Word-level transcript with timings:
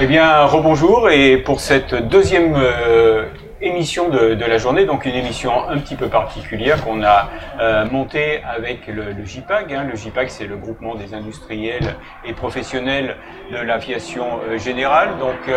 Eh 0.00 0.06
bien, 0.06 0.44
rebonjour 0.44 1.10
et 1.10 1.38
pour 1.38 1.60
cette 1.60 1.94
deuxième 1.94 2.54
euh, 2.56 3.26
émission 3.60 4.08
de, 4.08 4.44
la 4.44 4.58
journée, 4.58 4.84
donc 4.84 5.04
une 5.06 5.14
émission 5.14 5.68
un 5.68 5.78
petit 5.78 5.96
peu 5.96 6.08
particulière 6.08 6.82
qu'on 6.84 7.02
a 7.02 7.28
euh, 7.60 7.84
montée 7.90 8.40
avec 8.44 8.86
le, 8.86 9.12
le 9.12 9.24
JPAG. 9.24 9.72
Hein. 9.72 9.86
Le 9.90 9.96
JPAG, 9.96 10.28
c'est 10.28 10.46
le 10.46 10.56
groupement 10.56 10.94
des 10.94 11.14
industriels 11.14 11.96
et 12.24 12.32
professionnels 12.32 13.16
de 13.50 13.58
l'aviation 13.58 14.40
euh, 14.48 14.58
générale, 14.58 15.18
donc 15.18 15.54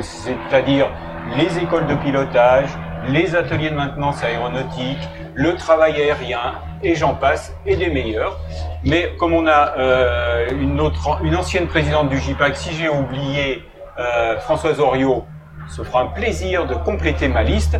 c'est-à-dire 0.00 0.90
les 1.38 1.58
écoles 1.58 1.86
de 1.86 1.94
pilotage, 1.94 2.68
les 3.08 3.36
ateliers 3.36 3.70
de 3.70 3.76
maintenance 3.76 4.22
aéronautique, 4.22 5.08
le 5.34 5.54
travail 5.54 6.00
aérien, 6.00 6.54
et 6.82 6.94
j'en 6.94 7.14
passe, 7.14 7.54
et 7.66 7.76
des 7.76 7.88
meilleurs. 7.88 8.38
Mais 8.84 9.12
comme 9.18 9.32
on 9.32 9.46
a 9.46 9.74
euh, 9.78 10.50
une, 10.50 10.80
autre, 10.80 11.20
une 11.22 11.36
ancienne 11.36 11.66
présidente 11.66 12.08
du 12.08 12.18
JPAC, 12.18 12.56
si 12.56 12.74
j'ai 12.74 12.88
oublié 12.88 13.62
euh, 13.98 14.38
Françoise 14.40 14.80
Oriot, 14.80 15.24
se 15.68 15.82
fera 15.82 16.02
un 16.02 16.06
plaisir 16.06 16.66
de 16.66 16.74
compléter 16.74 17.28
ma 17.28 17.42
liste. 17.42 17.78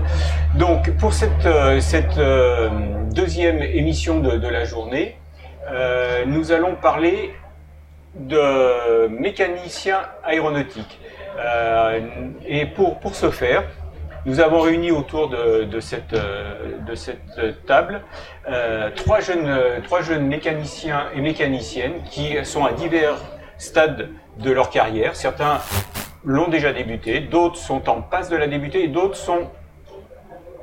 Donc 0.54 0.90
pour 0.96 1.12
cette, 1.12 1.46
euh, 1.46 2.68
deuxième 3.12 3.62
émission 3.62 4.20
de, 4.20 4.48
la 4.48 4.64
journée, 4.64 5.18
nous 6.26 6.52
allons 6.52 6.74
parler 6.76 7.34
de 8.16 9.08
mécaniciens 9.08 10.00
aéronautiques. 10.24 11.00
Euh, 11.38 12.00
et 12.46 12.66
pour, 12.66 13.00
pour 13.00 13.14
ce 13.14 13.30
faire, 13.30 13.64
nous 14.26 14.40
avons 14.40 14.60
réuni 14.60 14.90
autour 14.90 15.28
de, 15.28 15.80
cette, 15.80 16.14
de 16.14 16.94
cette 16.94 17.64
table 17.66 18.02
euh, 18.48 18.90
trois, 18.94 19.20
jeunes, 19.20 19.82
trois 19.84 20.02
jeunes 20.02 20.26
mécaniciens 20.26 21.06
et 21.14 21.20
mécaniciennes 21.20 22.02
qui 22.10 22.36
sont 22.44 22.64
à 22.64 22.72
divers 22.72 23.16
stades 23.58 24.08
de 24.38 24.50
leur 24.50 24.70
carrière. 24.70 25.14
Certains 25.16 25.60
l'ont 26.24 26.48
déjà 26.48 26.72
débuté, 26.72 27.20
d'autres 27.20 27.58
sont 27.58 27.88
en 27.88 28.00
passe 28.00 28.28
de 28.28 28.36
la 28.36 28.46
débuter 28.46 28.84
et 28.84 28.88
d'autres 28.88 29.18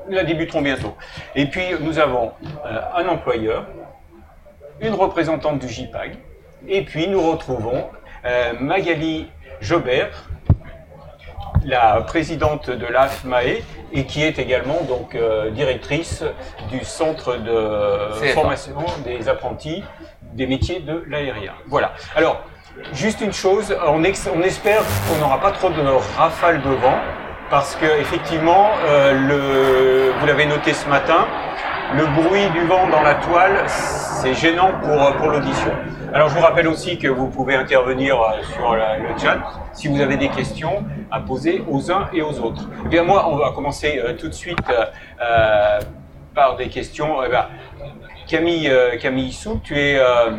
la 0.09 0.23
débuteront 0.23 0.61
bientôt. 0.61 0.95
Et 1.35 1.45
puis 1.45 1.63
nous 1.79 1.99
avons 1.99 2.31
euh, 2.65 2.79
un 2.95 3.07
employeur, 3.07 3.67
une 4.81 4.93
représentante 4.93 5.59
du 5.59 5.69
JPAG, 5.69 6.17
et 6.67 6.83
puis 6.83 7.07
nous 7.07 7.21
retrouvons 7.21 7.87
euh, 8.25 8.53
Magali 8.59 9.27
Jobert, 9.61 10.30
la 11.65 12.01
présidente 12.01 12.69
de 12.69 12.85
l'AFMAE 12.85 13.61
et 13.93 14.05
qui 14.05 14.23
est 14.23 14.39
également 14.39 14.81
donc 14.87 15.15
euh, 15.15 15.49
directrice 15.51 16.23
du 16.71 16.83
centre 16.83 17.35
de 17.35 18.13
formation 18.33 18.75
des 19.05 19.27
apprentis 19.29 19.83
des 20.33 20.47
métiers 20.47 20.79
de 20.79 21.03
l'aérien. 21.07 21.53
Voilà. 21.67 21.91
Alors, 22.15 22.41
juste 22.93 23.19
une 23.21 23.33
chose, 23.33 23.75
on, 23.85 24.03
ex- 24.03 24.29
on 24.33 24.41
espère 24.41 24.81
qu'on 25.09 25.17
n'aura 25.19 25.39
pas 25.41 25.51
trop 25.51 25.69
de 25.69 25.81
rafales 26.17 26.61
de 26.61 26.69
vent 26.69 26.97
parce 27.49 27.75
que 27.75 27.85
effectivement, 27.99 28.69
euh, 28.85 29.11
le, 29.11 30.13
vous 30.17 30.25
l'avez 30.25 30.45
noté 30.45 30.71
ce 30.73 30.87
matin, 30.87 31.27
le 31.95 32.05
bruit 32.21 32.49
du 32.51 32.61
vent 32.65 32.87
dans 32.89 33.01
la 33.01 33.15
toile, 33.15 33.63
c'est 33.67 34.33
gênant 34.33 34.71
pour, 34.81 35.15
pour 35.17 35.27
l'audition. 35.29 35.71
Alors 36.13 36.29
je 36.29 36.35
vous 36.35 36.41
rappelle 36.41 36.67
aussi 36.67 36.97
que 36.97 37.07
vous 37.07 37.27
pouvez 37.27 37.55
intervenir 37.55 38.21
euh, 38.21 38.41
sur 38.53 38.75
la- 38.75 38.97
le 38.97 39.17
chat 39.17 39.39
si 39.73 39.87
vous 39.87 40.01
avez 40.01 40.17
des 40.17 40.29
questions 40.29 40.83
à 41.09 41.19
poser 41.21 41.63
aux 41.69 41.91
uns 41.91 42.07
et 42.13 42.21
aux 42.21 42.39
autres. 42.39 42.67
Eh 42.85 42.89
bien 42.89 43.03
moi, 43.03 43.27
on 43.29 43.37
va 43.37 43.51
commencer 43.51 44.01
euh, 44.03 44.13
tout 44.17 44.27
de 44.27 44.33
suite 44.33 44.57
euh, 44.69 44.85
euh, 45.21 45.79
par 46.35 46.55
des 46.57 46.67
questions. 46.67 47.23
Eh 47.25 47.29
ben, 47.29 47.45
Camille, 48.27 48.69
euh, 48.69 48.97
Camille 48.97 49.31
Sou, 49.31 49.59
tu 49.63 49.77
es, 49.79 49.97
euh, 49.97 50.31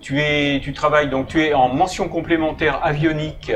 tu 0.00 0.20
es, 0.20 0.60
tu 0.62 0.72
travailles 0.72 1.08
donc 1.08 1.26
tu 1.28 1.42
es 1.42 1.54
en 1.54 1.68
mention 1.68 2.08
complémentaire 2.08 2.80
avionique 2.82 3.52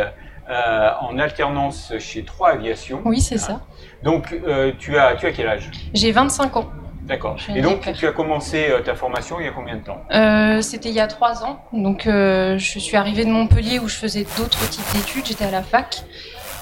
euh, 0.51 0.91
en 1.01 1.19
alternance 1.19 1.93
chez 1.99 2.25
Trois 2.25 2.51
Aviation. 2.51 3.01
Oui, 3.05 3.21
c'est 3.21 3.39
ça. 3.39 3.61
Donc 4.03 4.35
euh, 4.47 4.73
tu 4.79 4.99
as, 4.99 5.15
tu 5.15 5.27
as 5.27 5.33
quel 5.33 5.49
âge? 5.49 5.71
J'ai 5.95 6.13
25 6.13 6.57
ans. 6.57 6.67
D'accord. 7.05 7.37
Et 7.55 7.61
donc 7.61 7.93
tu 7.93 8.07
as 8.07 8.13
commencé 8.13 8.67
euh, 8.71 8.81
ta 8.81 8.95
formation 8.95 9.39
il 9.39 9.45
y 9.47 9.49
a 9.49 9.53
combien 9.53 9.77
de 9.77 9.83
temps? 9.83 10.03
Euh, 10.15 10.61
C'était 10.63 10.89
il 10.89 10.95
y 10.95 11.01
a 11.01 11.07
trois 11.07 11.45
ans. 11.45 11.61
Donc, 11.73 12.07
euh, 12.07 12.57
je 12.59 12.79
suis 12.79 12.97
arrivée 12.97 13.25
de 13.27 13.31
Montpellier 13.31 13.79
où 13.79 13.89
je 13.89 13.97
faisais 13.97 14.27
d'autres 14.39 14.69
types 14.71 14.85
d'études. 14.95 15.27
J'étais 15.27 15.45
à 15.45 15.51
la 15.51 15.63
fac. 15.63 16.03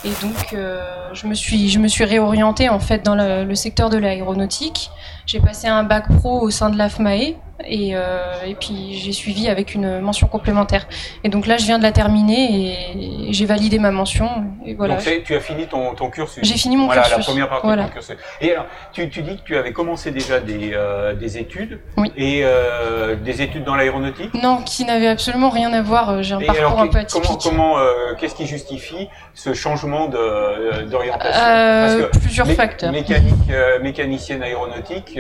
Et 0.05 0.11
donc, 0.21 0.53
euh, 0.53 0.83
je, 1.13 1.29
me 1.29 1.35
suis, 1.35 1.69
je 1.69 1.79
me 1.79 1.87
suis 1.87 2.05
réorientée 2.05 2.69
en 2.69 2.81
fait 2.81 3.05
dans 3.05 3.15
le, 3.15 3.45
le 3.45 3.55
secteur 3.55 3.89
de 3.89 3.99
l'aéronautique. 3.99 4.91
J'ai 5.27 5.39
passé 5.39 5.69
un 5.69 5.85
bac 5.85 6.07
pro 6.19 6.41
au 6.41 6.51
sein 6.51 6.71
de 6.71 6.77
l'AFMAE. 6.77 7.37
Et, 7.67 7.93
euh, 7.95 8.35
et 8.47 8.55
puis, 8.55 8.99
j'ai 9.03 9.13
suivi 9.13 9.49
avec 9.49 9.75
une 9.75 10.01
mention 10.01 10.27
complémentaire. 10.27 10.87
Et 11.25 11.29
donc 11.29 11.47
là, 11.47 11.57
je 11.57 11.65
viens 11.65 11.79
de 11.79 11.83
la 11.83 11.93
terminer 11.93 13.29
et 13.29 13.33
j'ai 13.33 13.47
validé 13.47 13.79
ma 13.79 13.91
mention. 13.91 14.29
Et 14.67 14.75
voilà. 14.75 14.95
Donc 14.95 15.03
c'est- 15.03 15.23
tu 15.23 15.35
as 15.35 15.41
fini 15.41 15.67
ton, 15.67 15.95
ton 15.95 16.11
cursus. 16.11 16.43
J'ai 16.45 16.57
fini 16.57 16.77
mon 16.77 16.87
voilà, 16.87 17.03
cursus. 17.03 17.19
la 17.19 17.25
première 17.25 17.49
partie 17.49 17.67
Voilà. 17.67 17.83
de 17.85 17.89
ton 17.89 17.95
cursus. 17.95 18.17
Et 18.41 18.53
alors, 18.53 18.67
tu, 18.93 19.09
tu 19.11 19.23
dis 19.23 19.37
que 19.37 19.43
tu 19.43 19.57
avais 19.57 19.73
commencé 19.73 20.11
déjà 20.11 20.41
des, 20.41 20.73
euh, 20.75 21.15
des 21.15 21.39
études 21.39 21.81
Oui. 21.97 22.13
et 22.17 22.41
euh, 22.45 23.17
des 23.17 23.43
études 23.43 23.65
dans 23.65 23.75
l'aéronautique. 23.75 24.33
Non, 24.43 24.59
qui 24.65 24.85
n'avait 24.85 25.09
absolument 25.09 25.51
rien 25.51 25.73
à 25.73 25.83
voir. 25.83 26.23
J'ai 26.23 26.35
un 26.35 26.41
Et 26.41 26.47
parcours 26.47 26.65
alors, 26.67 26.81
un 26.81 26.87
peu 26.89 26.99
comment, 27.11 27.25
atypique. 27.25 27.41
comment, 27.51 27.77
qu'est-ce 28.19 28.35
qui 28.35 28.47
justifie 28.47 29.09
ce 29.35 29.55
changement 29.55 30.09
d'orientation 30.09 32.09
plusieurs 32.21 32.47
mé- 32.47 32.55
facteurs. 32.55 32.93
Mécanique, 32.93 33.35
mécanicienne 33.83 34.43
aéronautique, 34.43 35.19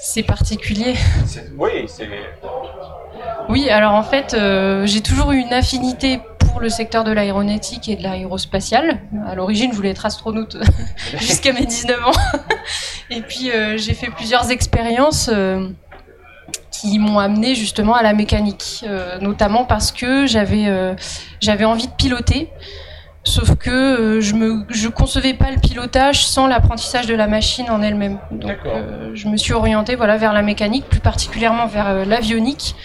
C'est 0.00 0.22
particulier. 0.22 0.93
Oui, 1.56 1.86
c'est 1.86 2.08
Oui, 3.48 3.68
alors 3.70 3.94
en 3.94 4.02
fait, 4.02 4.34
euh, 4.34 4.86
j'ai 4.86 5.00
toujours 5.00 5.32
eu 5.32 5.38
une 5.38 5.52
affinité 5.52 6.20
pour 6.38 6.60
le 6.60 6.68
secteur 6.68 7.04
de 7.04 7.12
l'aéronautique 7.12 7.88
et 7.88 7.96
de 7.96 8.02
l'aérospatiale. 8.02 9.00
À 9.26 9.34
l'origine, 9.34 9.70
je 9.72 9.76
voulais 9.76 9.90
être 9.90 10.06
astronaute 10.06 10.56
jusqu'à 11.18 11.52
mes 11.52 11.66
19 11.66 12.06
ans. 12.06 12.12
et 13.10 13.22
puis, 13.22 13.50
euh, 13.50 13.76
j'ai 13.76 13.94
fait 13.94 14.10
plusieurs 14.10 14.50
expériences 14.50 15.30
euh, 15.32 15.68
qui 16.70 16.98
m'ont 16.98 17.18
amené 17.18 17.54
justement 17.54 17.94
à 17.94 18.02
la 18.02 18.12
mécanique, 18.12 18.84
notamment 19.20 19.64
parce 19.64 19.90
que 19.92 20.26
j'avais 20.26 20.66
j'avais 21.40 21.64
envie 21.64 21.86
de 21.86 21.92
piloter. 21.92 22.50
Sauf 23.26 23.54
que 23.56 23.70
euh, 23.70 24.20
je 24.20 24.34
me 24.34 24.64
je 24.68 24.86
concevais 24.88 25.32
pas 25.32 25.50
le 25.50 25.58
pilotage 25.58 26.26
sans 26.26 26.46
l'apprentissage 26.46 27.06
de 27.06 27.14
la 27.14 27.26
machine 27.26 27.70
en 27.70 27.80
elle-même. 27.80 28.18
Donc 28.30 28.58
euh, 28.66 29.12
je 29.14 29.28
me 29.28 29.38
suis 29.38 29.54
orientée 29.54 29.96
voilà 29.96 30.18
vers 30.18 30.34
la 30.34 30.42
mécanique, 30.42 30.84
plus 30.90 31.00
particulièrement 31.00 31.66
vers 31.66 31.88
euh, 31.88 32.04
l'avionique. 32.04 32.76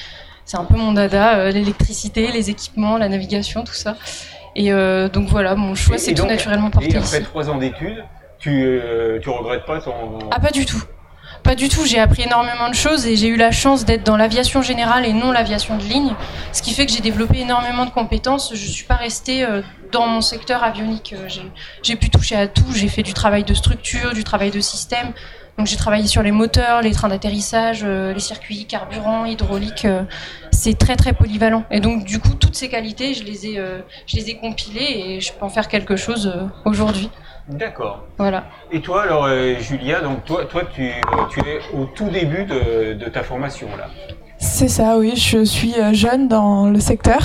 C'est 0.45 0.57
un 0.57 0.63
peu 0.63 0.77
mon 0.77 0.93
dada, 0.93 1.51
l'électricité, 1.51 2.31
les 2.31 2.49
équipements, 2.49 2.97
la 2.97 3.09
navigation, 3.09 3.63
tout 3.63 3.73
ça. 3.73 3.97
Et 4.55 4.71
donc 5.13 5.27
voilà, 5.29 5.53
mon 5.53 5.75
choix 5.75 5.99
s'est 5.99 6.15
tout 6.15 6.25
naturellement 6.25 6.71
porté 6.71 6.91
Et 6.91 6.97
après 6.97 7.17
ici. 7.19 7.23
trois 7.23 7.51
ans 7.51 7.57
d'études, 7.59 8.03
tu, 8.39 8.81
tu 9.21 9.29
regrettes 9.29 9.67
pas 9.67 9.79
ton. 9.79 9.93
Ah 10.31 10.39
pas 10.39 10.49
du 10.49 10.65
tout. 10.65 10.81
Pas 11.43 11.53
du 11.53 11.69
tout, 11.69 11.85
j'ai 11.85 11.99
appris 11.99 12.23
énormément 12.23 12.67
de 12.67 12.73
choses 12.73 13.05
et 13.05 13.15
j'ai 13.15 13.27
eu 13.27 13.37
la 13.37 13.51
chance 13.51 13.85
d'être 13.85 14.03
dans 14.03 14.17
l'aviation 14.17 14.63
générale 14.63 15.05
et 15.05 15.13
non 15.13 15.31
l'aviation 15.31 15.77
de 15.77 15.83
ligne, 15.83 16.15
ce 16.51 16.63
qui 16.63 16.73
fait 16.73 16.87
que 16.87 16.91
j'ai 16.91 17.01
développé 17.01 17.41
énormément 17.41 17.85
de 17.85 17.91
compétences. 17.91 18.51
Je 18.55 18.67
suis 18.67 18.85
pas 18.85 18.95
restée 18.95 19.45
dans 19.91 20.07
mon 20.07 20.21
secteur 20.21 20.63
avionique. 20.63 21.13
Euh, 21.17 21.27
j'ai- 21.83 21.95
pu 21.95 22.09
toucher 22.09 22.35
à 22.35 22.47
tout, 22.47 22.65
j'ai 22.73 22.87
fait 22.87 23.03
du 23.03 23.13
travail 23.13 23.43
de 23.43 23.53
structure, 23.53 24.13
du 24.13 24.23
travail 24.23 24.51
de 24.51 24.59
système. 24.59 25.11
Donc 25.57 25.67
j'ai 25.67 25.75
travaillé 25.75 26.07
sur 26.07 26.23
les 26.23 26.31
moteurs, 26.31 26.81
les 26.81 26.91
trains 26.91 27.09
d'atterrissage, 27.09 27.81
euh, 27.83 28.13
les 28.13 28.19
circuits, 28.21 28.65
carburant, 28.65 29.25
hydraulique. 29.25 29.83
euh, 29.85 30.03
c'est 30.51 30.77
très 30.77 30.95
très 30.95 31.11
polyvalent. 31.13 31.63
Et 31.71 31.79
donc 31.81 32.05
du 32.05 32.19
coup, 32.19 32.33
toutes 32.39 32.55
ces 32.55 32.69
qualités, 32.69 33.13
je 33.13 33.23
les 33.23 33.47
ai, 33.47 33.59
euh, 33.59 33.79
je 34.07 34.15
les 34.17 34.29
ai 34.29 34.37
compilées 34.37 35.03
et 35.15 35.19
je 35.21 35.33
peux 35.33 35.43
en 35.45 35.49
faire 35.49 35.67
quelque 35.67 35.95
chose 35.97 36.33
aujourd'hui. 36.65 37.09
D'accord. 37.49 38.03
Voilà. 38.17 38.45
Et 38.71 38.79
toi, 38.81 39.03
alors, 39.03 39.25
euh, 39.25 39.55
Julia, 39.59 40.01
donc 40.01 40.23
toi, 40.23 40.45
toi 40.45 40.61
tu, 40.73 40.91
tu 41.31 41.39
es 41.41 41.59
au 41.73 41.85
tout 41.85 42.09
début 42.09 42.45
de, 42.45 42.93
de 42.93 43.05
ta 43.09 43.23
formation 43.23 43.67
là. 43.77 43.87
C'est 44.37 44.69
ça, 44.69 44.97
oui, 44.97 45.13
je 45.17 45.43
suis 45.43 45.73
jeune 45.91 46.29
dans 46.29 46.69
le 46.69 46.79
secteur. 46.79 47.19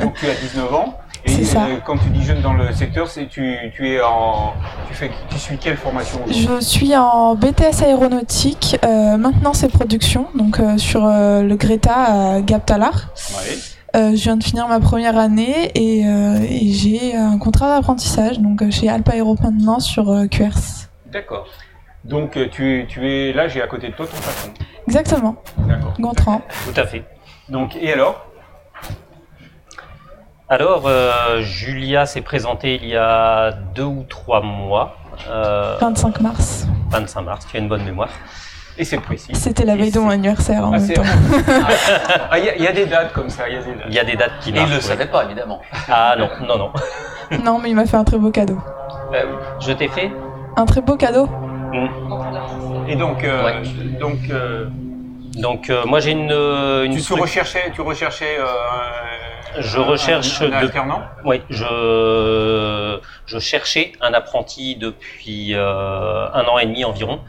Donc 0.00 0.14
tu 0.14 0.26
as 0.26 0.34
19 0.34 0.72
ans. 0.72 0.98
Et 1.26 1.30
C'est 1.30 1.44
ça. 1.44 1.64
euh, 1.64 1.76
quand 1.84 1.96
tu 1.96 2.08
dis 2.10 2.22
jeune 2.22 2.40
dans 2.42 2.52
le 2.52 2.72
secteur, 2.72 3.08
c'est 3.08 3.26
tu, 3.28 3.56
tu 3.74 3.88
es 3.88 4.02
en 4.02 4.52
tu 4.88 4.94
fais 4.94 5.10
tu 5.30 5.38
suis 5.38 5.56
quelle 5.56 5.76
formation 5.76 6.18
aujourd'hui? 6.24 6.46
Je 6.60 6.60
suis 6.64 6.94
en 6.96 7.34
BTS 7.34 7.82
aéronautique, 7.82 8.76
euh, 8.84 9.16
maintenance 9.16 9.62
et 9.62 9.68
production, 9.68 10.26
donc 10.34 10.60
euh, 10.60 10.76
sur 10.76 11.04
euh, 11.06 11.42
le 11.42 11.56
Greta 11.56 11.94
à 12.36 12.40
Gap-Talar. 12.42 12.92
Ouais. 13.38 13.56
Euh, 13.96 14.10
je 14.10 14.22
viens 14.24 14.36
de 14.36 14.42
finir 14.44 14.66
ma 14.68 14.80
première 14.80 15.16
année 15.16 15.70
et, 15.76 16.04
euh, 16.06 16.38
et 16.42 16.72
j'ai 16.72 17.14
un 17.14 17.38
contrat 17.38 17.68
d'apprentissage 17.76 18.40
donc 18.40 18.68
chez 18.70 18.88
Alpa 18.88 19.12
Aéro 19.12 19.36
maintenant 19.40 19.78
sur 19.80 20.10
euh, 20.10 20.26
QRS. 20.26 20.88
D'accord. 21.12 21.46
Donc 22.04 22.36
tu, 22.50 22.80
es- 22.80 22.86
tu 22.86 23.08
es 23.08 23.32
là, 23.32 23.48
j'ai 23.48 23.62
à 23.62 23.66
côté 23.66 23.88
de 23.88 23.92
toi 23.94 24.04
ton 24.06 24.16
patron. 24.16 24.50
Exactement, 24.88 25.36
D'accord. 25.56 25.94
Gontran. 25.98 26.42
Tout 26.66 26.78
à 26.78 26.86
fait. 26.86 27.04
Donc 27.48 27.76
et 27.80 27.92
alors? 27.92 28.26
Alors, 30.54 30.84
euh, 30.86 31.40
Julia 31.40 32.06
s'est 32.06 32.20
présentée 32.20 32.78
il 32.80 32.88
y 32.88 32.96
a 32.96 33.50
deux 33.74 33.82
ou 33.82 34.04
trois 34.08 34.40
mois, 34.40 34.94
euh, 35.28 35.76
25 35.80 36.20
mars. 36.20 36.68
25 36.90 37.22
mars, 37.22 37.44
tu 37.50 37.56
as 37.56 37.60
une 37.60 37.66
bonne 37.66 37.82
mémoire. 37.82 38.10
Et 38.78 38.84
c'est 38.84 38.98
précis. 38.98 39.34
C'était 39.34 39.64
la 39.64 39.74
veille 39.74 39.90
de 39.90 39.98
mon 39.98 40.10
anniversaire 40.10 40.64
en 40.64 40.72
Ah, 40.74 40.78
même 40.78 40.92
temps. 40.92 41.02
Ah, 42.30 42.38
Il 42.38 42.44
y, 42.44 42.48
a- 42.50 42.54
il 42.56 42.62
y 42.62 42.68
a 42.68 42.72
des 42.72 42.86
dates 42.86 43.12
comme 43.12 43.30
ça, 43.30 43.48
il 43.48 43.54
y 43.56 43.58
a 43.58 43.62
des 43.62 43.72
dates. 43.74 43.86
Il 43.88 43.94
y 43.94 43.98
a 43.98 44.04
des 44.04 44.14
dates 44.14 44.30
qui 44.40 44.50
Et 44.50 44.52
il 44.52 44.58
marquent. 44.60 44.68
le 44.70 44.74
ouais. 44.76 44.80
savait 44.80 45.06
pas, 45.06 45.24
évidemment. 45.24 45.60
Ah 45.88 46.14
non, 46.16 46.28
non, 46.46 46.56
non. 46.56 46.72
Non, 47.44 47.58
mais 47.58 47.70
il 47.70 47.74
m'a 47.74 47.86
fait 47.86 47.96
un 47.96 48.04
très 48.04 48.18
beau 48.18 48.30
cadeau. 48.30 48.58
Je 49.60 49.72
t'ai 49.72 49.88
fait 49.88 50.12
Un 50.56 50.66
très 50.66 50.82
beau 50.82 50.94
cadeau 50.96 51.28
Et 52.86 52.94
donc, 52.94 53.24
euh, 53.24 53.44
Ouais. 53.44 53.62
donc 53.98 54.18
euh, 54.30 54.66
Donc 55.36 55.68
euh, 55.70 55.84
moi 55.84 55.98
j'ai 55.98 56.12
une, 56.12 56.30
euh, 56.30 56.84
une 56.84 56.94
tu, 56.94 57.02
tu 57.02 57.12
recherchais, 57.14 57.72
tu 57.74 57.80
recherchais 57.80 58.36
euh, 59.54 59.58
un- 59.58 59.62
Je 59.62 59.78
un- 59.78 59.82
recherche 59.82 60.42
un, 60.42 60.48
de- 60.48 60.54
alternant. 60.54 61.02
Oui, 61.24 61.40
je, 61.50 63.00
je 63.26 63.38
cherchais 63.38 63.92
un 64.00 64.12
apprenti 64.14 64.76
depuis 64.76 65.54
euh, 65.54 66.28
un 66.32 66.44
an 66.44 66.58
et 66.58 66.66
demi 66.66 66.84
environ. 66.84 67.20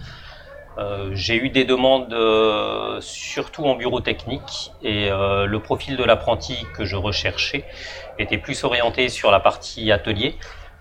Euh, 0.78 1.12
j'ai 1.14 1.36
eu 1.38 1.50
des 1.50 1.64
demandes 1.64 2.12
euh, 2.14 2.98
surtout 3.00 3.64
en 3.64 3.76
bureau 3.76 4.02
technique 4.02 4.72
et 4.84 5.10
euh, 5.10 5.46
le 5.46 5.60
profil 5.62 5.96
de 5.96 6.04
l'apprenti 6.04 6.58
que 6.76 6.84
je 6.84 6.98
recherchais 6.98 7.64
était 8.20 8.38
plus 8.38 8.62
orienté 8.66 9.08
sur 9.08 9.32
la 9.32 9.40
partie 9.40 9.92
atelier 9.94 10.36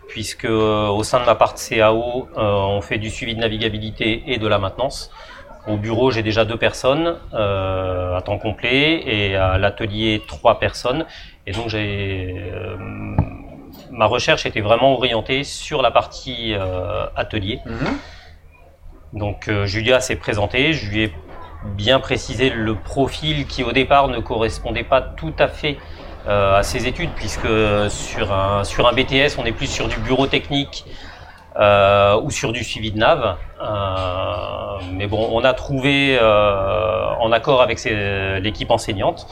puisque 0.08 0.46
euh, 0.46 0.88
au 0.88 1.04
sein 1.04 1.20
de 1.20 1.24
ma 1.26 1.36
part 1.36 1.54
CAO, 1.54 2.28
euh, 2.36 2.40
on 2.42 2.80
fait 2.80 2.98
du 2.98 3.08
suivi 3.08 3.36
de 3.36 3.40
navigabilité 3.40 4.24
et 4.26 4.38
de 4.38 4.46
la 4.48 4.58
maintenance. 4.58 5.10
Au 5.66 5.76
bureau, 5.78 6.10
j'ai 6.10 6.22
déjà 6.22 6.44
deux 6.44 6.58
personnes 6.58 7.16
euh, 7.32 8.16
à 8.16 8.20
temps 8.20 8.38
complet 8.38 9.00
et 9.06 9.36
à 9.36 9.56
l'atelier 9.58 10.20
trois 10.28 10.58
personnes. 10.58 11.06
Et 11.46 11.52
donc 11.52 11.68
j'ai 11.68 12.34
euh, 12.52 12.76
ma 13.90 14.06
recherche 14.06 14.46
était 14.46 14.60
vraiment 14.60 14.94
orientée 14.94 15.44
sur 15.44 15.82
la 15.82 15.90
partie 15.90 16.54
euh, 16.54 17.06
atelier. 17.16 17.60
Mhm. 17.66 17.98
Donc 19.20 19.48
euh, 19.48 19.66
Julia 19.66 20.00
s'est 20.00 20.16
présentée, 20.16 20.72
je 20.72 20.90
lui 20.90 21.02
ai 21.04 21.12
bien 21.76 22.00
précisé 22.00 22.50
le 22.50 22.74
profil 22.74 23.46
qui 23.46 23.62
au 23.62 23.72
départ 23.72 24.08
ne 24.08 24.18
correspondait 24.18 24.84
pas 24.84 25.00
tout 25.00 25.34
à 25.38 25.48
fait 25.48 25.78
euh, 26.26 26.58
à 26.58 26.62
ses 26.62 26.86
études 26.86 27.10
puisque 27.14 27.48
sur 27.88 28.32
un 28.32 28.64
sur 28.64 28.88
un 28.88 28.92
BTS 28.92 29.38
on 29.38 29.44
est 29.44 29.52
plus 29.52 29.66
sur 29.66 29.88
du 29.88 29.98
bureau 29.98 30.26
technique 30.26 30.84
euh, 31.56 32.20
ou 32.20 32.32
sur 32.32 32.52
du 32.52 32.64
suivi 32.64 32.90
de 32.90 32.98
nav. 32.98 33.36
Euh, 33.62 34.78
mais 34.92 35.06
bon, 35.06 35.28
on 35.30 35.44
a 35.44 35.52
trouvé 35.52 36.18
euh, 36.20 37.14
en 37.20 37.30
accord 37.30 37.62
avec 37.62 37.82
l'équipe 37.84 38.72
enseignante, 38.72 39.28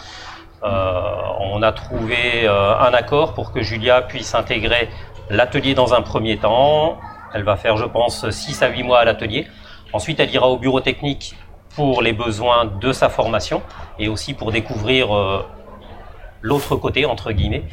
on 0.62 1.62
a 1.62 1.72
trouvé 1.72 2.46
euh, 2.46 2.78
un 2.78 2.94
accord 2.94 3.34
pour 3.34 3.52
que 3.52 3.62
Julia 3.62 4.02
puisse 4.02 4.34
intégrer 4.34 4.88
l'atelier 5.30 5.74
dans 5.74 5.94
un 5.94 6.02
premier 6.02 6.36
temps. 6.38 6.98
Elle 7.34 7.44
va 7.44 7.56
faire, 7.56 7.76
je 7.76 7.84
pense, 7.84 8.28
6 8.28 8.62
à 8.62 8.68
8 8.68 8.82
mois 8.82 9.00
à 9.00 9.04
l'atelier. 9.04 9.46
Ensuite, 9.92 10.20
elle 10.20 10.32
ira 10.32 10.48
au 10.48 10.58
bureau 10.58 10.80
technique 10.80 11.34
pour 11.74 12.02
les 12.02 12.12
besoins 12.12 12.66
de 12.66 12.92
sa 12.92 13.08
formation 13.08 13.62
et 13.98 14.08
aussi 14.08 14.34
pour 14.34 14.52
découvrir 14.52 15.14
euh, 15.16 15.44
l'autre 16.42 16.76
côté, 16.76 17.06
entre 17.06 17.32
guillemets. 17.32 17.64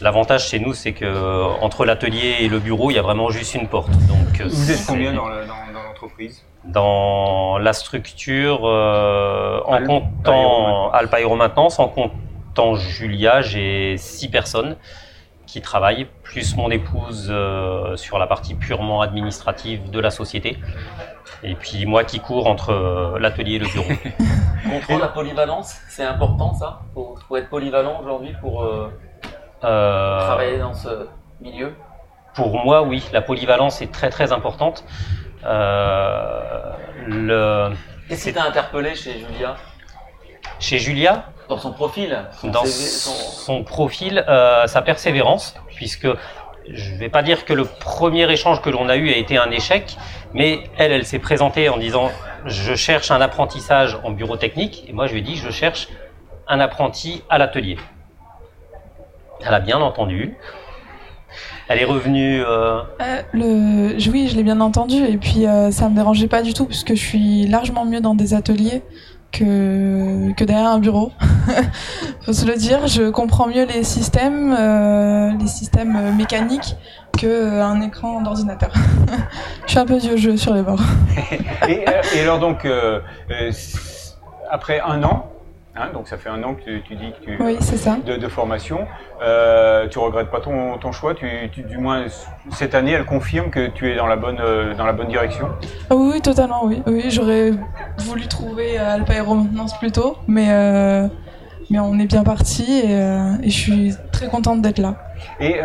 L'avantage 0.00 0.48
chez 0.48 0.58
nous, 0.58 0.74
c'est 0.74 0.92
que 0.92 1.04
euh, 1.04 1.44
entre 1.60 1.84
l'atelier 1.84 2.36
et 2.40 2.48
le 2.48 2.58
bureau, 2.58 2.90
il 2.90 2.94
y 2.94 2.98
a 2.98 3.02
vraiment 3.02 3.30
juste 3.30 3.54
une 3.54 3.68
porte. 3.68 3.90
Donc, 3.92 4.40
euh, 4.40 4.48
Vous 4.48 4.70
êtes 4.70 4.84
combien 4.86 5.12
dans 5.12 5.28
l'entreprise? 5.28 6.44
Dans 6.66 7.58
la 7.58 7.72
structure, 7.72 8.62
euh, 8.64 9.60
en 9.66 9.74
Alp- 9.74 9.86
comptant 9.86 10.90
Alpha 10.90 11.20
Aero 11.20 11.36
Maintenance, 11.36 11.78
en 11.78 11.88
comptant 11.88 12.74
Julia, 12.74 13.42
j'ai 13.42 13.96
six 13.98 14.28
personnes 14.28 14.76
qui 15.46 15.60
travaillent, 15.60 16.06
plus 16.22 16.56
mon 16.56 16.70
épouse 16.70 17.28
euh, 17.30 17.96
sur 17.96 18.18
la 18.18 18.26
partie 18.26 18.54
purement 18.54 19.02
administrative 19.02 19.90
de 19.90 20.00
la 20.00 20.10
société, 20.10 20.58
et 21.42 21.54
puis 21.54 21.86
moi 21.86 22.02
qui 22.04 22.18
cours 22.20 22.46
entre 22.46 22.70
euh, 22.70 23.18
l'atelier 23.18 23.56
et 23.56 23.58
le 23.58 23.66
bureau. 23.66 23.86
Contrôle 24.70 25.00
la 25.00 25.08
polyvalence, 25.08 25.76
c'est 25.88 26.04
important 26.04 26.54
ça 26.54 26.80
faut, 26.94 27.16
faut 27.28 27.36
être 27.36 27.50
polyvalent 27.50 28.00
aujourd'hui 28.00 28.34
pour 28.40 28.62
euh, 28.62 28.88
Euh, 29.62 30.20
travailler 30.20 30.58
dans 30.58 30.74
ce 30.74 31.06
milieu? 31.40 31.74
Pour 32.34 32.64
moi, 32.64 32.82
oui, 32.82 33.04
la 33.12 33.22
polyvalence 33.22 33.80
est 33.82 33.92
très 33.92 34.10
très 34.10 34.32
importante. 34.32 34.84
Euh, 35.44 36.72
le... 37.06 37.70
Qu'est-ce 38.08 38.24
qui 38.28 38.32
t'a 38.32 38.44
interpellé 38.44 38.94
chez 38.94 39.18
Julia 39.18 39.56
Chez 40.60 40.78
Julia, 40.78 41.26
Dans 41.48 41.58
son 41.58 41.72
profil 41.72 42.18
son 42.40 42.48
dans 42.48 42.64
CV, 42.64 42.88
son, 42.88 43.10
son- 43.12 43.64
profil, 43.64 44.24
euh, 44.28 44.66
sa 44.66 44.82
persévérance, 44.82 45.54
puisque 45.76 46.08
je 46.70 46.94
vais 46.94 47.08
pas 47.10 47.22
dire 47.22 47.44
que 47.44 47.52
le 47.52 47.64
premier 47.64 48.30
échange 48.30 48.62
que 48.62 48.70
l'on 48.70 48.88
a 48.88 48.96
eu 48.96 49.10
a 49.12 49.16
été 49.16 49.36
un 49.36 49.50
échec, 49.50 49.96
mais 50.32 50.64
elle, 50.78 50.92
elle 50.92 51.04
s'est 51.04 51.18
présentée 51.18 51.68
en 51.68 51.76
disant 51.76 52.10
je 52.46 52.74
cherche 52.74 53.10
un 53.10 53.20
apprentissage 53.20 53.98
en 54.02 54.10
bureau 54.10 54.36
technique, 54.36 54.84
et 54.88 54.92
moi 54.92 55.06
je 55.06 55.12
lui 55.12 55.18
ai 55.20 55.22
dit 55.22 55.36
je 55.36 55.50
cherche 55.50 55.88
un 56.48 56.60
apprenti 56.60 57.22
à 57.28 57.38
l'atelier. 57.38 57.76
Elle 59.46 59.52
a 59.54 59.60
bien 59.60 59.78
entendu. 59.80 60.36
Elle 61.68 61.80
est 61.80 61.84
revenue. 61.84 62.42
euh, 62.42 62.80
Euh, 63.00 63.22
le... 63.32 64.10
Oui, 64.10 64.28
je 64.28 64.36
l'ai 64.36 64.42
bien 64.42 64.60
entendu. 64.60 64.96
Et 65.04 65.16
puis, 65.16 65.46
euh, 65.46 65.70
ça 65.70 65.88
me 65.88 65.94
dérangeait 65.94 66.28
pas 66.28 66.42
du 66.42 66.52
tout, 66.54 66.66
puisque 66.66 66.90
je 66.94 67.00
suis 67.00 67.46
largement 67.46 67.84
mieux 67.84 68.00
dans 68.00 68.14
des 68.14 68.34
ateliers 68.34 68.82
que, 69.32 70.32
que 70.36 70.44
derrière 70.44 70.68
un 70.70 70.78
bureau. 70.78 71.10
Faut 72.22 72.32
se 72.32 72.46
le 72.46 72.54
dire, 72.56 72.86
je 72.86 73.10
comprends 73.10 73.46
mieux 73.48 73.64
les 73.66 73.82
systèmes, 73.82 74.54
euh, 74.58 75.30
les 75.40 75.46
systèmes 75.46 76.14
mécaniques 76.16 76.76
qu'un 77.18 77.80
écran 77.80 78.20
d'ordinateur. 78.22 78.72
je 79.66 79.70
suis 79.70 79.78
un 79.78 79.86
peu 79.86 79.96
vieux 79.96 80.16
jeu 80.16 80.36
sur 80.36 80.52
les 80.54 80.62
bords. 80.62 80.82
et, 81.68 81.84
et 82.14 82.20
alors 82.20 82.38
donc, 82.40 82.64
euh, 82.64 83.00
euh, 83.30 83.50
après 84.50 84.80
un 84.80 85.02
an, 85.02 85.26
hein, 85.76 85.88
donc 85.92 86.08
ça 86.08 86.16
fait 86.16 86.28
un 86.28 86.42
an 86.42 86.54
que 86.54 86.62
tu, 86.62 86.82
tu 86.82 86.94
dis 86.96 87.12
que 87.12 87.24
tu, 87.24 87.36
Oui, 87.42 87.56
ça. 87.60 87.96
de, 88.04 88.16
de 88.16 88.28
formation, 88.28 88.86
euh, 89.22 89.88
tu 89.88 89.98
regrettes 89.98 90.30
pas 90.30 90.40
ton, 90.40 90.78
ton 90.78 90.92
choix, 90.92 91.14
tu, 91.14 91.26
tu- 91.52 91.62
du 91.62 91.78
moins 91.78 92.04
cette 92.52 92.74
année, 92.74 92.92
elle 92.92 93.04
confirme 93.04 93.50
que 93.50 93.66
tu 93.68 93.90
es 93.90 93.96
dans 93.96 94.06
la 94.06 94.16
bonne, 94.16 94.38
euh, 94.40 94.74
dans 94.74 94.86
la 94.86 94.92
bonne 94.92 95.08
direction? 95.08 95.48
Ah 95.90 95.94
oui, 95.96 96.10
oui, 96.14 96.20
totalement, 96.20 96.64
oui. 96.64 96.82
Oui, 96.86 97.04
j'aurais 97.10 97.52
voulu 97.98 98.26
trouver 98.26 98.78
euh, 98.78 98.94
Alpha 98.94 99.14
Aero 99.14 99.34
Maintenance 99.34 99.78
plus 99.78 99.92
tôt, 99.92 100.16
mais, 100.28 100.46
euh, 100.50 101.08
mais 101.70 101.78
on 101.80 101.98
est 101.98 102.06
bien 102.06 102.24
parti 102.24 102.80
et, 102.84 102.92
et 103.42 103.50
je 103.50 103.58
suis 103.58 103.94
très 104.12 104.26
contente 104.28 104.62
d'être 104.62 104.78
là. 104.78 104.94
Et 105.40 105.56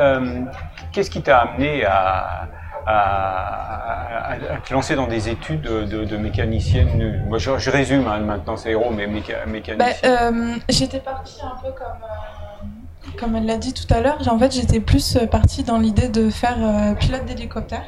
qu'est-ce 0.92 1.10
qui 1.12 1.22
t'a 1.22 1.40
amené 1.40 1.84
à, 1.86 2.48
à, 2.86 4.36
te 4.66 4.74
lancer 4.74 4.96
dans 4.96 5.08
des 5.08 5.30
études 5.30 5.62
de, 5.62 6.18
mécanicienne 6.18 7.24
Moi, 7.28 7.38
je, 7.38 7.70
résume 7.70 8.08
hein, 8.08 8.20
maintenant, 8.20 8.58
c'est 8.58 8.72
héros, 8.72 8.92
mais 8.92 9.08
méca, 9.08 9.46
Bah, 9.46 9.52
mécanicienne. 9.52 10.18
euh, 10.22 10.56
j'étais 10.70 11.00
partie 11.00 11.42
un 11.42 11.56
peu 11.62 11.72
comme, 11.72 11.88
euh, 12.04 13.18
comme 13.20 13.36
elle 13.36 13.46
l'a 13.46 13.58
dit 13.58 13.74
tout 13.74 13.92
à 13.94 14.02
l'heure. 14.02 14.18
En 14.30 14.40
fait, 14.40 14.54
j'étais 14.54 14.80
plus 14.80 15.16
euh, 15.16 15.28
partie 15.28 15.64
dans 15.64 15.78
l'idée 15.78 16.10
de 16.10 16.30
faire 16.30 16.58
pilote 17.00 17.26
d'hélicoptère. 17.26 17.86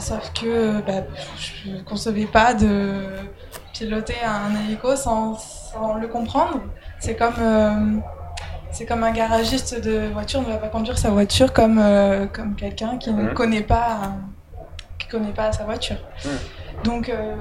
Sauf 0.00 0.32
que 0.32 0.80
bah, 0.80 1.04
je 1.36 1.70
ne 1.70 1.80
concevais 1.82 2.26
pas 2.26 2.54
de 2.54 3.06
piloter 3.72 4.16
un 4.24 4.64
hélico 4.64 4.96
sans, 4.96 5.38
le 6.00 6.08
comprendre. 6.08 6.60
C'est 6.98 7.16
comme, 7.16 8.02
c'est 8.72 8.86
comme 8.86 9.04
un 9.04 9.12
garagiste 9.12 9.80
de 9.80 10.08
voiture 10.12 10.40
ne 10.40 10.46
va 10.46 10.56
pas 10.56 10.68
conduire 10.68 10.98
sa 10.98 11.10
voiture 11.10 11.52
comme, 11.52 11.78
euh, 11.78 12.26
comme 12.26 12.54
quelqu'un 12.56 12.98
qui 12.98 13.10
ne 13.12 13.22
Mhm. 13.24 13.34
connaît 13.34 13.62
pas, 13.62 14.12
qui 14.98 15.06
connaît 15.08 15.32
pas 15.32 15.52
sa 15.52 15.64
voiture. 15.64 15.96
Mhm. 16.24 16.30
Donc, 16.84 17.08
euh, 17.08 17.36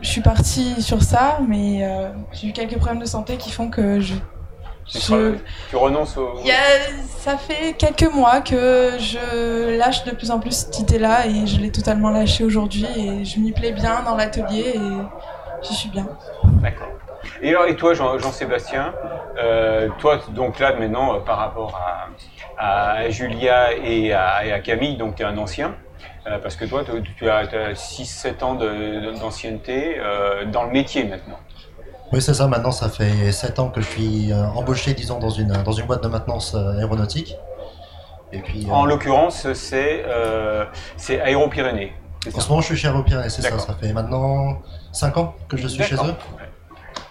je 0.00 0.08
suis 0.08 0.20
partie 0.20 0.80
sur 0.80 1.02
ça, 1.02 1.38
mais 1.46 1.80
euh, 1.84 2.08
j'ai 2.32 2.48
eu 2.48 2.52
quelques 2.52 2.76
problèmes 2.76 3.00
de 3.00 3.06
santé 3.06 3.36
qui 3.36 3.50
font 3.50 3.68
que 3.68 4.00
je. 4.00 4.14
tu, 4.90 4.98
je- 5.00 5.34
tu 5.68 5.76
renonces 5.76 6.16
au... 6.16 6.30
Il 6.40 6.46
y 6.46 6.50
a- 6.50 6.56
ça 7.18 7.36
fait 7.36 7.74
quelques 7.76 8.10
mois 8.14 8.40
que 8.40 8.92
je 8.98 9.76
lâche 9.76 10.04
de 10.04 10.12
plus 10.12 10.30
en 10.30 10.38
plus 10.38 10.52
cette 10.52 10.78
idée-là 10.78 11.26
et 11.26 11.46
je 11.46 11.60
l'ai 11.60 11.70
totalement 11.70 12.08
lâchée 12.08 12.42
aujourd'hui 12.44 12.86
et 12.96 13.22
je 13.24 13.38
m'y 13.38 13.52
plais 13.52 13.72
bien 13.72 14.02
dans 14.06 14.14
l'atelier 14.16 14.72
et 14.76 14.88
j'y 15.62 15.74
suis 15.74 15.90
bien. 15.90 16.06
D'accord. 16.62 16.88
Et 17.42 17.50
alors, 17.50 17.66
et 17.66 17.76
toi, 17.76 17.94
Jean- 17.94 18.18
Jean-Sébastien, 18.18 18.94
euh, 19.38 19.88
toi, 19.98 20.20
donc 20.30 20.58
là, 20.58 20.74
maintenant, 20.74 21.14
euh, 21.16 21.20
par 21.20 21.38
rapport 21.38 21.78
à, 22.58 22.96
à 22.96 23.10
Julia 23.10 23.72
et 23.74 24.12
à, 24.12 24.44
et 24.44 24.52
à 24.52 24.60
Camille, 24.60 24.96
donc 24.96 25.16
tu 25.16 25.22
es 25.22 25.24
un 25.26 25.36
ancien, 25.38 25.74
euh, 26.26 26.38
parce 26.38 26.56
que 26.56 26.64
toi, 26.64 26.82
tu, 26.84 27.02
tu 27.16 27.28
as, 27.28 27.44
6-7 27.74 28.42
ans 28.44 28.54
d'ancienneté 28.54 29.96
euh, 29.98 30.44
dans 30.46 30.64
le 30.64 30.70
métier 30.70 31.04
maintenant. 31.04 31.38
Oui, 32.12 32.22
c'est 32.22 32.34
ça. 32.34 32.46
Maintenant, 32.46 32.72
ça 32.72 32.88
fait 32.88 33.32
7 33.32 33.58
ans 33.58 33.68
que 33.68 33.80
je 33.80 33.86
suis 33.86 34.32
euh, 34.32 34.44
embauché, 34.54 34.94
disons, 34.94 35.18
dans 35.18 35.30
une, 35.30 35.48
dans 35.62 35.72
une 35.72 35.86
boîte 35.86 36.02
de 36.02 36.08
maintenance 36.08 36.54
euh, 36.54 36.78
aéronautique. 36.78 37.36
Et 38.32 38.40
puis, 38.40 38.66
En 38.70 38.84
l'occurrence, 38.84 39.52
c'est 39.54 40.04
c'est 40.96 41.20
Aéro-Pyrénées. 41.20 41.94
en 42.34 42.40
ce 42.40 42.48
moment, 42.48 42.60
je 42.60 42.66
suis 42.66 42.76
chez 42.76 42.88
Aéropyrénées, 42.88 43.30
c'est 43.30 43.40
ça. 43.42 43.58
Ça 43.58 43.74
fait 43.74 43.92
maintenant 43.92 44.58
5 44.92 45.16
ans 45.16 45.34
que 45.48 45.56
je 45.56 45.66
suis 45.68 45.82
chez 45.82 45.94
eux. 45.94 46.14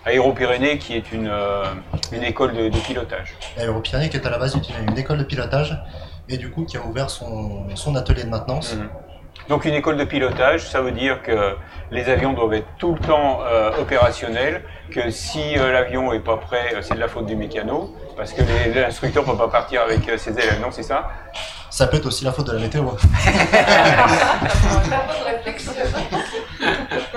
Aéro-Pyrénées 0.07 0.77
qui 0.77 0.95
est 0.95 1.11
une, 1.11 1.27
euh, 1.27 1.65
une 2.11 2.23
école 2.23 2.53
de, 2.53 2.69
de 2.69 2.77
pilotage. 2.79 3.35
Aéropyrénées 3.57 4.09
qui 4.09 4.17
est 4.17 4.25
à 4.25 4.29
la 4.29 4.37
base 4.37 4.55
une, 4.55 4.61
une 4.89 4.97
école 4.97 5.17
de 5.17 5.23
pilotage 5.23 5.77
et 6.29 6.37
du 6.37 6.49
coup 6.49 6.63
qui 6.63 6.77
a 6.77 6.81
ouvert 6.85 7.09
son, 7.09 7.65
son 7.75 7.95
atelier 7.95 8.23
de 8.23 8.29
maintenance. 8.29 8.75
Mhm. 8.75 8.89
Donc 9.49 9.65
une 9.65 9.75
école 9.75 9.97
de 9.97 10.03
pilotage, 10.03 10.67
ça 10.67 10.81
veut 10.81 10.91
dire 10.91 11.21
que 11.21 11.55
les 11.91 12.09
avions 12.09 12.33
doivent 12.33 12.53
être 12.53 12.67
tout 12.77 12.93
le 12.93 12.99
temps 12.99 13.39
euh, 13.43 13.71
opérationnels, 13.79 14.63
que 14.91 15.09
si 15.09 15.57
euh, 15.57 15.71
l'avion 15.71 16.11
est 16.11 16.19
pas 16.19 16.37
prêt, 16.37 16.73
c'est 16.81 16.95
de 16.95 16.99
la 16.99 17.07
faute 17.07 17.27
du 17.27 17.35
mécano, 17.35 17.95
parce 18.17 18.33
que 18.33 18.41
les- 18.41 18.73
l'instructeur 18.81 19.23
ne 19.25 19.31
peut 19.31 19.37
pas 19.37 19.47
partir 19.47 19.81
avec 19.83 20.07
euh, 20.09 20.17
ses 20.17 20.31
élèves, 20.31 20.59
non, 20.61 20.69
c'est 20.71 20.83
ça? 20.83 21.09
Ça 21.69 21.87
peut 21.87 21.97
être 21.97 22.05
aussi 22.07 22.25
la 22.25 22.31
faute 22.31 22.47
de 22.47 22.53
la 22.53 22.59
météo. 22.59 22.83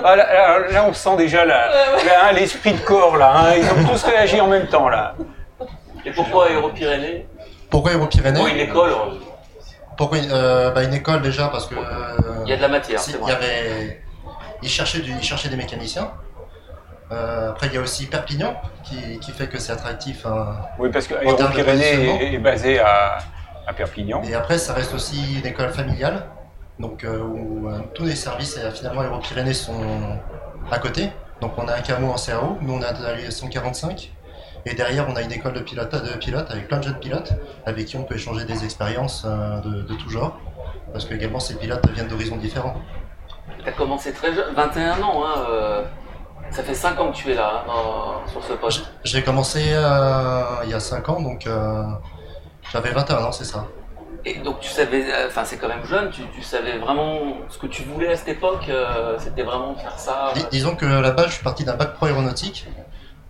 Ah, 0.03 0.15
là, 0.15 0.33
là- 0.33 0.71
là, 0.71 0.85
on 0.87 0.93
sent 0.93 1.15
déjà 1.17 1.43
hein, 1.43 2.31
l'esprit 2.33 2.73
de 2.73 2.79
corps, 2.79 3.17
là. 3.17 3.33
hein, 3.35 3.53
ils 3.57 3.65
ont 3.65 3.87
tous 3.87 4.03
réagi 4.03 4.39
en 4.41 4.47
même 4.47 4.67
temps, 4.67 4.89
là. 4.89 5.13
Et 6.05 6.11
pourquoi 6.11 6.47
Aéro-Pyrénées? 6.47 7.27
Pourquoi 7.69 7.91
Aéro-Pyrénées? 7.91 8.39
Pour 8.39 8.47
une 8.47 8.57
école, 8.59 8.89
euh, 8.91 8.95
Pourquoi 9.97 10.17
une, 10.17 10.31
euh, 10.31 10.71
bah, 10.71 10.83
une 10.83 10.93
école 10.93 11.21
déjà 11.21 11.47
Parce 11.49 11.67
que. 11.67 11.75
il 12.45 12.49
y 12.49 12.53
a 12.53 12.57
de 12.57 12.61
la 12.61 12.67
matière, 12.67 12.99
Si, 12.99 13.11
c'est 13.11 13.17
il 13.17 13.21
y 13.21 13.23
vrai. 13.23 13.33
avait, 13.33 14.01
ils 14.63 14.69
cherchaient, 14.69 14.99
du, 14.99 15.11
ils 15.11 15.23
cherchaient 15.23 15.49
des 15.49 15.57
mécaniciens. 15.57 16.11
Euh, 17.11 17.49
après, 17.49 17.67
il 17.67 17.73
y 17.73 17.77
a 17.77 17.81
aussi 17.81 18.05
Perpignan 18.07 18.55
qui, 18.83 19.19
qui 19.19 19.31
fait 19.31 19.47
que 19.47 19.59
c'est 19.59 19.73
attractif. 19.73 20.25
hein. 20.25 20.55
Oui, 20.79 20.89
parce 20.91 21.07
que 21.07 21.15
En 21.27 21.33
termes 21.35 21.51
de 21.51 21.55
Pyrénées 21.55 21.81
positionnement. 21.81 22.19
est, 22.21 22.33
est 22.33 22.39
basé 22.39 22.79
à, 22.79 23.17
à 23.67 23.73
Perpignan. 23.73 24.21
Et 24.23 24.33
après, 24.33 24.57
ça 24.57 24.73
reste 24.73 24.93
aussi 24.93 25.39
une 25.39 25.45
école 25.45 25.69
familiale, 25.71 26.23
donc 26.79 27.03
euh, 27.03 27.19
où 27.21 27.67
euh, 27.69 27.79
tous 27.93 28.05
les 28.05 28.15
services 28.15 28.57
euh, 28.57 28.71
finalement 28.71 29.01
Aéro-Pyrénées 29.01 29.53
sont 29.53 29.73
à 30.71 30.79
côté. 30.79 31.09
Donc 31.41 31.53
on 31.57 31.67
a 31.67 31.73
un 31.75 31.81
camo 31.81 32.11
en 32.11 32.15
CAO, 32.15 32.57
nous 32.61 32.73
on 32.75 32.81
a 32.81 32.93
de 32.93 33.03
la 33.03 33.29
145. 33.31 34.11
Et 34.67 34.75
derrière, 34.75 35.07
on 35.09 35.15
a 35.15 35.21
une 35.23 35.31
école 35.31 35.53
de 35.53 35.59
pilote, 35.59 35.91
de 35.91 36.15
pilotes 36.17 36.49
avec 36.51 36.67
plein 36.67 36.77
de 36.77 36.83
jeunes 36.83 36.99
pilotes 36.99 37.33
avec 37.65 37.87
qui 37.87 37.97
on 37.97 38.03
peut 38.03 38.13
échanger 38.15 38.45
des 38.45 38.63
expériences 38.63 39.25
euh, 39.25 39.59
de, 39.61 39.81
de 39.81 39.93
tout 39.95 40.09
genre. 40.09 40.39
Parce 40.93 41.05
que 41.05 41.15
également, 41.15 41.39
ces 41.39 41.55
pilotes 41.55 41.85
viennent 41.89 42.07
d'horizons 42.07 42.37
différents. 42.37 42.75
T'as 43.65 43.71
commencé 43.71 44.13
très 44.13 44.33
jeune, 44.33 44.53
21 44.53 45.01
ans, 45.01 45.23
hein, 45.25 45.45
euh, 45.49 45.83
ça 46.51 46.63
fait 46.63 46.73
5 46.73 46.99
ans 46.99 47.11
que 47.11 47.17
tu 47.17 47.31
es 47.31 47.35
là, 47.35 47.63
hein, 47.67 48.19
sur 48.31 48.43
ce 48.43 48.53
poste. 48.53 48.83
J'ai 49.03 49.23
commencé 49.23 49.61
euh, 49.71 50.43
il 50.63 50.69
y 50.69 50.73
a 50.73 50.79
5 50.79 51.07
ans, 51.09 51.21
donc 51.21 51.47
euh, 51.47 51.83
j'avais 52.71 52.91
21 52.91 53.23
ans, 53.25 53.31
c'est 53.31 53.45
ça. 53.45 53.65
Et 54.23 54.35
donc 54.35 54.59
tu 54.59 54.69
savais, 54.69 55.11
euh, 55.11 55.27
enfin 55.27 55.43
c'est 55.45 55.57
quand 55.57 55.67
même 55.67 55.83
jeune, 55.85 56.11
tu, 56.11 56.21
tu 56.35 56.43
savais 56.43 56.77
vraiment 56.77 57.37
ce 57.49 57.57
que 57.57 57.65
tu 57.67 57.81
voulais 57.83 58.09
à 58.11 58.15
cette 58.15 58.27
époque, 58.27 58.65
euh, 58.69 59.17
c'était 59.17 59.41
vraiment 59.43 59.75
faire 59.75 59.97
ça. 59.97 60.31
Dis- 60.35 60.45
disons 60.51 60.75
que 60.75 60.85
là-bas, 60.85 61.25
je 61.27 61.31
suis 61.33 61.43
parti 61.43 61.63
d'un 61.63 61.75
bac 61.75 61.95
pro 61.95 62.05
aéronautique. 62.05 62.67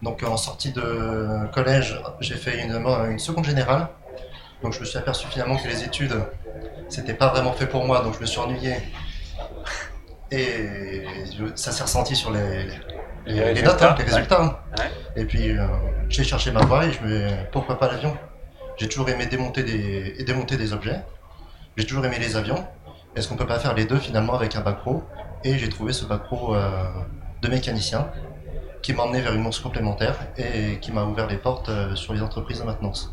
Donc 0.01 0.23
en 0.23 0.35
sortie 0.35 0.71
de 0.73 1.47
collège, 1.53 2.01
j'ai 2.21 2.35
fait 2.35 2.59
une, 2.63 2.73
une 3.11 3.19
seconde 3.19 3.45
générale. 3.45 3.87
Donc 4.63 4.73
je 4.73 4.79
me 4.79 4.85
suis 4.85 4.97
aperçu 4.97 5.27
finalement 5.27 5.57
que 5.57 5.67
les 5.67 5.83
études, 5.83 6.15
c'était 6.89 7.13
pas 7.13 7.27
vraiment 7.27 7.53
fait 7.53 7.67
pour 7.67 7.85
moi, 7.85 8.01
donc 8.01 8.15
je 8.15 8.19
me 8.19 8.25
suis 8.25 8.39
ennuyé. 8.39 8.75
Et 10.31 11.03
ça 11.55 11.71
s'est 11.71 11.83
ressenti 11.83 12.15
sur 12.15 12.31
les, 12.31 12.65
les, 13.25 13.33
les 13.35 13.43
résultats, 13.43 13.71
notes, 13.71 13.81
hein, 13.83 13.95
les 13.97 14.03
résultats. 14.03 14.43
hein. 14.43 14.83
Et 15.15 15.25
puis 15.25 15.51
euh, 15.57 15.65
j'ai 16.09 16.23
cherché 16.23 16.51
ma 16.51 16.61
voie 16.65 16.85
et 16.85 16.91
je 16.91 17.01
me 17.03 17.27
pourquoi 17.51 17.77
pas 17.79 17.87
l'avion 17.91 18.15
J'ai 18.77 18.87
toujours 18.87 19.09
aimé 19.09 19.25
démonter 19.25 19.63
des, 19.63 20.15
et 20.17 20.23
démonter 20.23 20.57
des 20.57 20.73
objets. 20.73 21.01
J'ai 21.77 21.85
toujours 21.85 22.05
aimé 22.05 22.17
les 22.19 22.35
avions. 22.35 22.65
Est-ce 23.15 23.27
qu'on 23.27 23.35
peut 23.35 23.47
pas 23.47 23.59
faire 23.59 23.73
les 23.73 23.85
deux 23.85 23.97
finalement 23.97 24.33
avec 24.35 24.55
un 24.55 24.61
bac 24.61 24.79
pro? 24.79 25.03
Et 25.43 25.57
j'ai 25.57 25.69
trouvé 25.69 25.91
ce 25.93 26.05
bac 26.05 26.23
pro 26.23 26.55
euh, 26.55 26.85
de 27.41 27.47
mécanicien 27.49 28.09
qui 28.81 28.93
m'a 28.93 29.03
emmené 29.03 29.21
vers 29.21 29.33
une 29.33 29.43
bourse 29.43 29.59
complémentaire 29.59 30.15
et 30.37 30.77
qui 30.79 30.91
m'a 30.91 31.03
ouvert 31.03 31.27
les 31.27 31.37
portes 31.37 31.69
euh, 31.69 31.95
sur 31.95 32.13
les 32.13 32.21
entreprises 32.21 32.59
de 32.59 32.65
maintenance. 32.65 33.11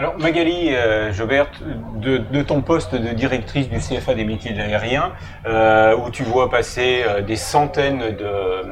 Alors 0.00 0.16
Magali 0.18 0.74
euh, 0.74 1.12
Jobert, 1.12 1.50
de, 1.96 2.16
de 2.16 2.42
ton 2.42 2.62
poste 2.62 2.94
de 2.94 3.10
directrice 3.10 3.68
du 3.68 3.76
CFA 3.80 4.14
des 4.14 4.24
métiers 4.24 4.52
de 4.52 4.56
l'aérien, 4.56 5.12
euh, 5.44 5.94
où 5.94 6.08
tu 6.08 6.22
vois 6.22 6.48
passer 6.48 7.02
euh, 7.06 7.20
des 7.20 7.36
centaines 7.36 8.16
de, 8.16 8.64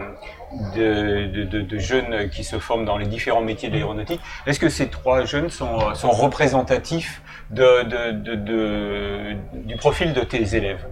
jeunes 1.78 2.30
qui 2.30 2.44
se 2.44 2.58
forment 2.58 2.86
dans 2.86 2.96
les 2.96 3.04
différents 3.04 3.42
métiers 3.42 3.68
de 3.68 3.74
l'aéronautique, 3.74 4.22
est-ce 4.46 4.58
que 4.58 4.70
ces 4.70 4.88
trois 4.88 5.26
jeunes 5.26 5.50
sont, 5.50 5.94
sont 5.94 6.12
représentatifs 6.12 7.20
du 7.50 7.62
profil 9.76 10.14
de 10.14 10.20
tes 10.20 10.56
élèves? 10.56 10.86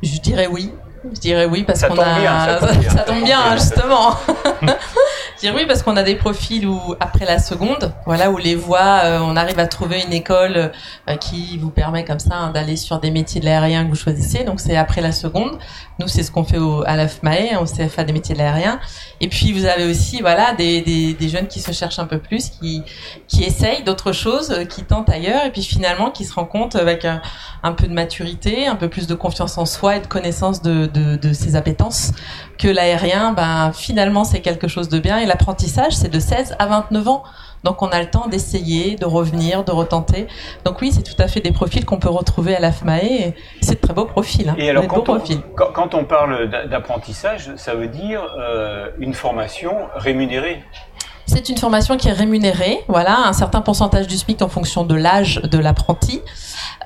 Je 0.00 0.20
dirais 0.20 0.46
oui. 0.46 0.72
Je 1.12 1.18
dirais 1.18 1.46
oui 1.46 1.64
parce 1.64 1.80
Ça 1.80 1.88
qu'on 1.88 1.96
tombe 1.96 2.04
a. 2.06 2.20
bien, 2.20 2.38
ça 2.46 2.54
tombe 2.54 2.78
bien. 2.80 2.90
ça 2.90 3.02
tombe 3.02 3.24
bien, 3.24 3.56
justement. 3.56 4.14
Dirais 5.40 5.54
oui 5.56 5.64
parce 5.66 5.82
qu'on 5.82 5.96
a 5.96 6.02
des 6.02 6.16
profils 6.16 6.66
où 6.66 6.78
après 7.00 7.24
la 7.24 7.38
seconde, 7.38 7.94
voilà 8.04 8.30
où 8.30 8.36
les 8.36 8.54
voies, 8.54 9.00
euh, 9.04 9.20
on 9.22 9.36
arrive 9.36 9.58
à 9.58 9.66
trouver 9.66 10.02
une 10.06 10.12
école 10.12 10.70
euh, 11.08 11.16
qui 11.16 11.56
vous 11.56 11.70
permet 11.70 12.04
comme 12.04 12.18
ça 12.18 12.34
hein, 12.34 12.50
d'aller 12.50 12.76
sur 12.76 13.00
des 13.00 13.10
métiers 13.10 13.40
de 13.40 13.46
l'aérien 13.46 13.84
que 13.84 13.88
vous 13.88 13.96
choisissez. 13.96 14.44
Donc 14.44 14.60
c'est 14.60 14.76
après 14.76 15.00
la 15.00 15.12
seconde. 15.12 15.58
Nous 15.98 16.08
c'est 16.08 16.24
ce 16.24 16.30
qu'on 16.30 16.44
fait 16.44 16.58
au, 16.58 16.82
à 16.86 16.94
l'AFMAE, 16.94 17.54
hein, 17.54 17.58
au 17.62 17.64
CFA 17.64 18.04
des 18.04 18.12
métiers 18.12 18.34
de 18.34 18.40
l'aérien. 18.40 18.80
Et 19.22 19.28
puis 19.28 19.52
vous 19.52 19.64
avez 19.64 19.86
aussi 19.90 20.20
voilà 20.20 20.52
des, 20.52 20.82
des, 20.82 21.14
des 21.14 21.28
jeunes 21.30 21.46
qui 21.46 21.60
se 21.60 21.72
cherchent 21.72 22.00
un 22.00 22.06
peu 22.06 22.18
plus, 22.18 22.50
qui 22.50 22.82
qui 23.26 23.42
essayent 23.42 23.82
d'autres 23.82 24.12
choses, 24.12 24.50
euh, 24.50 24.64
qui 24.66 24.82
tentent 24.82 25.08
ailleurs 25.08 25.46
et 25.46 25.52
puis 25.52 25.62
finalement 25.62 26.10
qui 26.10 26.26
se 26.26 26.34
rendent 26.34 26.50
compte 26.50 26.76
avec 26.76 27.06
un, 27.06 27.22
un 27.62 27.72
peu 27.72 27.86
de 27.86 27.94
maturité, 27.94 28.66
un 28.66 28.76
peu 28.76 28.88
plus 28.88 29.06
de 29.06 29.14
confiance 29.14 29.56
en 29.56 29.64
soi 29.64 29.96
et 29.96 30.00
de 30.00 30.06
connaissance 30.06 30.60
de, 30.60 30.84
de, 30.84 31.16
de 31.16 31.32
ses 31.32 31.56
appétences, 31.56 32.12
que 32.60 32.68
l'aérien, 32.68 33.32
ben, 33.32 33.72
finalement, 33.72 34.24
c'est 34.24 34.40
quelque 34.40 34.68
chose 34.68 34.88
de 34.88 34.98
bien. 34.98 35.18
Et 35.18 35.26
l'apprentissage, 35.26 35.94
c'est 35.94 36.10
de 36.10 36.20
16 36.20 36.56
à 36.58 36.66
29 36.66 37.08
ans. 37.08 37.22
Donc, 37.64 37.82
on 37.82 37.88
a 37.88 38.00
le 38.00 38.08
temps 38.08 38.26
d'essayer, 38.28 38.96
de 38.96 39.04
revenir, 39.04 39.64
de 39.64 39.70
retenter. 39.72 40.26
Donc, 40.64 40.80
oui, 40.80 40.92
c'est 40.92 41.02
tout 41.02 41.20
à 41.22 41.26
fait 41.28 41.40
des 41.40 41.52
profils 41.52 41.84
qu'on 41.84 41.98
peut 41.98 42.08
retrouver 42.08 42.54
à 42.56 42.60
l'AFMAE. 42.60 43.32
C'est 43.60 43.80
de 43.80 43.80
très 43.86 43.94
beaux 43.94 44.04
profils. 44.06 44.48
Hein. 44.48 44.54
Et 44.58 44.70
alors, 44.70 44.86
quand 44.86 45.00
on, 45.08 45.16
profils. 45.16 45.40
quand, 45.56 45.72
quand 45.72 45.94
on 45.94 46.04
parle 46.04 46.48
d'a- 46.48 46.66
d'apprentissage, 46.66 47.50
ça 47.56 47.74
veut 47.74 47.88
dire 47.88 48.22
euh, 48.38 48.90
une 48.98 49.14
formation 49.14 49.72
rémunérée. 49.94 50.62
C'est 51.32 51.48
une 51.48 51.58
formation 51.58 51.96
qui 51.96 52.08
est 52.08 52.12
rémunérée, 52.12 52.80
voilà, 52.88 53.16
un 53.28 53.32
certain 53.32 53.60
pourcentage 53.60 54.08
du 54.08 54.18
SMIC 54.18 54.42
en 54.42 54.48
fonction 54.48 54.82
de 54.82 54.96
l'âge 54.96 55.40
de 55.44 55.58
l'apprenti, 55.58 56.20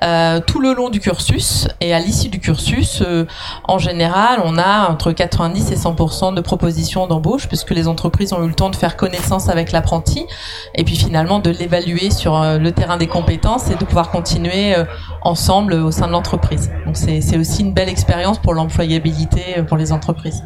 euh, 0.03 0.39
tout 0.39 0.59
le 0.59 0.75
long 0.75 0.89
du 0.91 0.99
cursus. 0.99 1.67
Et 1.81 1.95
à 1.95 1.99
l'issue 1.99 2.29
du 2.29 2.39
cursus, 2.39 3.01
euh, 3.01 3.25
en 3.63 3.79
général, 3.79 4.43
on 4.45 4.59
a 4.59 4.87
entre 4.91 5.13
90 5.13 5.71
et 5.71 5.75
100% 5.75 6.35
de 6.35 6.41
propositions 6.41 7.07
d'embauche, 7.07 7.47
puisque 7.47 7.71
les 7.71 7.87
entreprises 7.87 8.33
ont 8.33 8.43
eu 8.43 8.47
le 8.47 8.53
temps 8.53 8.69
de 8.69 8.75
faire 8.75 8.97
connaissance 8.97 9.49
avec 9.49 9.71
l'apprenti, 9.71 10.27
et 10.75 10.83
puis 10.83 10.95
finalement 10.95 11.39
de 11.39 11.49
l'évaluer 11.49 12.11
sur 12.11 12.39
euh, 12.39 12.59
le 12.59 12.71
terrain 12.71 12.97
des 12.97 13.07
compétences 13.07 13.71
et 13.71 13.75
de 13.75 13.83
pouvoir 13.83 14.11
continuer 14.11 14.75
ensemble 15.23 15.73
au 15.73 15.89
sein 15.89 16.05
de 16.05 16.11
l'entreprise. 16.11 16.69
Donc 16.85 16.97
c'est 16.97 17.37
aussi 17.37 17.63
une 17.63 17.73
belle 17.73 17.89
expérience 17.89 18.37
pour 18.37 18.53
l'employabilité 18.53 19.63
pour 19.67 19.77
les 19.77 19.91
entreprises. 19.91 20.43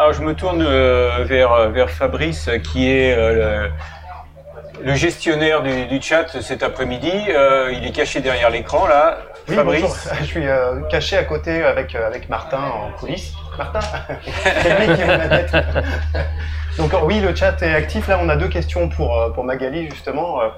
Alors 0.00 0.14
je 0.14 0.22
me 0.22 0.32
tourne 0.34 0.64
euh, 0.66 1.24
vers, 1.26 1.68
vers 1.68 1.90
Fabrice 1.90 2.48
qui 2.72 2.90
est 2.90 3.14
euh, 3.14 3.68
le, 4.80 4.84
le 4.86 4.94
gestionnaire 4.94 5.62
du, 5.62 5.84
du 5.88 6.00
chat 6.00 6.40
cet 6.40 6.62
après-midi. 6.62 7.12
Euh, 7.28 7.70
il 7.70 7.86
est 7.86 7.92
caché 7.92 8.20
derrière 8.20 8.48
l'écran 8.48 8.86
là. 8.88 9.18
Oui, 9.46 9.56
Fabrice. 9.56 9.82
bonjour. 9.82 9.96
Je 10.20 10.24
suis 10.24 10.48
euh, 10.48 10.80
caché 10.90 11.18
à 11.18 11.24
côté 11.24 11.62
avec, 11.62 11.94
euh, 11.94 12.06
avec 12.06 12.30
Martin 12.30 12.62
en 12.62 12.92
coulisses. 12.98 13.34
Martin? 13.58 13.80
C'est 14.62 14.78
lui 14.78 14.86
qui 14.96 15.02
ouvre 15.02 15.18
la 15.18 15.28
tête. 15.28 15.52
Donc 16.78 16.94
euh, 16.94 16.98
oui, 17.02 17.20
le 17.20 17.34
chat 17.36 17.60
est 17.60 17.74
actif. 17.74 18.08
Là, 18.08 18.18
on 18.22 18.30
a 18.30 18.36
deux 18.36 18.48
questions 18.48 18.88
pour, 18.88 19.20
euh, 19.20 19.28
pour 19.28 19.44
Magali, 19.44 19.90
justement. 19.90 20.40
euh, 20.40 20.48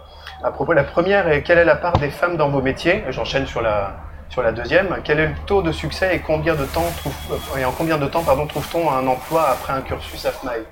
à 0.44 0.52
propos, 0.52 0.72
la 0.72 0.84
première 0.84 1.28
est 1.28 1.42
quelle 1.42 1.58
est 1.58 1.64
la 1.64 1.74
part 1.74 1.94
des 1.94 2.10
femmes 2.10 2.36
dans 2.36 2.48
vos 2.48 2.62
métiers? 2.62 3.02
J'enchaîne 3.08 3.46
sur 3.48 3.60
la, 3.60 3.96
sur 4.32 4.42
la 4.42 4.52
deuxième. 4.52 4.96
Quel 5.04 5.20
est 5.20 5.26
le 5.26 5.34
taux 5.46 5.62
de 5.62 5.72
succès 5.72 6.16
et, 6.16 6.20
combien 6.20 6.54
de 6.54 6.64
temps 6.64 6.90
trouve, 6.96 7.12
euh, 7.32 7.58
et 7.58 7.64
en 7.66 7.72
combien 7.72 7.98
de 7.98 8.06
temps 8.06 8.22
pardon, 8.22 8.46
trouve-t-on 8.46 8.90
un 8.90 9.06
emploi 9.06 9.50
après 9.50 9.74
un 9.74 9.82
cursus 9.82 10.24
AFMAI 10.24 10.64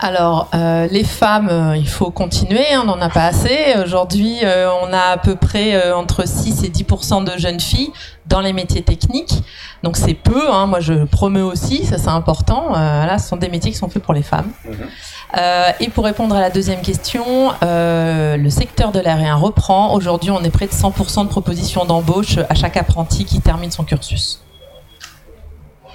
Alors, 0.00 0.50
euh, 0.52 0.88
les 0.90 1.04
femmes, 1.04 1.48
euh, 1.48 1.76
il 1.76 1.88
faut 1.88 2.10
continuer, 2.10 2.66
hein, 2.72 2.80
on 2.82 2.86
n'en 2.86 3.00
a 3.00 3.08
pas 3.08 3.26
assez. 3.26 3.76
Aujourd'hui, 3.80 4.38
euh, 4.42 4.68
on 4.82 4.92
a 4.92 5.12
à 5.12 5.16
peu 5.16 5.36
près 5.36 5.92
entre 5.92 6.26
6 6.26 6.64
et 6.64 6.70
10% 6.70 7.22
de 7.22 7.38
jeunes 7.38 7.60
filles 7.60 7.92
dans 8.26 8.40
les 8.40 8.52
métiers 8.52 8.82
techniques. 8.82 9.44
Donc 9.84 9.96
c'est 9.96 10.14
peu, 10.14 10.50
hein, 10.50 10.66
moi 10.66 10.80
je 10.80 11.04
promeux 11.04 11.44
aussi, 11.44 11.86
ça 11.86 11.98
c'est 11.98 12.08
important. 12.08 12.72
Là, 12.72 13.16
ce 13.18 13.28
sont 13.28 13.36
des 13.36 13.48
métiers 13.48 13.70
qui 13.70 13.78
sont 13.78 13.88
faits 13.88 14.02
pour 14.02 14.12
les 14.12 14.24
femmes. 14.24 14.50
Mhm. 14.64 14.88
Euh, 15.36 15.70
et 15.80 15.90
pour 15.90 16.04
répondre 16.04 16.34
à 16.34 16.40
la 16.40 16.48
deuxième 16.50 16.80
question, 16.80 17.52
euh, 17.62 18.36
le 18.38 18.48
secteur 18.50 18.92
de 18.92 19.00
l'aérien 19.00 19.34
reprend. 19.34 19.92
Aujourd'hui, 19.92 20.30
on 20.30 20.42
est 20.42 20.50
près 20.50 20.66
de 20.66 20.72
100% 20.72 21.24
de 21.24 21.28
propositions 21.28 21.84
d'embauche 21.84 22.38
à 22.48 22.54
chaque 22.54 22.76
apprenti 22.78 23.24
qui 23.26 23.40
termine 23.40 23.70
son 23.70 23.84
cursus. 23.84 24.42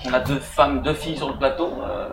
On 0.06 0.14
a 0.14 0.20
deux 0.20 0.40
femmes, 0.40 0.82
deux 0.84 0.94
filles 0.94 1.18
sur 1.18 1.30
le 1.30 1.38
plateau. 1.38 1.74
euh, 1.90 2.10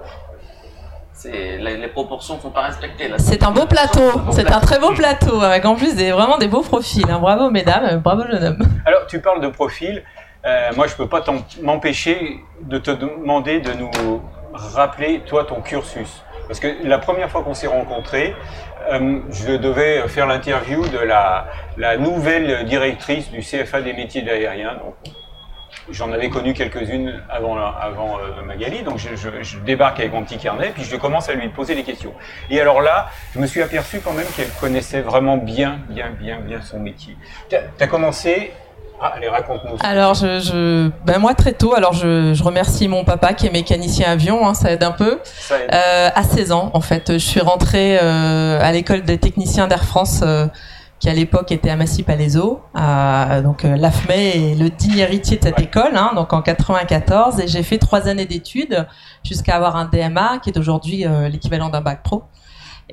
c'est, 1.12 1.58
les, 1.58 1.76
les 1.76 1.88
proportions 1.88 2.36
ne 2.36 2.40
sont 2.40 2.50
pas 2.50 2.62
respectées. 2.62 3.08
Là. 3.08 3.16
C'est 3.18 3.42
un 3.42 3.50
beau 3.50 3.66
plateau, 3.66 4.10
c'est 4.30 4.40
un 4.40 4.44
plateau. 4.44 4.66
très 4.66 4.78
beau 4.78 4.92
plateau, 4.92 5.42
avec 5.42 5.66
en 5.66 5.74
plus 5.74 5.94
des, 5.94 6.12
vraiment 6.12 6.38
des 6.38 6.48
beaux 6.48 6.62
profils. 6.62 7.04
hein. 7.10 7.18
Bravo 7.18 7.50
mesdames, 7.50 7.98
bravo 7.98 8.22
jeune 8.26 8.42
homme. 8.44 8.68
Alors 8.86 9.06
tu 9.06 9.20
parles 9.20 9.42
de 9.42 9.48
profil. 9.48 10.02
Euh, 10.46 10.70
moi 10.74 10.86
je 10.86 10.94
peux 10.94 11.06
pas 11.08 11.20
t'en- 11.20 11.44
m'empêcher 11.60 12.40
de 12.62 12.78
te 12.78 12.90
demander 12.90 13.60
de 13.60 13.72
nous 13.74 14.22
rappeler 14.54 15.20
toi 15.26 15.44
ton 15.44 15.60
cursus. 15.60 16.22
Parce 16.50 16.58
que 16.58 16.66
la 16.82 16.98
première 16.98 17.30
fois 17.30 17.44
qu'on 17.44 17.54
s'est 17.54 17.68
rencontrés, 17.68 18.34
euh, 18.90 19.20
je 19.30 19.52
devais 19.52 20.08
faire 20.08 20.26
l'interview 20.26 20.84
de 20.88 20.98
la, 20.98 21.46
nouvelle 21.96 22.64
directrice 22.64 23.30
du 23.30 23.38
CFA 23.38 23.82
des 23.82 23.92
métiers 23.92 24.22
de 24.22 24.26
l'aérien. 24.26 24.76
J'en 25.92 26.10
avais 26.10 26.28
connu 26.28 26.52
quelques-unes 26.52 27.22
avant, 27.30 27.56
avant 27.56 28.18
euh, 28.18 28.42
Magali, 28.44 28.82
donc 28.82 28.98
je 28.98 29.58
débarque 29.60 30.00
avec 30.00 30.12
mon 30.12 30.24
petit 30.24 30.38
carnet, 30.38 30.72
puis 30.74 30.82
je 30.82 30.96
commence 30.96 31.28
à 31.28 31.34
lui 31.34 31.48
poser 31.50 31.76
des 31.76 31.84
questions. 31.84 32.14
Et 32.50 32.60
alors 32.60 32.80
là, 32.80 33.10
je 33.32 33.38
me 33.38 33.46
suis 33.46 33.62
aperçu 33.62 34.00
quand 34.00 34.12
même 34.12 34.26
qu'elle 34.34 34.50
connaissait 34.60 35.02
vraiment 35.02 35.36
bien, 35.36 35.78
bien, 35.88 36.10
bien, 36.10 36.40
bien 36.40 36.60
son 36.62 36.80
métier. 36.80 37.16
Tu 37.48 37.54
as 37.54 37.86
commencé... 37.86 38.50
Ah, 39.02 39.12
allez, 39.16 39.28
raconte-nous. 39.28 39.76
Alors, 39.82 40.14
je, 40.14 40.40
je- 40.40 40.90
ben 41.06 41.18
moi 41.18 41.34
très 41.34 41.52
tôt, 41.52 41.74
alors 41.74 41.92
je, 41.94 42.34
je 42.34 42.42
remercie 42.42 42.86
mon 42.86 43.04
papa 43.04 43.32
qui 43.32 43.46
est 43.46 43.50
mécanicien 43.52 44.10
avion, 44.10 44.46
hein, 44.46 44.54
ça 44.54 44.70
aide 44.72 44.82
un 44.82 44.90
peu. 44.92 45.18
Ça 45.24 45.58
aide. 45.58 45.70
Euh, 45.72 46.10
à 46.14 46.22
16 46.22 46.52
ans, 46.52 46.70
en 46.74 46.80
fait, 46.80 47.12
je 47.14 47.18
suis 47.18 47.40
rentrée 47.40 47.98
euh, 48.02 48.60
à 48.62 48.72
l'école 48.72 49.02
des 49.02 49.16
techniciens 49.18 49.68
d'Air 49.68 49.84
France, 49.84 50.20
euh, 50.22 50.46
qui 50.98 51.08
à 51.08 51.14
l'époque 51.14 51.50
était 51.50 51.70
à 51.70 51.76
Massy-Palaiseau. 51.76 52.60
Euh, 52.78 53.40
donc 53.40 53.64
euh, 53.64 53.74
l'AFME 53.74 54.10
est 54.12 54.54
le 54.58 54.68
digne 54.68 54.98
héritier 54.98 55.38
de 55.38 55.44
cette 55.44 55.56
Ouais. 55.56 55.64
école, 55.64 55.96
hein, 55.96 56.10
donc 56.14 56.34
en 56.34 56.42
94, 56.42 57.40
et 57.40 57.48
j'ai 57.48 57.62
fait 57.62 57.78
trois 57.78 58.06
années 58.06 58.26
d'études 58.26 58.86
jusqu'à 59.24 59.56
avoir 59.56 59.76
un 59.76 59.86
DMA, 59.86 60.40
qui 60.42 60.50
est 60.50 60.58
aujourd'hui 60.58 61.06
euh, 61.06 61.28
l'équivalent 61.30 61.70
d'un 61.70 61.80
bac 61.80 62.02
pro. 62.02 62.24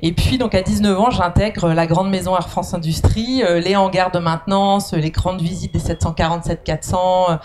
Et 0.02 0.12
puis 0.12 0.38
donc 0.38 0.54
à 0.54 0.62
19 0.62 0.98
ans, 1.00 1.10
j'intègre 1.10 1.72
la 1.72 1.86
grande 1.86 2.08
maison 2.10 2.36
Air 2.36 2.48
France 2.48 2.74
Industrie, 2.74 3.42
euh, 3.42 3.60
les 3.60 3.76
hangars 3.76 4.10
de 4.10 4.18
maintenance, 4.18 4.92
les 4.92 5.10
grandes 5.10 5.40
visites 5.40 5.72
des 5.72 5.80
747-400. 5.80 7.30
euh, 7.30 7.36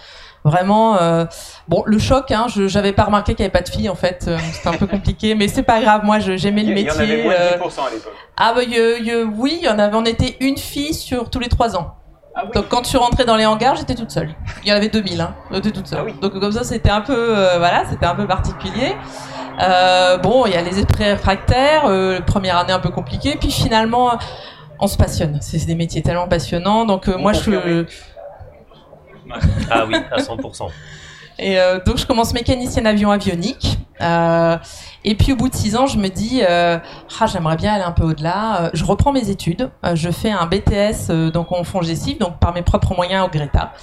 vraiment, 0.46 0.98
euh, 1.02 1.26
bon, 1.70 1.84
le 1.86 1.98
choc. 2.00 2.30
Hein, 2.32 2.48
je 2.54 2.68
j'avais 2.68 2.92
pas 2.92 3.04
remarqué 3.06 3.34
qu'il 3.34 3.44
y 3.44 3.46
avait 3.46 3.52
pas 3.52 3.62
de 3.62 3.70
filles 3.70 3.90
en 3.90 3.96
fait. 3.96 4.26
euh, 4.28 4.38
C'était 4.52 4.68
un 4.70 4.74
peu 4.74 4.88
compliqué, 4.88 5.36
mais 5.36 5.48
c'est 5.48 5.64
pas 5.64 5.80
grave. 5.82 6.02
Moi, 6.04 6.20
j'aimais 6.20 6.64
le 6.64 6.76
y, 6.78 6.82
il 6.82 6.86
y 6.88 6.92
en 6.92 6.96
avait 6.96 7.08
métier. 7.08 7.24
moins 7.24 7.34
euh, 7.34 7.58
de 7.58 7.64
10% 7.64 7.88
à 7.88 7.90
l'époque. 7.92 8.14
ah 8.38 8.54
bah 8.56 8.64
y- 8.64 9.04
y- 9.06 9.24
oui, 9.38 9.58
il 9.62 9.66
y 9.66 9.70
en 9.70 9.80
avait. 9.80 9.96
On 9.96 10.04
était 10.06 10.36
une 10.42 10.58
fille 10.58 10.94
sur 10.94 11.30
tous 11.30 11.40
les 11.40 11.48
trois 11.50 11.76
ans. 11.78 11.96
Ah 12.36 12.42
oui. 12.46 12.52
Donc 12.56 12.66
quand 12.68 12.84
je 12.84 12.90
suis 12.90 12.98
rentrée 12.98 13.26
dans 13.26 13.36
les 13.38 13.46
hangars, 13.46 13.76
j'étais 13.76 13.96
toute 13.96 14.10
seule. 14.12 14.36
Il 14.64 14.70
y 14.70 14.74
en 14.74 14.76
avait 14.76 14.90
2000, 14.90 15.22
hein. 15.22 15.34
J'étais 15.52 15.72
toute 15.72 15.88
seule. 15.88 16.00
Ah 16.02 16.06
oui. 16.06 16.14
Donc 16.22 16.38
comme 16.40 16.52
ça, 16.52 16.64
c'était 16.64 16.90
un 16.90 17.02
peu, 17.02 17.16
euh, 17.16 17.58
voilà, 17.60 17.84
c'était 17.90 18.06
un 18.08 18.16
peu 18.16 18.26
particulier. 18.28 18.96
Euh, 19.62 20.18
bon, 20.18 20.46
il 20.46 20.54
y 20.54 20.56
a 20.56 20.62
les 20.62 20.80
esprits 20.80 21.06
réfractaires, 21.06 21.86
euh, 21.86 22.20
première 22.22 22.58
année 22.58 22.74
un 22.74 22.80
peu 22.80 22.90
compliquée, 22.90 23.36
puis 23.40 23.52
finalement, 23.52 24.18
on 24.80 24.88
se 24.88 24.98
passionne. 24.98 25.38
C'est 25.42 25.66
des 25.66 25.76
métiers 25.76 26.02
tellement 26.02 26.28
passionnants. 26.28 26.86
Donc 26.86 27.08
euh, 27.08 27.18
moi, 27.18 27.34
je, 27.34 27.86
Ah 29.70 29.86
oui, 29.88 29.96
à 30.12 30.18
100%. 30.18 30.68
et 31.40 31.60
euh, 31.60 31.80
donc 31.84 31.98
je 31.98 32.06
commence 32.06 32.34
mécanicienne 32.34 32.88
avion 32.88 33.12
avionique. 33.12 33.78
Euh, 34.02 34.58
et 35.04 35.16
puis 35.16 35.34
au 35.34 35.36
bout 35.36 35.50
de 35.50 35.56
six 35.56 35.76
ans, 35.76 35.88
je 35.88 35.98
me 35.98 36.10
dis, 36.10 36.42
euh, 36.48 36.78
ah, 37.20 37.26
j'aimerais 37.28 37.56
bien 37.56 37.74
aller 37.74 37.84
un 37.84 37.92
peu 37.92 38.04
au-delà. 38.04 38.64
Euh, 38.64 38.70
je 38.74 38.84
reprends 38.84 39.12
mes 39.12 39.30
études. 39.30 39.70
Euh, 39.86 39.96
je 39.96 40.10
fais 40.10 40.32
un 40.32 40.46
BTS 40.46 41.10
euh, 41.10 41.32
donc 41.32 41.52
en 41.52 41.64
fond 41.64 41.82
gestif, 41.82 42.18
donc 42.18 42.40
par 42.40 42.54
mes 42.54 42.62
propres 42.62 42.96
moyens 42.96 43.26
au 43.26 43.30
Greta. 43.30 43.74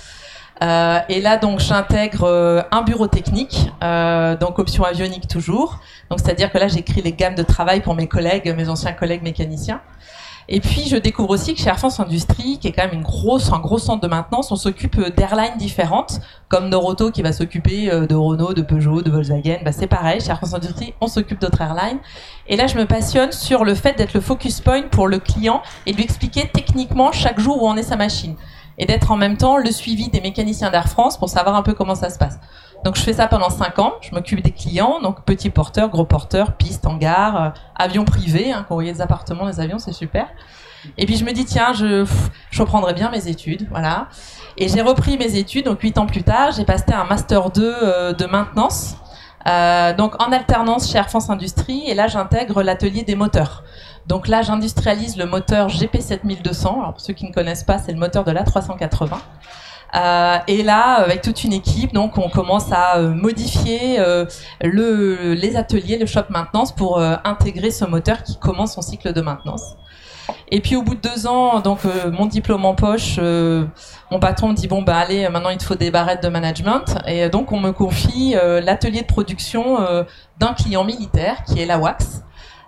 Euh, 0.63 1.01
et 1.09 1.21
là 1.23 1.39
donc 1.39 1.61
j'intègre 1.61 2.25
euh, 2.25 2.63
un 2.71 2.83
bureau 2.83 3.07
technique, 3.07 3.71
euh, 3.83 4.37
donc 4.37 4.59
option 4.59 4.85
avionique 4.85 5.27
toujours. 5.27 5.81
Donc 6.11 6.21
c'est-à-dire 6.21 6.53
que 6.53 6.59
là 6.59 6.69
j'écris 6.69 7.01
les 7.03 7.13
gammes 7.13 7.35
de 7.35 7.43
travail 7.43 7.81
pour 7.81 7.95
mes 7.95 8.09
collègues, 8.09 8.55
mes 8.57 8.69
anciens 8.69 8.93
collègues 8.93 9.23
mécaniciens. 9.23 9.81
Et 10.53 10.59
puis 10.59 10.89
je 10.89 10.97
découvre 10.97 11.31
aussi 11.31 11.55
que 11.55 11.61
chez 11.61 11.69
Air 11.69 11.79
France 11.79 12.01
Industrie, 12.01 12.59
qui 12.59 12.67
est 12.67 12.73
quand 12.73 12.83
même 12.83 12.95
une 12.95 13.05
grosse, 13.05 13.53
un 13.53 13.61
gros 13.61 13.79
centre 13.79 14.01
de 14.01 14.09
maintenance, 14.09 14.51
on 14.51 14.57
s'occupe 14.57 14.99
euh, 14.99 15.09
d'airlines 15.09 15.57
différentes 15.57 16.21
comme 16.49 16.69
Noroto 16.69 17.13
qui 17.13 17.23
va 17.23 17.33
s'occuper 17.33 17.89
euh, 17.89 18.09
de 18.09 18.17
Renault, 18.17 18.53
de 18.53 18.63
Peugeot, 18.63 19.01
de 19.01 19.11
Volkswagen, 19.13 19.59
bah 19.65 19.71
c'est 19.71 19.87
pareil, 19.87 20.21
chez 20.21 20.31
Air 20.31 20.39
France 20.39 20.55
Industrie, 20.55 20.93
on 21.01 21.07
s'occupe 21.07 21.41
d'autres 21.41 21.61
airlines. 21.61 22.01
Et 22.49 22.57
là, 22.57 22.67
je 22.67 22.77
me 22.77 22.85
passionne 22.85 23.31
sur 23.31 23.65
le 23.65 23.77
fait 23.77 23.97
d'être 23.97 24.13
le 24.13 24.21
focus 24.21 24.61
point 24.61 24.83
pour 24.83 25.07
le 25.07 25.21
client 25.21 25.63
et 25.87 25.93
de 25.93 25.97
lui 25.97 26.03
expliquer 26.03 26.51
techniquement 26.53 27.13
chaque 27.13 27.39
jour 27.39 27.63
où 27.63 27.69
en 27.69 27.77
est 27.77 27.85
sa 27.85 27.97
machine. 27.97 28.35
Et 28.81 28.87
d'être 28.87 29.13
en 29.13 29.17
même 29.17 29.37
temps 29.37 29.59
le 29.59 29.71
suivi 29.71 30.09
des 30.09 30.21
mécaniciens 30.21 30.71
d'Air 30.71 30.89
France 30.89 31.17
pour 31.17 31.29
savoir 31.29 31.55
un 31.55 31.63
peu 31.63 31.75
comment 31.75 31.95
ça 31.95 32.11
se 32.11 32.19
passe. 32.19 32.41
Donc 32.85 32.97
je 32.97 33.03
fais 33.03 33.13
ça 33.13 33.27
pendant 33.27 33.51
cinq 33.51 33.79
ans, 33.79 33.93
je 34.01 34.11
m'occupe 34.13 34.43
des 34.43 34.53
clients, 34.53 35.01
donc 35.03 35.25
petits 35.25 35.51
porteurs, 35.51 35.91
gros 35.91 36.07
porteurs, 36.07 36.57
pistes, 36.57 36.87
hangars, 36.87 37.43
euh, 37.43 37.49
avions 37.77 38.07
privés, 38.07 38.53
hein, 38.53 38.65
quand 38.67 38.75
vous 38.75 38.77
voyez 38.77 38.93
des 38.93 39.03
appartements, 39.03 39.47
des 39.47 39.61
avions, 39.61 39.79
c'est 39.79 39.93
super. 39.93 40.29
Et 40.97 41.05
puis 41.05 41.17
je 41.17 41.27
me 41.27 41.33
dis, 41.33 41.45
tiens, 41.45 41.75
je, 41.75 42.07
reprendrai 42.59 42.95
bien 42.95 43.11
mes 43.11 43.29
études, 43.29 43.69
voilà. 43.71 44.09
Et 44.57 44.69
j'ai 44.69 44.81
repris 44.81 45.19
mes 45.19 45.37
études, 45.37 45.67
donc 45.67 45.83
huit 45.83 45.99
ans 45.99 46.07
plus 46.07 46.23
tard, 46.23 46.53
j'ai 46.53 46.65
passé 46.65 46.85
un 46.95 47.05
master 47.05 47.51
2 47.51 47.63
euh, 47.83 48.13
de 48.15 48.25
maintenance, 48.25 48.97
euh, 49.47 49.93
donc 49.93 50.21
en 50.23 50.33
alternance 50.33 50.91
chez 50.91 50.97
Air 50.97 51.11
France 51.11 51.29
Industrie, 51.29 51.83
et 51.87 51.95
là 51.95 52.09
j'intègre 52.09 52.63
l'atelier 52.63 53.03
des 53.03 53.15
moteurs. 53.15 53.63
Donc 54.07 54.29
là 54.29 54.43
j'industrialise 54.43 55.17
le 55.17 55.27
moteur 55.27 55.69
GP7200. 55.69 56.67
Alors 56.67 56.93
pour 56.93 57.01
ceux 57.01 57.13
qui 57.13 57.27
ne 57.27 57.33
connaissent 57.33 57.65
pas, 57.65 57.79
c'est 57.79 57.93
le 57.93 57.99
moteur 57.99 58.25
de 58.25 58.33
l'A380. 58.33 59.19
Euh, 59.95 60.39
et 60.47 60.63
là, 60.63 60.95
avec 60.95 61.23
toute 61.23 61.45
une 61.45 61.53
équipe, 61.53 61.93
donc 61.93 62.17
on 62.19 62.29
commence 62.29 62.71
à 62.73 62.99
euh, 62.99 63.09
modifier 63.11 63.99
euh, 63.99 64.25
le, 64.63 65.35
les 65.35 65.57
ateliers, 65.57 65.99
le 65.99 66.07
shop 66.07 66.25
maintenance 66.31 66.73
pour 66.73 67.01
intégrer 67.25 67.71
ce 67.71 67.85
moteur 67.85 68.23
qui 68.23 68.39
commence 68.39 68.75
son 68.75 68.83
cycle 68.83 69.13
de 69.13 69.21
maintenance. 69.21 69.77
Et 70.53 70.61
puis 70.61 70.77
au 70.77 70.83
bout 70.83 70.95
de 70.95 71.01
deux 71.01 71.27
ans, 71.27 71.61
donc 71.61 71.81
mon 72.13 72.27
diplôme 72.27 72.65
en 72.65 72.75
poche, 72.75 73.19
mon 73.19 74.21
patron 74.21 74.49
me 74.49 74.55
dit 74.55 74.69
bon 74.69 74.83
bah 74.83 74.97
allez, 74.97 75.29
maintenant 75.29 75.51
il 75.51 75.59
te 75.59 75.65
faut 75.65 75.75
des 75.75 75.91
barrettes 75.91 76.23
de 76.23 76.29
management. 76.29 76.99
Et 77.07 77.29
donc 77.29 77.53
on 77.53 77.59
me 77.59 77.73
confie 77.73 78.35
l'atelier 78.63 79.03
de 79.03 79.07
production 79.07 79.79
d'un 80.39 80.53
client 80.55 80.85
militaire 80.85 81.43
qui 81.45 81.61
est 81.61 81.67
la 81.67 81.79
Wax. 81.79 82.23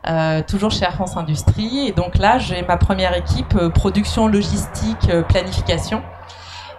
Euh, 0.09 0.43
toujours 0.47 0.73
chez 0.73 0.85
Air 0.85 0.95
France 0.95 1.17
Industrie. 1.17 1.87
Et 1.87 1.93
donc 1.93 2.19
là, 2.19 2.38
j'ai 2.38 2.62
ma 2.62 2.77
première 2.77 3.17
équipe 3.17 3.55
euh, 3.55 3.69
production, 3.69 4.27
logistique, 4.27 5.09
euh, 5.09 5.23
planification. 5.23 6.03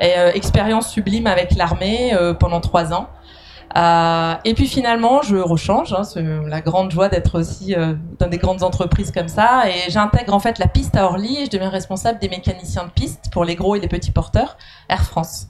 Et 0.02 0.12
expérience 0.34 0.90
sublime 0.90 1.28
avec 1.28 1.56
l'armée 1.56 2.14
pendant 2.38 2.60
trois 2.60 2.92
ans. 2.92 3.08
Et 4.44 4.54
puis 4.54 4.68
finalement, 4.68 5.22
je 5.22 5.38
rechange. 5.38 5.94
Hein, 5.94 6.04
c'est 6.04 6.26
la 6.46 6.60
grande 6.60 6.92
joie 6.92 7.08
d'être 7.08 7.40
aussi 7.40 7.74
dans 8.20 8.28
des 8.28 8.38
grandes 8.38 8.64
entreprises 8.64 9.12
comme 9.12 9.30
ça. 9.30 9.64
Et 9.70 9.90
j'intègre 9.90 10.34
en 10.34 10.40
fait 10.40 10.60
la 10.60 10.68
piste 10.68 10.98
à 10.98 11.06
Orly 11.06 11.38
et 11.38 11.46
je 11.46 11.52
deviens 11.52 11.70
responsable 11.70 12.20
des 12.20 12.28
mécaniciens 12.28 12.86
de 12.86 12.90
piste 12.90 13.32
pour 13.32 13.46
les 13.46 13.56
gros 13.56 13.76
et 13.76 13.80
les 13.80 13.88
petits 13.88 14.12
porteurs 14.12 14.58
Air 14.90 15.04
France. 15.04 15.48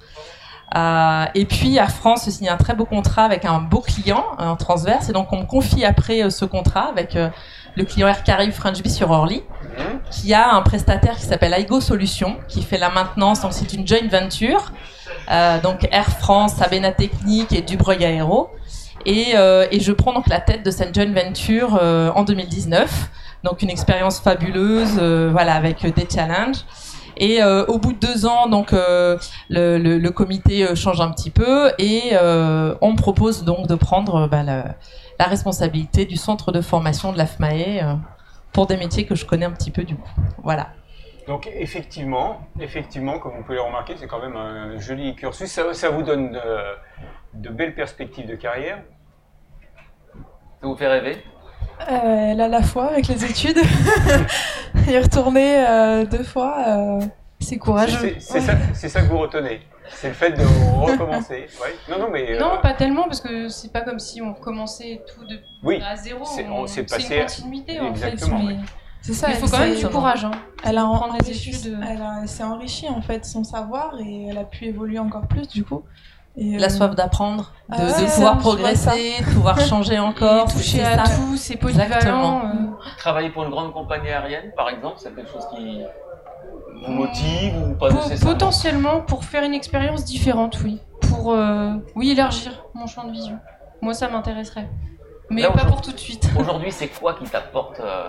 Et 0.75 1.45
puis 1.45 1.77
Air 1.77 1.89
France 1.89 2.29
signe 2.29 2.49
un 2.49 2.57
très 2.57 2.75
beau 2.75 2.85
contrat 2.85 3.23
avec 3.23 3.45
un 3.45 3.59
beau 3.59 3.79
client 3.79 4.23
en 4.37 4.55
transverse. 4.55 5.09
Et 5.09 5.13
donc 5.13 5.29
on 5.31 5.39
me 5.39 5.45
confie 5.45 5.83
après 5.83 6.29
ce 6.29 6.45
contrat 6.45 6.89
avec 6.89 7.17
le 7.75 7.85
client 7.85 8.07
Air 8.07 8.23
Caraïbes 8.23 8.53
French 8.53 8.81
Bee 8.81 8.89
sur 8.89 9.11
Orly 9.11 9.43
qui 10.11 10.33
a 10.33 10.53
un 10.53 10.61
prestataire 10.61 11.15
qui 11.15 11.23
s'appelle 11.23 11.53
Aigo 11.53 11.81
Solutions, 11.81 12.37
qui 12.47 12.61
fait 12.61 12.77
la 12.77 12.89
maintenance. 12.89 13.41
Donc 13.41 13.53
c'est 13.53 13.73
une 13.73 13.87
joint 13.87 14.07
venture. 14.09 14.71
Euh, 15.31 15.59
donc 15.59 15.87
Air 15.91 16.09
France, 16.09 16.55
Sabena 16.55 16.91
Technique 16.91 17.51
et 17.51 17.61
Dubreuil 17.61 18.05
Aéro. 18.05 18.51
Et, 19.05 19.33
euh, 19.35 19.67
et 19.71 19.79
je 19.79 19.91
prends 19.91 20.13
donc 20.13 20.27
la 20.27 20.39
tête 20.39 20.63
de 20.63 20.71
cette 20.71 20.95
joint 20.95 21.11
venture 21.11 21.79
euh, 21.81 22.11
en 22.15 22.23
2019. 22.23 23.09
Donc 23.43 23.61
une 23.61 23.69
expérience 23.69 24.19
fabuleuse, 24.19 24.99
voilà, 25.31 25.55
avec 25.55 25.81
des 25.93 26.07
challenges. 26.09 26.63
Et 27.23 27.41
euh, 27.41 27.63
au 27.67 27.79
bout 27.79 27.93
de 27.93 27.99
deux 27.99 28.25
ans, 28.25 28.47
donc 28.47 28.73
euh, 28.73 29.17
le, 29.49 29.77
le, 29.77 29.97
le 29.97 30.11
comité 30.11 30.67
euh, 30.67 30.75
change 30.75 30.99
un 30.99 31.09
petit 31.09 31.29
peu 31.29 31.71
et 31.79 32.09
euh, 32.11 32.75
on 32.81 32.91
me 32.91 32.97
propose 32.97 33.45
donc 33.45 33.65
de 33.67 33.75
prendre 33.75 34.27
bah, 34.27 34.43
la, 34.43 34.75
la 35.17 35.25
responsabilité 35.27 36.03
du 36.03 36.17
centre 36.17 36.51
de 36.51 36.59
formation 36.59 37.13
de 37.13 37.17
l'AFMAE 37.17 37.81
euh, 37.81 37.93
pour 38.51 38.67
des 38.67 38.75
métiers 38.75 39.05
que 39.05 39.15
je 39.15 39.25
connais 39.25 39.45
un 39.45 39.51
petit 39.51 39.71
peu 39.71 39.83
du 39.85 39.95
coup. 39.95 40.09
Voilà. 40.43 40.71
Donc 41.25 41.49
effectivement, 41.55 42.41
effectivement, 42.59 43.17
comme 43.19 43.37
vous 43.37 43.43
pouvez 43.43 43.55
le 43.55 43.61
remarquer, 43.61 43.93
c'est 43.97 44.07
quand 44.07 44.19
même 44.19 44.35
un 44.35 44.77
joli 44.79 45.15
cursus. 45.15 45.49
Ça, 45.49 45.73
ça 45.73 45.91
vous 45.91 46.03
donne 46.03 46.33
de, 46.33 46.41
de 47.35 47.49
belles 47.49 47.73
perspectives 47.73 48.27
de 48.27 48.35
carrière. 48.35 48.79
Ça 50.59 50.67
vous 50.67 50.75
fait 50.75 50.89
rêver? 50.89 51.23
Euh, 51.89 52.31
elle 52.31 52.41
a 52.41 52.49
la 52.49 52.61
foi 52.61 52.87
avec 52.87 53.07
les 53.07 53.23
études. 53.23 53.59
y 54.91 54.97
retourner 54.97 55.65
euh, 55.67 56.05
deux 56.05 56.23
fois, 56.23 56.55
euh, 56.67 57.01
c'est 57.39 57.57
courageux. 57.57 58.15
C'est 58.19 58.39
ça, 58.41 58.53
c'est 58.73 58.89
ça 58.89 59.01
que 59.01 59.07
vous 59.07 59.19
retenez. 59.19 59.61
C'est 59.89 60.07
le 60.09 60.13
fait 60.13 60.31
de 60.31 60.43
recommencer. 60.81 61.45
Ouais. 61.61 61.75
Non, 61.89 61.99
non, 61.99 62.09
mais 62.11 62.31
euh, 62.35 62.39
Non, 62.39 62.59
pas 62.61 62.73
tellement, 62.73 63.03
parce 63.03 63.21
que 63.21 63.49
c'est 63.49 63.71
pas 63.71 63.81
comme 63.81 63.99
si 63.99 64.21
on 64.21 64.33
recommençait 64.33 65.01
tout 65.13 65.25
de 65.25 65.39
oui, 65.63 65.81
à 65.85 65.95
zéro. 65.95 66.23
c'est- 66.25 66.43
une 66.43 67.21
continuité 67.21 67.79
en 67.79 67.93
fait. 67.93 68.07
Exactement, 68.07 68.39
Mais 68.39 68.53
oui. 68.53 68.59
C'est 69.01 69.13
ça. 69.13 69.27
il 69.31 69.35
faut 69.35 69.47
quand 69.49 69.59
même 69.59 69.75
du 69.75 69.85
courage. 69.87 70.23
Hein. 70.23 70.31
Elle 70.63 70.77
a 70.77 70.85
enrichi- 70.85 71.75
a- 71.75 72.21
elle 72.21 72.27
s'est 72.29 72.43
enrichie 72.43 72.87
en 72.87 73.01
fait 73.01 73.25
son 73.25 73.43
savoir 73.43 73.95
et 73.99 74.27
elle 74.29 74.37
a 74.37 74.45
pu 74.45 74.63
évoluer 74.65 74.97
encore 74.99 75.27
plus 75.27 75.45
du 75.49 75.65
coup. 75.65 75.83
Et, 76.35 76.57
La 76.57 76.65
euh, 76.65 76.69
soif 76.69 76.95
d'apprendre, 76.95 77.51
de, 77.69 77.75
Ah 77.77 77.85
de 77.85 78.05
pouvoir 78.05 78.33
ça, 78.33 78.39
progresser, 78.39 79.13
de 79.19 79.33
pouvoir 79.33 79.59
changer 79.61 79.99
encore. 80.09 80.49
Et 80.49 80.53
toucher 80.53 80.83
à 80.83 81.05
ça. 81.05 81.15
tout, 81.15 81.37
c'est 81.37 81.57
polyvalent. 81.57 81.85
Exactement. 81.93 82.41
euh, 82.45 82.87
Travailler 82.97 83.29
pour 83.29 83.43
une 83.43 83.51
grande 83.51 83.71
compagnie 83.71 84.09
aérienne, 84.09 84.51
par 84.57 84.69
exemple, 84.69 84.95
c'est 84.97 85.13
quelque 85.15 85.31
chose 85.31 85.45
qui 85.55 85.81
vous 86.85 86.91
motive 86.91 87.53
ou 87.57 87.73
pas 87.75 87.89
po- 87.89 87.95
nécessairement 87.95 88.31
potentiellement 88.33 89.01
pour 89.01 89.23
faire 89.25 89.43
une 89.43 89.53
expérience 89.53 90.03
différente, 90.05 90.57
oui. 90.63 90.81
Pour 91.01 91.33
euh, 91.33 91.73
oui 91.95 92.09
élargir 92.11 92.65
mon 92.73 92.87
champ 92.87 93.03
de 93.05 93.11
vision. 93.11 93.37
Moi, 93.81 93.93
ça 93.93 94.07
m'intéresserait. 94.09 94.67
Mais 95.29 95.41
Là, 95.43 95.51
pas 95.51 95.65
pour 95.65 95.81
tout 95.81 95.91
de 95.91 95.97
suite. 95.99 96.27
Aujourd'hui, 96.39 96.71
c'est 96.71 96.87
quoi 96.87 97.13
qui 97.13 97.25
t'apporte 97.25 97.79
euh, 97.79 98.07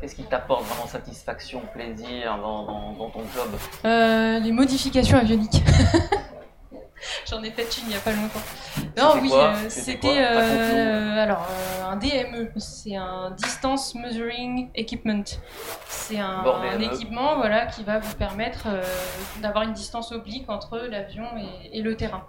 Qu'est-ce 0.00 0.14
qui 0.14 0.22
t'apporte 0.22 0.64
vraiment 0.64 0.86
satisfaction, 0.88 1.60
plaisir 1.74 2.38
dans, 2.42 2.64
dans- 2.64 2.92
dans 2.92 3.10
ton 3.10 3.20
job? 3.34 3.48
Euh, 3.84 4.38
les 4.38 4.50
modifications 4.52 5.18
avioniques. 5.18 5.62
J'en 7.30 7.42
ai 7.42 7.50
fait 7.50 7.62
une 7.78 7.86
il 7.86 7.88
n'y 7.88 7.94
a 7.94 8.00
pas 8.00 8.12
longtemps. 8.12 8.40
Non, 8.96 9.20
oui, 9.22 9.30
euh, 9.32 9.68
C'était 9.68 10.22
euh, 10.22 11.22
alors 11.22 11.46
euh, 11.50 11.90
un 11.90 11.96
DME, 11.96 12.50
c'est 12.56 12.96
un 12.96 13.30
Distance 13.32 13.94
Measuring 13.94 14.70
Equipment. 14.74 15.24
C'est 15.88 16.18
un, 16.18 16.44
équipement 16.80 17.36
voilà, 17.36 17.66
qui 17.66 17.82
va 17.84 17.98
vous 17.98 18.14
permettre 18.14 18.66
euh, 18.66 18.82
d'avoir 19.42 19.64
une 19.64 19.72
distance 19.72 20.12
oblique 20.12 20.48
entre 20.48 20.78
l'avion 20.78 21.24
et, 21.36 21.78
et 21.78 21.82
le 21.82 21.96
terrain. 21.96 22.24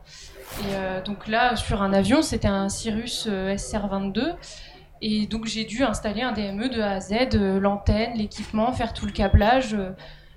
Et 0.60 1.01
donc 1.05 1.27
là, 1.27 1.55
sur 1.55 1.81
un 1.81 1.93
avion, 1.93 2.21
c'était 2.21 2.47
un 2.47 2.69
Cirrus 2.69 3.27
euh, 3.27 3.55
SR-22. 3.55 4.36
Et 5.01 5.25
donc 5.25 5.45
j'ai 5.45 5.63
dû 5.63 5.84
installer 5.84 6.21
un 6.21 6.31
DME 6.31 6.69
de 6.69 6.79
A 6.81 6.91
à 6.91 6.99
Z, 6.99 7.36
l'antenne, 7.36 8.13
l'équipement, 8.15 8.71
faire 8.71 8.93
tout 8.93 9.05
le 9.05 9.12
câblage. 9.12 9.75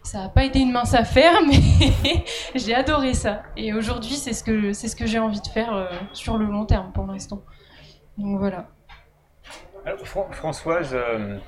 Ça 0.05 0.19
n'a 0.19 0.29
pas 0.29 0.45
été 0.45 0.61
une 0.61 0.71
mince 0.71 0.95
affaire, 0.95 1.41
mais 1.49 2.25
j'ai 2.55 2.75
adoré 2.75 3.15
ça. 3.15 3.43
Et 3.57 3.73
aujourd'hui, 3.73 4.15
c'est 4.15 4.35
ce 4.35 4.45
que 4.45 4.73
ce 4.73 4.95
que 4.95 5.07
j'ai 5.07 5.19
envie 5.19 5.41
de 5.41 5.47
faire 5.47 5.75
euh, 5.75 5.87
sur 6.13 6.39
le 6.39 6.45
long 6.45 6.67
terme 6.67 6.93
pour 6.93 7.07
l'instant. 7.07 7.43
Donc 8.19 8.39
voilà. 8.39 8.69
Françoise, 10.05 10.95
euh, 10.95 11.39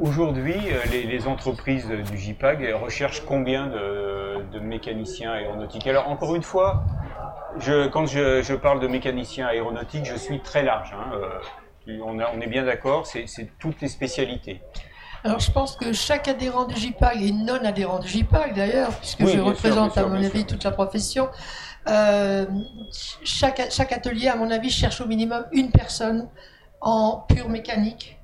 aujourd'hui, 0.00 0.54
euh, 0.54 0.80
les, 0.90 1.26
entreprises 1.26 1.86
du 1.88 2.18
JPAG 2.18 2.74
recherchent 2.74 3.24
combien 3.24 3.68
de, 3.68 4.58
mécaniciens 4.60 5.32
aéronautiques? 5.32 5.86
Alors, 5.86 6.08
encore 6.08 6.34
une 6.34 6.42
fois, 6.42 6.84
quand 7.92 8.06
je, 8.06 8.54
parle 8.54 8.80
de 8.80 8.88
mécaniciens 8.88 9.46
aéronautiques, 9.46 10.04
je 10.04 10.16
suis 10.16 10.40
très 10.40 10.62
large. 10.62 10.94
hein, 10.94 11.12
on, 12.02 12.18
on 12.18 12.40
est 12.40 12.46
bien 12.46 12.64
d'accord, 12.64 13.06
c'est 13.06 13.26
toutes 13.58 13.80
les 13.80 13.88
spécialités. 13.88 14.60
Alors 15.24 15.38
je 15.38 15.50
pense 15.50 15.76
que 15.76 15.92
chaque 15.92 16.28
adhérent 16.28 16.64
du 16.64 16.76
JPAG 16.76 17.22
et 17.22 17.32
non 17.32 17.62
adhérent 17.64 17.98
du 17.98 18.08
JPAG 18.08 18.54
d'ailleurs, 18.54 18.90
puisque 18.98 19.20
Oui, 19.20 19.26
je 19.26 19.32
sûr, 19.32 19.44
représente 19.44 19.92
sûr, 19.92 20.02
à 20.04 20.08
mon 20.08 20.16
avis 20.16 20.38
sûr. 20.38 20.46
toute 20.46 20.64
la 20.64 20.70
profession, 20.70 21.28
euh, 21.88 22.46
chaque, 23.22 23.70
chaque 23.70 23.92
atelier 23.92 24.28
à 24.28 24.36
mon 24.36 24.50
avis 24.50 24.70
cherche 24.70 25.00
au 25.00 25.06
minimum 25.06 25.44
une 25.52 25.70
personne 25.70 26.28
en 26.80 27.24
pure 27.28 27.48
mécanique. 27.48 28.16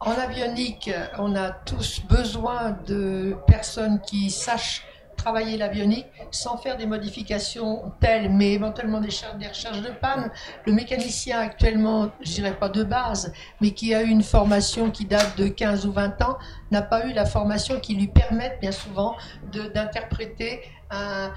En 0.00 0.12
avionique, 0.12 0.90
on 1.18 1.34
a 1.36 1.50
tous 1.50 2.02
besoin 2.08 2.76
de 2.86 3.36
personnes 3.46 4.00
qui 4.00 4.30
sachent 4.30 4.84
travailler 5.18 5.58
l'avionique 5.58 6.06
sans 6.30 6.56
faire 6.56 6.78
des 6.78 6.86
modifications 6.86 7.92
telles, 8.00 8.30
mais 8.30 8.52
éventuellement 8.52 9.00
des, 9.00 9.08
recherches 9.08 9.82
de 9.82 9.90
panne. 9.90 10.30
Le 10.64 10.72
mécanicien 10.72 11.40
actuellement, 11.40 12.10
je 12.22 12.32
dirais 12.32 12.56
pas 12.56 12.70
de 12.70 12.82
base, 12.82 13.32
mais 13.60 13.72
qui 13.72 13.94
a 13.94 14.02
eu 14.02 14.08
une 14.08 14.22
formation 14.22 14.90
qui 14.90 15.04
date 15.04 15.36
de 15.36 15.48
15 15.48 15.86
ou 15.86 15.92
20 15.92 16.22
ans, 16.22 16.38
n'a 16.70 16.82
pas 16.82 17.06
eu 17.06 17.12
la 17.12 17.26
formation 17.26 17.80
qui 17.80 17.94
lui 17.94 18.08
permette 18.08 18.60
bien 18.60 18.72
souvent 18.72 19.16
d'interpréter 19.74 20.60
euh, 20.92 21.28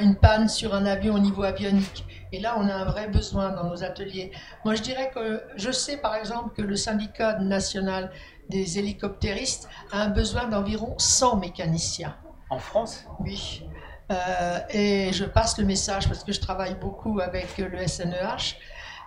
une 0.00 0.16
panne 0.16 0.48
sur 0.48 0.74
un 0.74 0.86
avion 0.86 1.14
au 1.14 1.18
niveau 1.20 1.44
avionique. 1.44 2.04
Et 2.32 2.40
là, 2.40 2.56
on 2.58 2.68
a 2.68 2.74
un 2.74 2.84
vrai 2.84 3.08
besoin 3.08 3.50
dans 3.50 3.64
nos 3.64 3.84
ateliers. 3.84 4.32
Moi, 4.64 4.74
je 4.74 4.82
dirais 4.82 5.10
que 5.14 5.42
je 5.56 5.70
sais 5.70 5.96
par 5.96 6.14
exemple 6.16 6.54
que 6.56 6.62
le 6.62 6.76
syndicat 6.76 7.38
national 7.38 8.10
des 8.48 8.78
hélicoptéristes 8.78 9.68
a 9.92 10.02
un 10.02 10.08
besoin 10.08 10.48
d'environ 10.48 10.94
100 10.98 11.36
mécaniciens. 11.36 12.16
En 12.50 12.58
France 12.58 13.04
Oui. 13.20 13.62
Euh, 14.10 14.58
et 14.70 15.12
je 15.12 15.24
passe 15.24 15.56
le 15.58 15.64
message 15.64 16.08
parce 16.08 16.24
que 16.24 16.32
je 16.32 16.40
travaille 16.40 16.74
beaucoup 16.74 17.20
avec 17.20 17.58
le 17.58 17.86
SNEH. 17.86 18.56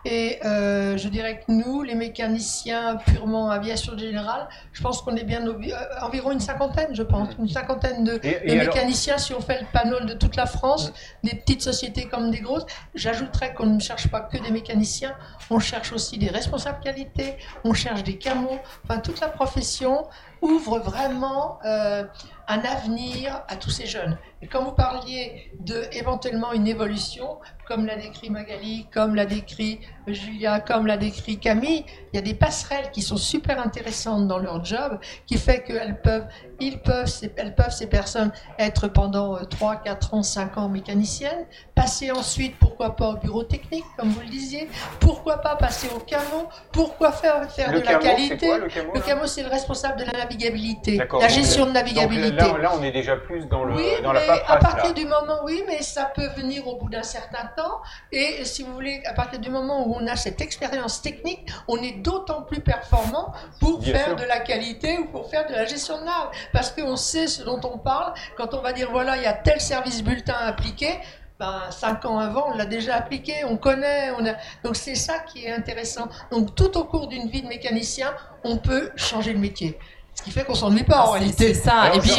Et 0.06 0.40
euh, 0.44 0.98
je 0.98 1.08
dirais 1.08 1.40
que 1.40 1.52
nous, 1.52 1.82
les 1.82 1.96
mécaniciens 1.96 2.98
purement 3.06 3.50
aviation 3.50 3.98
générale, 3.98 4.50
je 4.74 4.82
pense 4.82 5.02
qu'on 5.02 5.16
est 5.16 5.24
bien 5.24 5.46
euh, 5.48 5.56
environ 6.02 6.32
une 6.32 6.42
cinquantaine, 6.42 6.94
je 6.94 7.04
pense, 7.04 7.30
une 7.40 7.48
cinquantaine 7.48 8.04
de, 8.04 8.16
Et- 8.16 8.18
de 8.20 8.40
et 8.44 8.60
alors- 8.60 8.74
mécaniciens 8.76 9.18
si 9.18 9.34
on 9.34 9.40
fait 9.40 9.62
le 9.62 9.66
panneau 9.72 10.02
de 10.02 10.14
toute 10.14 10.36
la 10.36 10.46
France, 10.46 10.92
des 11.24 11.36
petites 11.36 11.62
sociétés 11.62 12.06
comme 12.10 12.32
des 12.32 12.42
grosses. 12.42 12.66
J'ajouterais 12.96 13.54
qu'on 13.54 13.66
ne 13.68 13.80
cherche 13.80 14.10
pas 14.10 14.20
que 14.20 14.38
des 14.38 14.52
mécaniciens, 14.52 15.16
on 15.50 15.60
cherche 15.60 15.94
aussi 15.94 16.18
des 16.18 16.30
responsables 16.30 16.82
qualité, 16.82 17.38
on 17.64 17.74
cherche 17.74 18.04
des 18.04 18.18
camos, 18.18 18.60
enfin 18.84 19.00
toute 19.00 19.22
la 19.22 19.30
profession 19.30 20.06
ouvre 20.44 20.80
vraiment 20.80 21.58
euh, 21.66 22.04
un 22.48 22.60
avenir 22.60 23.42
à 23.48 23.56
tous 23.56 23.70
ces 23.70 23.86
jeunes. 23.86 24.18
Et 24.42 24.48
quand 24.48 24.64
vous 24.64 24.74
parliez 24.74 25.50
de 25.62 25.86
éventuellement 25.94 26.52
une 26.52 26.68
évolution, 26.68 27.38
comme 27.66 27.86
l'a 27.86 27.96
décrit 27.96 28.30
Magali, 28.30 28.88
comme 28.94 29.16
l'a 29.16 29.26
décrit 29.26 29.80
Julia, 30.06 30.60
comme 30.60 30.86
l'a 30.86 30.98
décrit 30.98 31.38
Camille, 31.40 31.86
il 32.12 32.18
y 32.18 32.20
a 32.20 32.22
des 32.22 32.34
passerelles 32.34 32.92
qui 32.92 33.02
sont 33.02 33.16
super 33.16 33.58
intéressantes 33.66 34.28
dans 34.28 34.38
leur 34.40 34.64
job, 34.66 35.00
qui 35.26 35.38
fait 35.38 35.64
qu'elles 35.64 36.02
peuvent, 36.02 36.28
ils 36.60 36.78
peuvent, 36.82 37.06
ces- 37.08 37.32
elles 37.38 37.56
peuvent 37.56 37.72
ces 37.72 37.88
personnes 37.88 38.34
être 38.60 38.90
pendant 38.90 39.38
euh, 39.38 39.46
3, 39.46 39.78
4 39.78 40.14
ans, 40.14 40.24
5 40.24 40.58
ans 40.58 40.68
mécaniciennes, 40.68 41.46
passer 41.74 42.12
ensuite, 42.12 42.58
pourquoi 42.60 42.98
pas 42.98 43.12
au 43.12 43.16
bureau 43.18 43.44
technique, 43.44 43.86
comme 43.98 44.10
vous 44.10 44.20
le 44.20 44.28
disiez, 44.28 44.68
pourquoi 45.00 45.38
pas 45.38 45.56
passer 45.56 45.88
au 45.96 46.00
camo, 46.00 46.50
pourquoi 46.74 47.14
faire, 47.14 47.50
faire 47.50 47.72
Le 47.72 47.80
de 47.80 47.86
la 47.86 47.92
camo, 47.94 48.04
qualité. 48.04 48.46
quoi, 48.48 48.58
le 48.58 49.00
camo, 49.00 49.26
c'est 49.26 49.44
le 49.44 49.50
responsable 49.50 50.00
de 50.02 50.06
la 50.06 50.26
navigabilité, 50.38 50.98
la 51.20 51.28
gestion 51.28 51.66
de 51.66 51.72
navigabilité. 51.72 52.36
là, 52.36 52.58
là, 52.58 52.72
on 52.78 52.84
est 52.84 52.92
déjà 52.92 53.16
plus 53.16 53.48
dans, 53.48 53.64
le, 53.64 53.76
Oui, 53.76 53.84
dans 54.04 54.12
la 54.14 54.22
mais 54.22 54.28
paperasse. 54.28 54.50
à 54.50 54.58
partir 54.58 54.86
là. 54.86 54.94
du 54.94 55.06
moment, 55.06 55.40
oui, 55.44 55.64
mais 55.68 55.82
ça 55.82 56.06
peut 56.16 56.28
venir 56.36 56.68
au 56.68 56.76
bout 56.76 56.90
d'un 56.90 57.04
certain 57.04 57.46
temps. 57.56 57.82
Et 58.12 58.44
si 58.46 58.64
vous 58.64 58.74
voulez, 58.74 59.02
à 59.06 59.14
partir 59.14 59.40
du 59.40 59.50
moment 59.50 59.88
où 59.88 59.96
on 60.00 60.08
a 60.08 60.16
cette 60.16 60.42
expérience 60.42 61.02
technique, 61.02 61.48
on 61.68 61.78
est 61.78 62.02
d'autant 62.02 62.42
plus 62.44 62.62
performant 62.62 63.34
pour 63.60 63.80
Bien 63.80 63.94
faire 63.94 64.06
sûr. 64.08 64.16
de 64.16 64.24
la 64.24 64.40
qualité 64.40 64.98
ou 64.98 65.06
pour 65.06 65.30
faire 65.30 65.48
de 65.48 65.54
la 65.54 65.66
gestion 65.66 66.00
de 66.00 66.06
nave. 66.06 66.30
Parce 66.52 66.72
qu'on 66.72 66.96
sait 66.96 67.28
ce 67.28 67.44
dont 67.44 67.62
on 67.64 67.78
parle. 67.78 68.14
Quand 68.38 68.54
on 68.54 68.62
va 68.62 68.74
dire, 68.74 68.90
voilà, 68.92 69.18
il 69.18 69.24
y 69.24 69.28
a 69.28 69.34
tel 69.34 69.60
service 69.62 70.04
bulletin 70.04 70.36
appliqué, 70.46 71.00
ben, 71.40 71.62
cinq 71.72 72.06
ans 72.06 72.20
avant, 72.20 72.52
on 72.54 72.58
l'a 72.58 72.66
déjà 72.66 72.96
appliqué, 72.96 73.34
on 73.46 73.58
connaît, 73.58 74.12
on 74.20 74.26
a... 74.26 74.34
donc 74.64 74.76
c'est 74.76 74.96
ça 74.96 75.20
qui 75.20 75.46
est 75.46 75.52
intéressant. 75.52 76.08
Donc 76.32 76.54
tout 76.56 76.78
au 76.78 76.84
cours 76.86 77.08
d'une 77.08 77.28
vie 77.28 77.42
de 77.42 77.48
mécanicien, 77.48 78.14
on 78.44 78.58
peut 78.58 78.92
changer 78.96 79.34
de 79.34 79.40
métier. 79.40 79.78
Ce 80.16 80.22
qui 80.22 80.32
fait 80.32 80.44
qu'on 80.46 80.54
s'ennuie 80.54 80.84
pas 80.84 81.02
en 81.02 81.06
C'est- 81.14 81.20
réalité. 81.20 81.54
C'est 81.56 81.64
ça. 81.64 81.74
Alors, 81.82 81.96
et 81.98 82.00
puis, 82.00 82.12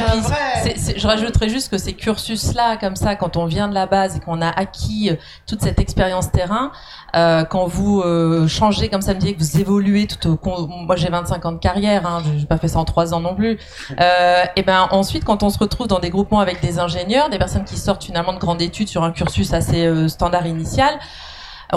je 0.97 1.07
rajouterais 1.07 1.49
juste 1.49 1.71
que 1.71 1.79
ces 1.79 1.93
cursus-là, 1.93 2.77
comme 2.77 2.97
ça, 2.97 3.15
quand 3.15 3.37
on 3.37 3.47
vient 3.47 3.69
de 3.69 3.75
la 3.75 3.87
base 3.87 4.17
et 4.17 4.21
qu'on 4.21 4.43
a 4.43 4.49
acquis 4.49 5.11
euh, 5.11 5.17
toute 5.47 5.63
cette 5.63 5.79
expérience 5.79 6.31
terrain, 6.33 6.73
euh, 7.15 7.45
quand 7.45 7.67
vous 7.67 8.01
euh, 8.01 8.49
changez, 8.49 8.89
comme 8.89 9.01
ça 9.01 9.15
me 9.15 9.21
dit, 9.21 9.35
que 9.35 9.39
vous 9.39 9.61
évoluez 9.61 10.07
tout 10.09 10.29
au 10.29 10.67
moi 10.67 10.97
j'ai 10.97 11.09
25 11.09 11.47
ans 11.47 11.53
de 11.53 11.59
carrière, 11.59 12.05
hein, 12.07 12.23
j'ai 12.37 12.47
pas 12.47 12.59
fait 12.59 12.69
ça 12.69 12.81
en 12.81 12.85
3 12.85 13.15
ans 13.15 13.21
non 13.21 13.35
plus. 13.37 13.59
Euh, 14.01 14.45
et 14.57 14.63
ben 14.65 14.89
ensuite, 14.91 15.25
quand 15.25 15.43
on 15.45 15.51
se 15.51 15.59
retrouve 15.59 15.87
dans 15.87 16.01
des 16.01 16.11
groupements 16.11 16.41
avec 16.41 16.61
des 16.61 16.79
ingénieurs, 16.81 17.31
des 17.31 17.39
personnes 17.39 17.65
qui 17.65 17.77
sortent 17.77 18.05
finalement 18.05 18.33
de 18.33 18.39
grandes 18.39 18.61
études 18.61 18.89
sur 18.89 19.05
un 19.05 19.13
cursus 19.13 19.53
assez 19.55 19.87
euh, 19.87 20.09
standard 20.09 20.47
initial, 20.47 20.99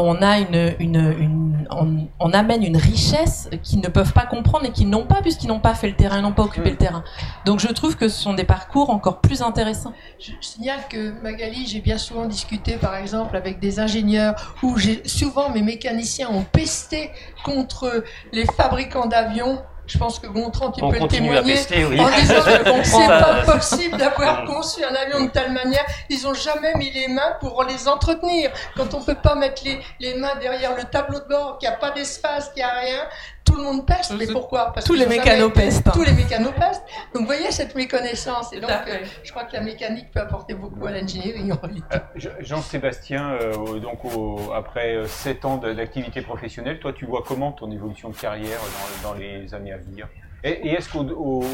on 0.01 0.21
a 0.21 0.39
une, 0.39 0.75
une, 0.79 0.95
une 1.19 1.67
on, 1.71 2.07
on 2.19 2.31
amène 2.31 2.63
une 2.63 2.77
richesse 2.77 3.49
qu'ils 3.63 3.79
ne 3.81 3.87
peuvent 3.87 4.13
pas 4.13 4.25
comprendre 4.25 4.65
et 4.65 4.71
qu'ils 4.71 4.89
n'ont 4.89 5.05
pas 5.05 5.21
puisqu'ils 5.21 5.47
n'ont 5.47 5.59
pas 5.59 5.75
fait 5.75 5.87
le 5.89 5.95
terrain, 5.95 6.17
ils 6.17 6.21
n'ont 6.23 6.31
pas 6.33 6.43
occupé 6.43 6.69
Mm. 6.69 6.71
le 6.71 6.77
terrain. 6.77 7.03
Donc 7.45 7.59
je 7.59 7.67
trouve 7.67 7.95
que 7.97 8.07
ce 8.09 8.19
sont 8.21 8.33
des 8.33 8.43
parcours 8.43 8.89
encore 8.89 9.21
plus 9.21 9.41
intéressants. 9.41 9.93
Je 10.19 10.31
je 10.39 10.47
signale 10.47 10.79
que 10.89 11.11
Magali, 11.21 11.65
j'ai 11.67 11.81
bien 11.81 11.97
souvent 11.97 12.25
discuté 12.25 12.77
par 12.77 12.95
exemple 12.95 13.35
avec 13.35 13.59
des 13.59 13.79
ingénieurs 13.79 14.55
où 14.63 14.77
j'ai 14.77 15.01
souvent 15.07 15.49
mes 15.49 15.61
mécaniciens 15.61 16.29
ont 16.29 16.43
pesté 16.43 17.11
contre 17.43 18.03
les 18.31 18.45
fabricants 18.45 19.07
d'avions. 19.07 19.61
Je 19.87 19.97
pense 19.97 20.19
que 20.19 20.27
Gontran, 20.27 20.71
tu 20.71 20.83
On 20.83 20.91
peux 20.91 20.99
le 20.99 21.07
témoigner. 21.07 21.53
pester, 21.53 21.85
oui. 21.85 21.99
En 21.99 22.09
disant 22.09 22.41
que 22.43 22.83
c'est 22.83 23.07
pas 23.07 23.41
possible 23.45 23.97
d'avoir 23.97 24.43
conçu 24.45 24.83
un 24.83 24.93
avion 24.93 25.23
de 25.25 25.29
telle 25.31 25.53
manière. 25.53 25.85
Ils 26.09 26.27
ont 26.27 26.33
jamais 26.33 26.73
mis 26.75 26.91
les 26.91 27.07
mains 27.07 27.37
pour 27.39 27.63
les 27.63 27.87
entretenir. 27.87 28.51
Quand 28.75 28.93
on 28.93 29.01
peut 29.01 29.15
pas 29.15 29.35
mettre 29.35 29.63
les, 29.63 29.79
les 29.99 30.15
mains 30.15 30.35
derrière 30.41 30.75
le 30.75 30.83
tableau 30.83 31.19
de 31.19 31.27
bord, 31.27 31.57
qu'il 31.57 31.69
n'y 31.69 31.73
a 31.75 31.77
pas 31.77 31.91
d'espace, 31.91 32.49
qu'il 32.49 32.57
n'y 32.57 32.69
a 32.69 32.73
rien, 32.73 32.99
tout 33.47 33.55
le 33.55 33.63
monde 33.63 33.85
peste. 33.85 34.13
Mais 34.17 34.27
pourquoi? 34.27 34.73
Parce 34.73 34.85
Tous 34.85 34.93
qu'ils 34.93 35.03
les 35.03 35.07
mécanos 35.17 35.51
pestent. 35.53 35.87
Tous 35.93 36.03
les 36.03 36.11
mécanos 36.13 36.53
pestent. 36.59 36.83
Donc 37.13 37.21
vous 37.21 37.25
voyez 37.25 37.51
cette 37.51 37.73
méconnaissance. 37.75 38.53
Et 38.53 38.59
donc 38.59 38.69
euh, 38.69 38.97
je 39.23 39.31
crois 39.31 39.45
que 39.45 39.53
la 39.53 39.61
mécanique 39.61 40.11
peut 40.11 40.19
apporter 40.19 40.53
beaucoup 40.53 40.85
à 40.85 40.91
l'ingénierie 40.91 41.51
en 41.51 41.55
réalité. 41.55 41.85
Euh, 41.93 41.99
Je- 42.15 42.29
Jean-Sébastien, 42.41 43.31
euh, 43.41 43.79
donc 43.79 44.03
au- 44.05 44.51
après 44.53 45.01
7 45.05 45.45
ans 45.45 45.57
d'activité 45.57 46.21
professionnelle, 46.21 46.79
toi 46.79 46.93
tu 46.93 47.05
vois 47.05 47.23
comment 47.25 47.51
ton 47.51 47.71
évolution 47.71 48.09
de 48.09 48.15
carrière 48.15 48.59
dans, 49.03 49.09
dans 49.09 49.13
les 49.15 49.53
années 49.53 49.73
à 49.73 49.77
venir? 49.77 50.07
Et, 50.43 50.51
et 50.67 50.73
est-ce 50.73 50.89
qu'au 50.89 50.99
au- 51.03 51.41
au- 51.43 51.45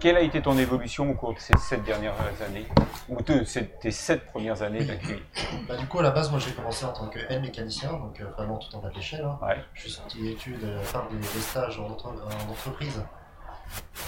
quelle 0.00 0.16
a 0.16 0.20
été 0.20 0.40
ton 0.42 0.56
évolution 0.58 1.10
au 1.10 1.14
cours 1.14 1.34
de 1.34 1.38
ces 1.38 1.56
7 1.56 1.84
dernières 1.84 2.14
années 2.46 2.66
Ou 3.08 3.20
de 3.22 3.44
ces- 3.44 3.66
tes 3.80 3.90
7 3.90 4.26
premières 4.26 4.62
années 4.62 4.84
d'activité 4.84 5.22
Bah, 5.68 5.76
du 5.76 5.86
coup, 5.86 5.98
à 5.98 6.02
la 6.02 6.10
base, 6.10 6.30
moi 6.30 6.38
j'ai 6.40 6.52
commencé 6.52 6.84
en 6.84 6.92
tant 6.92 7.06
que 7.08 7.18
mécanicien, 7.38 7.92
donc 7.92 8.20
euh, 8.20 8.24
vraiment 8.36 8.58
tout 8.58 8.74
en 8.76 8.80
bas 8.80 8.88
de 8.90 8.94
l'échelle. 8.94 9.24
hein. 9.24 9.38
Ouais. 9.42 9.56
Je 9.74 9.82
suis 9.82 9.90
sorti 9.90 10.22
d'études, 10.22 10.62
euh, 10.64 10.82
faire 10.82 11.06
des, 11.10 11.16
des 11.16 11.24
stages 11.40 11.78
en, 11.80 11.86
entre- 11.86 12.06
en 12.08 12.50
entreprise. 12.50 13.02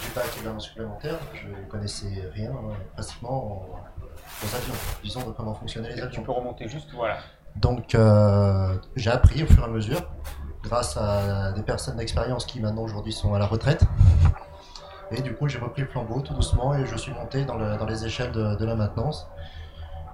J'ai 0.03 0.09
pas 0.13 0.21
acquis 0.21 0.41
d'armes 0.41 0.59
supplémentaires, 0.59 1.17
je 1.33 1.47
connaissais 1.69 2.07
rien 2.33 2.51
hein, 2.51 2.73
pratiquement 2.95 3.31
en- 3.45 4.45
aux 4.45 4.55
avions, 4.55 4.73
disons 5.03 5.21
de 5.27 5.31
comment 5.31 5.53
fonctionnaient 5.53 5.89
les 5.89 5.95
Tu 5.95 6.01
avions. 6.03 6.23
peux 6.23 6.31
remonter 6.31 6.67
juste, 6.69 6.89
voilà. 6.93 7.17
Donc 7.57 7.93
euh, 7.95 8.73
j'ai 8.95 9.09
appris 9.11 9.43
au 9.43 9.47
fur 9.47 9.63
et 9.63 9.65
à 9.65 9.67
mesure, 9.69 10.01
grâce 10.63 10.95
à 10.97 11.51
des 11.51 11.61
personnes 11.63 11.97
d'expérience 11.97 12.45
qui 12.45 12.61
maintenant 12.61 12.83
aujourd'hui 12.83 13.11
sont 13.11 13.33
à 13.33 13.39
la 13.39 13.45
retraite. 13.47 13.83
Et 15.11 15.21
du 15.21 15.33
coup 15.35 15.47
j'ai 15.47 15.57
repris 15.59 15.81
le 15.81 15.87
flambeau 15.87 16.21
tout 16.21 16.33
doucement 16.33 16.75
et 16.75 16.85
je 16.85 16.95
suis 16.95 17.11
monté 17.11 17.43
dans, 17.45 17.57
le- 17.57 17.77
dans 17.77 17.85
les 17.85 18.05
échelles 18.05 18.31
de, 18.31 18.55
de 18.55 18.65
la 18.65 18.75
maintenance. 18.75 19.27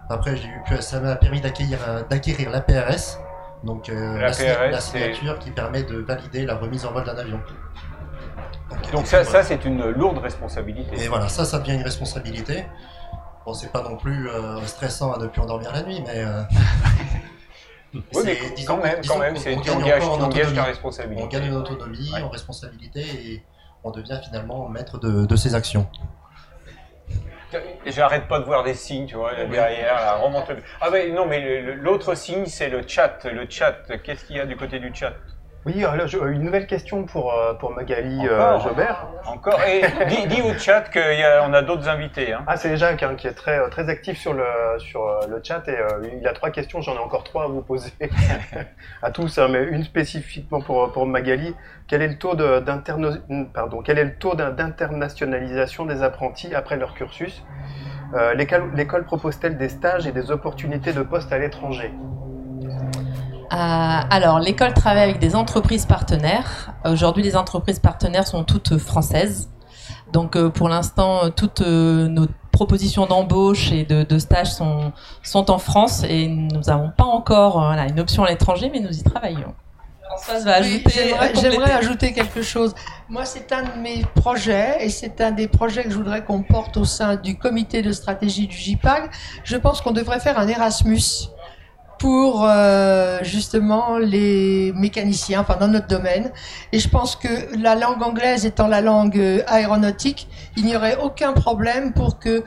Après, 0.09 0.35
j'ai 0.37 0.47
eu 0.47 0.81
ça 0.81 0.99
m'a 0.99 1.15
permis 1.15 1.41
d'acquérir, 1.41 1.79
euh, 1.87 2.03
la 2.51 2.61
PRS, 2.61 3.19
donc 3.63 3.89
euh, 3.89 4.19
La 4.19 4.29
PRS, 4.31 4.71
la 4.71 4.79
signature 4.79 5.39
qui 5.39 5.49
permet 5.51 5.81
de 5.83 5.97
valider 5.97 6.45
la 6.45 6.55
remise 6.55 6.85
en 6.85 6.91
vol 6.91 7.03
d'un 7.03 7.17
avion. 7.17 7.39
Donc 8.93 9.07
ça, 9.07 9.23
ça 9.23 9.43
c'est 9.43 9.65
une 9.65 9.83
lourde 9.91 10.19
responsabilité. 10.19 11.03
Et 11.03 11.07
voilà, 11.07 11.27
ça, 11.27 11.43
ça 11.45 11.59
devient 11.59 11.73
une 11.75 11.81
responsabilité. 11.83 12.65
Bon, 13.45 13.53
c'est 13.53 13.71
pas 13.71 13.81
non 13.83 13.95
plus 13.97 14.29
euh, 14.29 14.59
stressant 14.65 15.11
à 15.13 15.17
ne 15.19 15.27
plus 15.27 15.41
endormir 15.41 15.71
la 15.73 15.83
nuit, 15.83 16.01
mais. 16.05 16.23
euh, 16.23 16.41
Oui, 17.93 18.01
mais 18.25 18.35
c'est- 18.35 18.65
quand 18.65 18.75
disons- 18.75 18.77
même, 18.83 19.01
disons 19.01 19.13
quand 19.13 19.19
même, 19.21 19.37
c'est 19.37 19.55
tu 19.61 19.69
engages, 19.71 20.53
ta 20.53 20.63
responsabilité. 20.63 21.23
On 21.23 21.27
gagne 21.27 21.51
en 21.53 21.55
autonomie, 21.61 22.11
Ouais. 22.13 22.21
en 22.23 22.29
responsabilité, 22.29 23.01
et 23.01 23.45
on 23.85 23.91
devient 23.91 24.19
finalement 24.23 24.67
maître 24.67 24.97
de, 24.99 25.25
de 25.25 25.35
ses 25.35 25.55
actions. 25.55 25.87
J'arrête 27.85 28.27
pas 28.27 28.39
de 28.39 28.43
voir 28.43 28.63
des 28.63 28.73
signes, 28.73 29.05
tu 29.05 29.15
vois, 29.15 29.31
là, 29.31 29.45
derrière, 29.45 29.93
là, 29.93 30.15
remonte. 30.15 30.51
Ah 30.81 30.89
mais 30.91 31.09
non, 31.11 31.25
mais 31.25 31.61
l'autre 31.61 32.15
signe, 32.15 32.47
c'est 32.47 32.69
le 32.69 32.85
chat. 32.85 33.23
Le 33.23 33.45
chat, 33.49 33.75
qu'est-ce 34.03 34.25
qu'il 34.25 34.35
y 34.35 34.39
a 34.39 34.45
du 34.45 34.57
côté 34.57 34.79
du 34.79 34.93
chat? 34.93 35.13
Oui, 35.65 35.83
alors, 35.83 36.05
je- 36.05 36.19
une 36.19 36.43
nouvelle 36.43 36.67
question 36.67 37.05
pour, 37.05 37.33
euh, 37.33 37.55
pour 37.55 37.71
Magali 37.71 38.19
euh, 38.27 38.39
Encore 38.39 38.67
Jobert. 38.69 39.07
Encore 39.25 39.59
Et 39.63 39.81
dis, 40.07 40.27
dis 40.27 40.41
au 40.43 40.53
chat 40.53 40.83
qu'on 40.93 41.53
a, 41.53 41.61
d'autres 41.63 41.89
invités. 41.89 42.33
Hein. 42.33 42.43
Ah, 42.45 42.55
c'est 42.55 42.77
Jacques 42.77 43.01
hein, 43.01 43.15
qui 43.17 43.25
est 43.25 43.33
très, 43.33 43.57
euh, 43.57 43.67
très 43.69 43.89
actif 43.89 44.19
sur 44.19 44.33
le, 44.33 44.43
sur 44.77 45.01
euh, 45.07 45.21
le 45.27 45.41
chat 45.43 45.67
et 45.67 45.71
euh, 45.71 46.07
il 46.21 46.27
a 46.27 46.33
trois 46.33 46.51
questions. 46.51 46.81
J'en 46.81 46.93
ai 46.93 46.99
encore 46.99 47.23
trois 47.23 47.45
à 47.45 47.47
vous 47.47 47.63
poser 47.63 47.91
à 49.01 49.09
tous, 49.09 49.39
hein, 49.39 49.47
mais 49.49 49.63
une 49.63 49.83
spécifiquement 49.83 50.61
pour, 50.61 50.91
pour 50.91 51.07
Magali. 51.07 51.55
Quel 51.87 52.03
est 52.03 52.09
le 52.09 52.17
taux 52.19 52.35
de- 52.35 52.59
d'interno- 52.59 53.17
pardon, 53.51 53.81
quel 53.83 53.97
est 53.97 54.03
le 54.05 54.15
taux 54.15 54.35
d'in- 54.35 54.51
d'internationalisation 54.51 55.87
des 55.87 56.03
apprentis 56.03 56.53
après 56.53 56.77
leur 56.77 56.93
cursus? 56.93 57.43
Euh, 58.13 58.35
L'école 58.35 59.03
propose-t-elle 59.05 59.57
des 59.57 59.69
stages 59.69 60.05
et 60.05 60.11
des 60.11 60.29
opportunités 60.29 60.93
de 60.93 61.01
poste 61.01 61.33
à 61.33 61.39
l'étranger? 61.39 61.91
Euh, 62.63 62.67
alors, 63.55 64.39
l'école 64.39 64.73
travaille 64.73 65.03
avec 65.03 65.19
des 65.19 65.35
entreprises 65.35 65.85
partenaires. 65.85 66.73
Aujourd'hui, 66.85 67.23
les 67.23 67.35
entreprises 67.35 67.79
partenaires 67.79 68.27
sont 68.27 68.43
toutes 68.43 68.77
françaises. 68.77 69.49
Donc, 70.11 70.35
euh, 70.35 70.49
pour 70.49 70.69
l'instant, 70.69 71.25
euh, 71.25 71.29
toutes 71.29 71.61
euh, 71.61 72.07
nos 72.07 72.27
propositions 72.51 73.05
d'embauche 73.05 73.71
et 73.71 73.83
de, 73.83 74.03
de 74.03 74.17
stage 74.17 74.53
sont, 74.53 74.93
sont 75.23 75.51
en 75.51 75.57
France 75.57 76.03
et 76.07 76.27
nous 76.27 76.61
n'avons 76.61 76.91
pas 76.95 77.03
encore 77.03 77.61
euh, 77.61 77.67
voilà, 77.67 77.87
une 77.87 77.99
option 77.99 78.23
à 78.23 78.29
l'étranger, 78.29 78.69
mais 78.71 78.79
nous 78.79 78.97
y 78.97 79.03
travaillons. 79.03 79.53
Françoise 80.07 80.45
va 80.45 80.53
ajouter. 80.55 81.13
J'aimerais 81.41 81.71
ajouter 81.71 82.13
quelque 82.13 82.41
chose. 82.41 82.73
Moi, 83.09 83.25
c'est 83.25 83.51
un 83.51 83.63
de 83.63 83.81
mes 83.81 84.05
projets 84.15 84.77
et 84.85 84.89
c'est 84.89 85.19
un 85.19 85.31
des 85.31 85.47
projets 85.47 85.83
que 85.83 85.89
je 85.89 85.97
voudrais 85.97 86.23
qu'on 86.23 86.43
porte 86.43 86.77
au 86.77 86.85
sein 86.85 87.15
du 87.15 87.37
comité 87.37 87.81
de 87.81 87.91
stratégie 87.91 88.47
du 88.47 88.55
JPAG. 88.55 89.09
Je 89.43 89.57
pense 89.57 89.81
qu'on 89.81 89.91
devrait 89.91 90.19
faire 90.19 90.39
un 90.39 90.47
Erasmus 90.47 91.29
pour 91.99 92.45
euh, 92.45 93.19
justement 93.23 93.97
les 93.97 94.73
mécaniciens, 94.75 95.41
enfin 95.41 95.55
dans 95.59 95.67
notre 95.67 95.87
domaine. 95.87 96.31
Et 96.71 96.79
je 96.79 96.89
pense 96.89 97.15
que 97.15 97.27
la 97.57 97.75
langue 97.75 98.01
anglaise 98.03 98.45
étant 98.45 98.67
la 98.67 98.81
langue 98.81 99.17
euh, 99.17 99.41
aéronautique, 99.47 100.27
il 100.57 100.65
n'y 100.65 100.75
aurait 100.75 100.97
aucun 100.97 101.33
problème 101.33 101.93
pour 101.93 102.19
que 102.19 102.43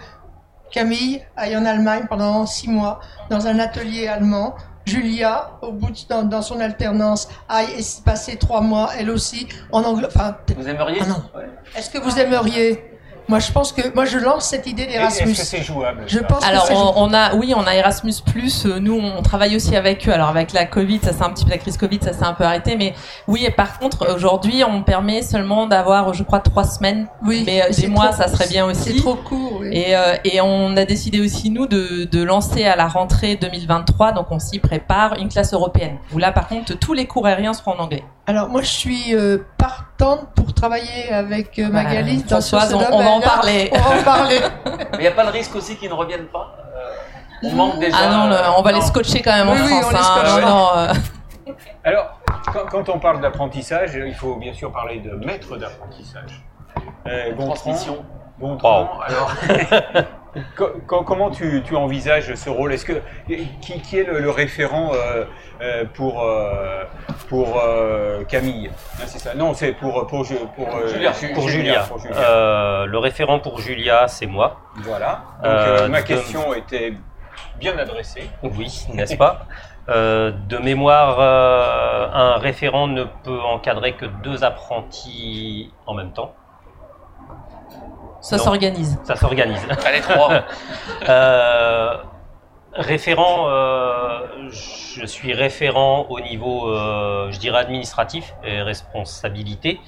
Camille 0.71 1.23
aille 1.37 1.57
en 1.57 1.65
Allemagne 1.65 2.05
pendant 2.09 2.45
six 2.47 2.69
mois 2.69 3.01
dans 3.31 3.47
un 3.47 3.59
atelier 3.59 4.07
allemand. 4.07 4.55
Julia, 4.85 5.51
au 5.61 5.73
bout 5.73 5.91
de, 5.91 5.99
dans, 6.09 6.23
dans 6.23 6.41
son 6.41 6.61
alternance, 6.61 7.29
aille 7.49 7.69
passer 8.07 8.37
trois 8.37 8.63
mois, 8.63 8.91
elle 8.99 9.11
aussi, 9.11 9.47
en 9.71 9.83
anglais. 9.85 10.07
Enfin, 10.09 10.35
Vous 10.57 10.67
aimeriez 10.67 11.01
Ah 11.03 11.07
non. 11.07 11.23
Ouais. 11.39 11.47
est-ce 11.77 11.91
que 11.91 11.99
vous 11.99 12.19
aimeriez 12.19 12.83
Moi, 13.29 13.39
je 13.41 13.53
pense 13.53 13.73
que 13.73 13.93
moi, 13.95 14.05
je 14.07 14.19
lance 14.19 14.47
cette 14.47 14.67
idée 14.67 14.87
d'Erasmus. 14.87 15.31
Est-ce 15.33 15.41
que 15.41 15.47
c'est 15.47 15.63
jouable 15.63 16.05
Je 16.07 16.19
pense 16.19 16.43
Alors 16.45 16.63
que 16.63 16.69
c'est 16.69 16.75
on, 16.75 16.99
on 17.03 17.13
a, 17.15 17.35
oui, 17.35 17.53
on 17.57 17.67
a 17.67 17.75
Erasmus 17.75 18.15
Plus. 18.25 18.65
euh, 18.67 18.79
Nous, 18.81 18.99
on 18.99 19.21
travaille 19.23 19.55
aussi 19.55 19.77
avec 19.77 20.09
eux. 20.09 20.13
Alors 20.13 20.29
avec 20.29 20.53
la 20.53 20.65
Covid, 20.65 21.01
ça 21.03 21.13
c'est 21.13 21.23
un 21.23 21.31
petit 21.31 21.45
peu 21.45 21.51
la 21.51 21.59
crise 21.59 21.77
Covid, 21.77 21.99
ça 22.03 22.13
s'est 22.13 22.25
un 22.25 22.33
peu 22.33 22.45
arrêté. 22.45 22.77
Mais 22.77 22.95
oui, 23.27 23.45
et 23.45 23.51
par 23.51 23.79
contre, 23.79 24.15
aujourd'hui, 24.15 24.63
on 24.65 24.83
permet 24.83 25.23
seulement 25.23 25.67
d'avoir, 25.67 26.15
je 26.15 26.23
crois, 26.23 26.41
trois 26.41 26.65
semaines. 26.65 27.07
Oui, 27.23 27.43
mais 27.47 27.63
euh, 27.63 27.67
des 27.69 27.73
c'est 27.75 27.89
mois, 27.89 28.09
trop- 28.09 28.17
ça 28.23 28.29
serait 28.29 28.49
bien 28.49 28.67
C'est 28.73 28.91
aussi. 28.93 29.01
trop 29.03 29.15
court. 29.17 29.59
oui. 29.61 29.69
Et, 29.73 29.95
euh, 29.97 30.17
et 30.25 30.41
on 30.41 30.77
a 30.77 30.85
décidé 30.85 31.21
aussi 31.21 31.51
nous 31.51 31.67
de, 31.67 32.05
de 32.11 32.23
lancer 32.23 32.65
à 32.65 32.77
la 32.77 32.87
rentrée 32.89 33.37
2023, 33.37 34.13
donc 34.13 34.27
on 34.31 34.39
s'y 34.39 34.59
prépare, 34.59 35.15
une 35.19 35.29
classe 35.29 35.53
européenne. 35.53 35.99
Où 36.15 36.19
là, 36.19 36.33
par 36.33 36.49
contre, 36.49 36.73
tous 36.79 36.95
les 36.95 37.07
cours 37.07 37.27
aériens 37.27 37.53
seront 37.53 37.73
en 37.73 37.81
anglais. 37.85 38.05
Alors 38.29 38.49
moi, 38.51 38.61
je 38.61 38.67
suis 38.69 39.15
euh, 39.17 39.39
partante 39.57 40.29
pour 40.37 40.53
travailler 40.53 41.11
avec 41.11 41.59
euh, 41.59 41.69
Magali 41.71 42.17
Voilà, 42.19 42.29
dans 42.29 42.41
sur 42.43 42.59
Françoise, 42.59 42.71
ce 42.87 42.93
on- 42.93 42.99
on 42.99 43.03
va 43.03 43.11
en 43.11 43.21
parler. 43.21 43.71
On 43.73 43.79
va 43.79 44.01
en 44.01 44.03
parler. 44.05 44.39
Mais 44.67 44.87
il 44.95 45.01
n'y 45.01 45.07
a 45.07 45.13
pas 45.13 45.25
le 45.25 45.31
risque 45.31 45.57
aussi 45.57 45.77
qu'ils 45.77 45.89
ne 45.89 45.95
reviennent 45.95 46.27
pas 46.27 46.55
Euh, 46.77 47.49
On 47.49 47.53
manque 47.53 47.79
déjà. 47.81 47.97
Ah 47.99 48.11
non, 48.11 48.29
le- 48.29 48.37
on 48.59 48.63
va 48.63 48.73
les 48.73 48.83
scotcher 48.83 49.23
quand 49.23 49.33
même 49.33 49.49
en 49.49 49.53
Oui, 49.53 49.59
France. 49.81 49.87
on 49.87 50.23
les 50.23 50.45
hein. 50.45 50.47
Non, 50.47 50.69
euh, 50.77 51.53
Alors, 51.85 52.21
quand, 52.53 52.67
quand 52.71 52.89
on 52.91 52.99
parle 52.99 53.21
d'apprentissage, 53.23 53.95
il 53.95 54.15
faut 54.15 54.37
bien 54.37 54.53
sûr 54.53 54.71
parler 54.73 55.01
de 55.01 55.11
maître 55.25 55.57
d'apprentissage. 55.57 56.45
Euh, 57.07 57.35
Transmission. 57.35 58.05
Gontran, 58.39 58.91
alors, 59.05 59.35
co- 59.41 59.47
co- 59.93 59.99
comment 60.87 61.31
tu, 61.31 61.63
tu 61.65 61.77
envisages 61.77 62.35
ce 62.35 62.51
rôle? 62.51 62.73
Est-ce 62.73 62.85
que 62.85 63.01
qui, 63.61 63.81
qui 63.81 63.99
est 63.99 64.05
le, 64.05 64.21
le 64.21 64.31
référent 64.31 64.93
euh, 64.95 65.25
euh, 65.61 65.85
pour 65.95 66.23
euh, 66.23 66.85
pour 67.29 67.61
euh, 67.63 68.25
Camille? 68.25 68.69
Non, 68.99 69.05
c'est 69.07 69.19
ça. 69.19 69.35
Non, 69.35 69.55
c'est 69.55 69.73
pour 69.73 70.07
pour 70.07 70.27
pour, 70.57 70.69
euh, 70.77 70.89
Julia. 70.89 71.13
Ju- 71.13 71.33
Pour 71.35 71.49
Julia, 71.49 71.81
pour 71.83 71.99
Julia. 71.99 72.17
euh, 72.19 72.87
le 72.87 72.99
référent 72.99 73.39
pour 73.41 73.61
Julia, 73.61 74.09
c'est 74.09 74.27
moi. 74.27 74.61
Voilà. 74.77 75.23
Donc 75.43 75.47
Euh, 75.53 75.79
euh, 75.83 75.89
ma 75.89 76.03
de- 76.03 76.07
question 76.07 76.55
était 76.55 76.95
bien 77.59 77.77
adressée. 77.79 78.29
Oui, 78.43 78.87
n'est-ce 78.95 79.17
pas? 79.17 79.47
Euh, 79.89 80.33
De 80.49 80.59
mémoire, 80.59 81.17
euh, 81.19 82.09
un 82.13 82.37
référent 82.39 82.89
ne 82.89 83.05
peut 83.25 83.41
encadrer 83.41 83.95
que 83.95 84.05
deux 84.23 84.45
apprentis 84.45 85.73
en 85.87 85.95
même 85.95 86.13
temps. 86.13 86.35
Ça 88.21 88.39
s'organise. 88.39 88.99
Ça 89.05 89.17
s'organise. 89.17 89.67
Allez, 89.87 90.01
trois. 90.01 90.45
Euh, 91.09 91.97
référent, 92.73 93.49
euh, 93.49 94.21
je 94.51 95.07
suis 95.07 95.33
référent 95.33 96.07
au 96.09 96.21
niveau, 96.21 96.69
euh, 96.69 97.31
je 97.31 97.39
dirais, 97.39 97.59
administratif 97.59 98.35
et 98.45 98.63
responsabilité. 98.63 99.81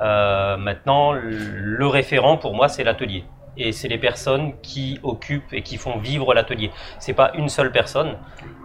Euh, 0.00 0.56
maintenant, 0.56 1.12
le 1.12 1.86
référent 1.86 2.36
pour 2.36 2.54
moi, 2.54 2.68
c'est 2.68 2.84
l'atelier. 2.84 3.24
Et 3.56 3.72
c'est 3.72 3.88
les 3.88 3.98
personnes 3.98 4.58
qui 4.60 4.98
occupent 5.02 5.52
et 5.52 5.62
qui 5.62 5.76
font 5.76 5.98
vivre 5.98 6.34
l'atelier. 6.34 6.70
C'est 6.98 7.12
pas 7.12 7.32
une 7.34 7.48
seule 7.48 7.72
personne. 7.72 8.16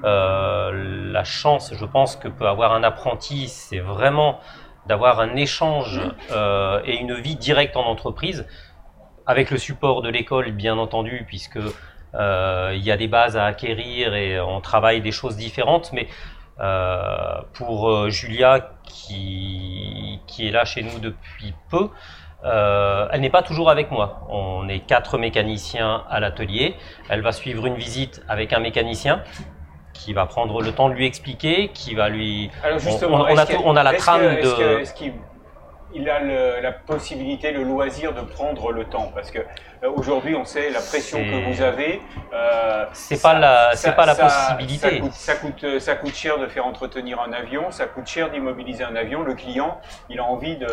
Euh, 0.03 1.11
la 1.11 1.23
chance, 1.23 1.73
je 1.75 1.85
pense, 1.85 2.15
que 2.15 2.27
peut 2.27 2.47
avoir 2.47 2.73
un 2.73 2.83
apprenti, 2.83 3.47
c'est 3.47 3.79
vraiment 3.79 4.39
d'avoir 4.87 5.19
un 5.19 5.35
échange 5.35 5.99
euh, 6.31 6.79
et 6.85 6.97
une 6.97 7.15
vie 7.15 7.35
directe 7.35 7.75
en 7.75 7.85
entreprise 7.85 8.45
avec 9.27 9.51
le 9.51 9.57
support 9.57 10.01
de 10.01 10.09
l'école, 10.09 10.51
bien 10.51 10.77
entendu, 10.77 11.23
puisque 11.27 11.59
euh, 12.13 12.71
il 12.75 12.83
y 12.83 12.91
a 12.91 12.97
des 12.97 13.07
bases 13.07 13.35
à 13.37 13.45
acquérir 13.45 14.13
et 14.15 14.39
on 14.39 14.61
travaille 14.61 15.01
des 15.01 15.11
choses 15.11 15.35
différentes. 15.35 15.91
Mais 15.93 16.07
euh, 16.59 17.41
pour 17.53 17.89
euh, 17.89 18.09
Julia, 18.09 18.69
qui, 18.85 20.19
qui 20.27 20.47
est 20.47 20.51
là 20.51 20.65
chez 20.65 20.83
nous 20.83 20.99
depuis 20.99 21.53
peu, 21.69 21.89
euh, 22.43 23.07
elle 23.11 23.21
n'est 23.21 23.29
pas 23.29 23.41
toujours 23.41 23.69
avec 23.69 23.91
moi. 23.91 24.25
On 24.29 24.69
est 24.69 24.79
quatre 24.79 25.17
mécaniciens 25.17 26.03
à 26.09 26.19
l'atelier. 26.19 26.75
Elle 27.09 27.21
va 27.21 27.31
suivre 27.31 27.65
une 27.65 27.75
visite 27.75 28.21
avec 28.29 28.53
un 28.53 28.59
mécanicien 28.59 29.23
qui 29.93 30.13
va 30.13 30.25
prendre 30.25 30.61
le 30.61 30.71
temps 30.71 30.89
de 30.89 30.93
lui 30.93 31.05
expliquer, 31.07 31.69
qui 31.73 31.95
va 31.95 32.09
lui 32.09 32.51
Alors 32.63 32.79
justement, 32.79 33.17
on- 33.17 33.33
on 33.33 33.37
a 33.37 33.45
on 33.65 33.75
a 33.75 33.83
la 33.83 33.93
trame 33.93 34.21
que- 34.37 34.41
de- 34.79 34.85
il 35.95 36.09
a 36.09 36.19
le- 36.19 36.61
la 36.61 36.71
possibilité, 36.71 37.51
le 37.51 37.63
loisir 37.63 38.13
de 38.13 38.21
prendre 38.21 38.71
le 38.71 38.83
temps 38.85 39.11
Parce 39.15 39.31
que 39.31 39.39
euh, 39.39 39.89
aujourd'hui, 39.95 40.35
on 40.35 40.45
sait 40.45 40.69
la 40.69 40.79
pression 40.81 41.17
que 41.19 41.37
vous 41.51 41.61
avez. 41.61 42.01
euh, 42.33 42.85
C'est 42.93 43.21
pas 43.21 43.33
la- 43.39 43.71
c'est 43.75 43.95
pas 43.95 44.05
la 44.05 44.13
ça- 44.15 44.23
possibilité. 44.25 44.89
Ça 44.89 44.99
coûte, 44.99 45.13
ça, 45.13 45.35
coûte, 45.35 45.63
euh, 45.63 45.79
ça 45.79 45.95
coûte 45.95 46.13
cher 46.13 46.37
de 46.37 46.47
faire 46.47 46.65
entretenir 46.65 47.19
un 47.21 47.31
avion, 47.33 47.71
ça 47.71 47.85
coûte 47.87 48.07
cher 48.07 48.29
d'immobiliser 48.29 48.83
un 48.83 48.95
avion. 48.95 49.23
Le 49.23 49.33
client, 49.33 49.79
il 50.09 50.19
a 50.19 50.23
envie 50.25 50.57
de, 50.57 50.67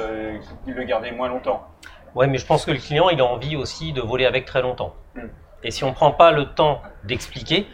de 0.67 0.73
le 0.73 0.83
garder 0.85 1.11
moins 1.13 1.29
longtemps. 1.29 1.67
Ouais, 2.15 2.27
mais 2.27 2.39
je 2.39 2.45
pense 2.47 2.67
que 2.67 2.71
le 2.73 2.79
client, 2.79 3.09
il 3.09 3.21
a 3.21 3.25
envie 3.25 3.57
aussi 3.57 3.93
de 3.93 4.01
voler 4.03 4.27
avec 4.27 4.45
très 4.45 4.61
longtemps. 4.61 4.95
Mm. 5.15 5.21
Et 5.65 5.71
si 5.71 5.85
on 5.85 5.93
prend 5.93 6.11
pas 6.11 6.31
le 6.33 6.47
temps 6.47 6.83
d'expliquer, 7.05 7.67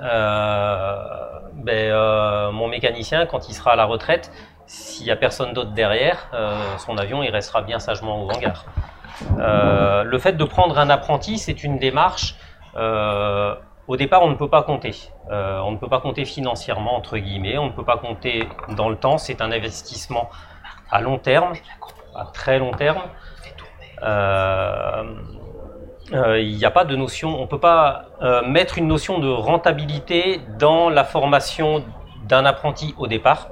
euh, 0.00 1.40
ben, 1.54 1.90
euh, 1.92 2.50
mon 2.52 2.68
mécanicien, 2.68 3.26
quand 3.26 3.48
il 3.48 3.54
sera 3.54 3.72
à 3.72 3.76
la 3.76 3.84
retraite, 3.84 4.30
s'il 4.70 5.04
y 5.04 5.10
a 5.10 5.16
personne 5.16 5.52
d'autre 5.52 5.72
derrière, 5.72 6.28
euh, 6.32 6.78
son 6.78 6.96
avion, 6.96 7.24
il 7.24 7.30
restera 7.30 7.60
bien 7.62 7.80
sagement 7.80 8.22
au 8.22 8.30
hangar. 8.30 8.66
Euh, 9.38 10.04
le 10.04 10.18
fait 10.18 10.34
de 10.34 10.44
prendre 10.44 10.78
un 10.78 10.88
apprenti, 10.90 11.38
c'est 11.38 11.64
une 11.64 11.78
démarche. 11.78 12.36
euh, 12.76 13.56
au 13.88 13.96
départ, 13.96 14.22
on 14.22 14.30
ne 14.30 14.36
peut 14.36 14.48
pas 14.48 14.62
compter. 14.62 14.94
On 15.28 15.72
ne 15.72 15.76
peut 15.76 15.88
pas 15.88 15.98
compter 15.98 16.24
financièrement, 16.24 16.94
entre 16.94 17.18
guillemets. 17.18 17.58
On 17.58 17.66
ne 17.66 17.72
peut 17.72 17.84
pas 17.84 17.96
compter 17.96 18.48
dans 18.76 18.88
le 18.88 18.94
temps. 18.94 19.18
C'est 19.18 19.40
un 19.40 19.50
investissement 19.50 20.30
à 20.88 21.00
long 21.00 21.18
terme, 21.18 21.54
à 22.14 22.26
très 22.26 22.60
long 22.60 22.70
terme. 22.70 23.02
Il 26.12 26.56
n'y 26.56 26.64
a 26.64 26.70
pas 26.70 26.84
de 26.84 26.94
notion, 26.94 27.36
on 27.36 27.42
ne 27.42 27.46
peut 27.46 27.58
pas 27.58 28.04
mettre 28.46 28.78
une 28.78 28.86
notion 28.86 29.18
de 29.18 29.28
rentabilité 29.28 30.40
dans 30.60 30.88
la 30.88 31.02
formation 31.02 31.82
d'un 32.28 32.44
apprenti 32.44 32.94
au 32.96 33.08
départ. 33.08 33.48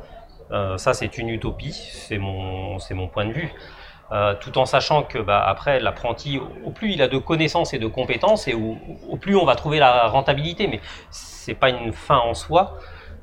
Euh, 0.51 0.79
ça, 0.79 0.95
c'est 0.95 1.19
une 1.19 1.29
utopie, 1.29 1.73
c'est 1.73 2.19
mon, 2.19 2.79
c'est 2.79 2.95
mon 2.95 3.09
point 3.09 3.27
de 3.27 3.33
vue. 3.33 3.53
Euh, 4.11 4.35
tout 4.41 4.57
en 4.57 4.65
sachant 4.65 5.03
que 5.03 5.19
bah, 5.19 5.45
après 5.47 5.81
l'apprenti, 5.81 6.41
au 6.65 6.71
plus 6.71 6.93
il 6.93 7.03
a 7.03 7.09
de 7.09 7.19
connaissances 7.19 7.75
et 7.75 7.79
de 7.79 7.87
compétences, 7.87 8.49
et 8.49 8.55
au, 8.55 8.79
au 9.07 9.17
plus 9.19 9.37
on 9.37 9.45
va 9.45 9.55
trouver 9.55 9.79
la 9.79 10.09
rentabilité. 10.09 10.67
Mais 10.67 10.81
c'est 11.11 11.55
pas 11.55 11.69
une 11.69 11.93
fin 11.93 12.17
en 12.17 12.35
soi. 12.35 12.79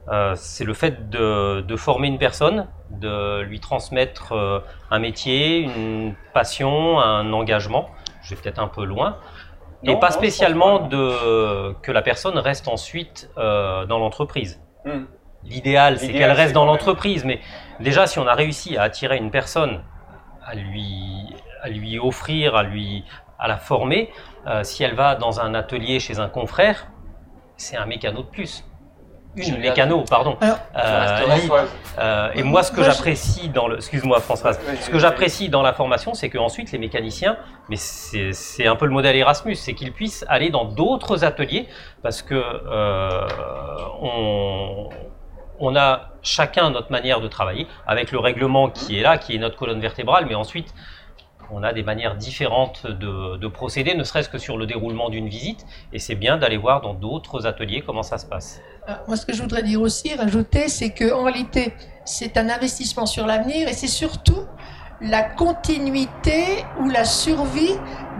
Euh, 0.09 0.33
c'est 0.35 0.63
le 0.63 0.75
fait 0.75 1.09
de, 1.09 1.61
de 1.61 1.75
former 1.75 2.07
une 2.07 2.19
personne, 2.19 2.67
de 2.91 3.41
lui 3.41 3.59
transmettre 3.59 4.33
euh, 4.33 4.59
un 4.91 4.99
métier, 4.99 5.57
une 5.57 6.13
passion, 6.35 6.99
un 6.99 7.33
engagement. 7.33 7.89
Je 8.21 8.35
vais 8.35 8.41
peut-être 8.41 8.59
un 8.59 8.67
peu 8.67 8.85
loin. 8.85 9.17
Non, 9.81 9.93
et 9.93 9.99
pas 9.99 10.09
non, 10.09 10.13
spécialement 10.13 10.79
de, 10.88 11.73
que 11.81 11.91
la 11.91 12.03
personne 12.03 12.38
reste 12.38 12.67
ensuite 12.67 13.29
dans 13.35 13.99
l'entreprise. 13.99 14.61
Hmm. 14.85 15.05
L'idéal, 15.45 15.99
c'est 15.99 16.12
qu'elle 16.12 16.31
reste 16.31 16.53
dans 16.53 16.65
l'entreprise, 16.65 17.23
mais 17.23 17.39
déjà, 17.79 18.08
si 18.08 18.19
on 18.19 18.27
a 18.27 18.34
réussi 18.34 18.77
à 18.77 18.84
attirer 18.84 19.17
une 19.17 19.31
personne, 19.31 19.81
à 20.45 20.55
lui, 20.55 21.36
à 21.62 21.69
lui 21.69 21.99
offrir, 21.99 22.55
à 22.55 22.63
lui, 22.63 23.03
à 23.39 23.47
la 23.47 23.58
former, 23.58 24.12
euh, 24.47 24.63
si 24.63 24.84
elle 24.84 24.95
va 24.95 25.15
dans 25.15 25.39
un 25.39 25.53
atelier 25.53 25.99
chez 25.99 26.19
un 26.19 26.29
confrère, 26.29 26.88
c'est 27.58 27.77
un 27.77 27.86
mécano 27.86 28.21
de 28.23 28.27
plus. 28.27 28.63
Une 29.38 29.60
mécano, 29.60 30.03
pardon. 30.10 30.38
Alors, 30.39 30.58
Euh, 30.75 31.49
euh, 31.99 32.29
et 32.36 32.43
moi, 32.43 32.63
ce 32.63 32.71
que 32.71 32.84
j'apprécie 32.84 33.49
dans 33.49 33.67
le, 33.67 33.77
excuse-moi 33.77 34.21
Françoise, 34.21 34.60
ce 34.79 34.89
que 34.89 34.97
j'apprécie 34.97 35.49
dans 35.49 35.62
la 35.62 35.73
formation, 35.73 36.13
c'est 36.13 36.29
qu'ensuite 36.29 36.71
les 36.71 36.77
mécaniciens, 36.77 37.38
mais 37.69 37.75
c'est 37.75 38.31
c'est 38.31 38.65
un 38.67 38.75
peu 38.77 38.86
le 38.86 38.91
modèle 38.91 39.15
Erasmus, 39.15 39.55
c'est 39.55 39.73
qu'ils 39.73 39.91
puissent 39.91 40.25
aller 40.29 40.49
dans 40.51 40.65
d'autres 40.65 41.25
ateliers 41.25 41.67
parce 42.01 42.21
que 42.21 42.36
euh, 42.36 43.27
on, 44.01 44.89
on 45.60 45.76
a 45.76 46.10
chacun 46.22 46.70
notre 46.70 46.91
manière 46.91 47.22
de 47.22 47.28
travailler 47.28 47.68
avec 47.88 48.12
le 48.12 48.20
règlement 48.20 48.70
qui 48.70 49.00
est 49.00 49.02
là, 49.02 49.18
qui 49.18 49.36
est 49.36 49.39
notre 49.39 49.58
colonne 49.58 49.80
vertébrale, 49.80 50.26
mais 50.28 50.36
ensuite 50.36 50.74
on 51.52 51.63
a 51.63 51.74
des 51.74 51.84
manières 51.84 52.15
différentes 52.15 52.88
de, 52.88 53.38
de 53.38 53.48
procéder, 53.48 53.94
ne 53.96 54.04
serait-ce 54.04 54.30
que 54.30 54.38
sur 54.38 54.58
le 54.58 54.65
déroulement 54.65 55.10
d'une 55.10 55.28
visite, 55.30 55.65
et 55.94 56.00
c'est 56.00 56.15
bien 56.15 56.38
d'aller 56.38 56.58
voir 56.58 56.82
dans 56.82 56.94
d'autres 56.94 57.46
ateliers 57.46 57.84
comment 57.86 58.04
ça 58.04 58.18
se 58.18 58.26
passe. 58.26 58.62
Alors, 58.88 59.02
Moi, 59.08 59.18
ce 59.18 59.26
que 59.26 59.34
je 59.34 59.41
voudrais 59.41 59.63
dire 59.63 59.82
aussi, 59.82 60.13
rajouter, 60.15 60.68
c'est 60.70 60.91
qu'en 60.91 61.24
réalité, 61.24 61.74
c'est 62.04 62.38
un 62.38 62.50
investissement 62.50 63.06
sur 63.06 63.26
l'avenir 63.26 63.68
et 63.68 63.74
c'est 63.74 63.88
surtout 63.88 64.46
la 65.01 65.23
continuité 65.23 66.65
ou 66.81 66.89
la 66.89 67.05
survie 67.05 67.75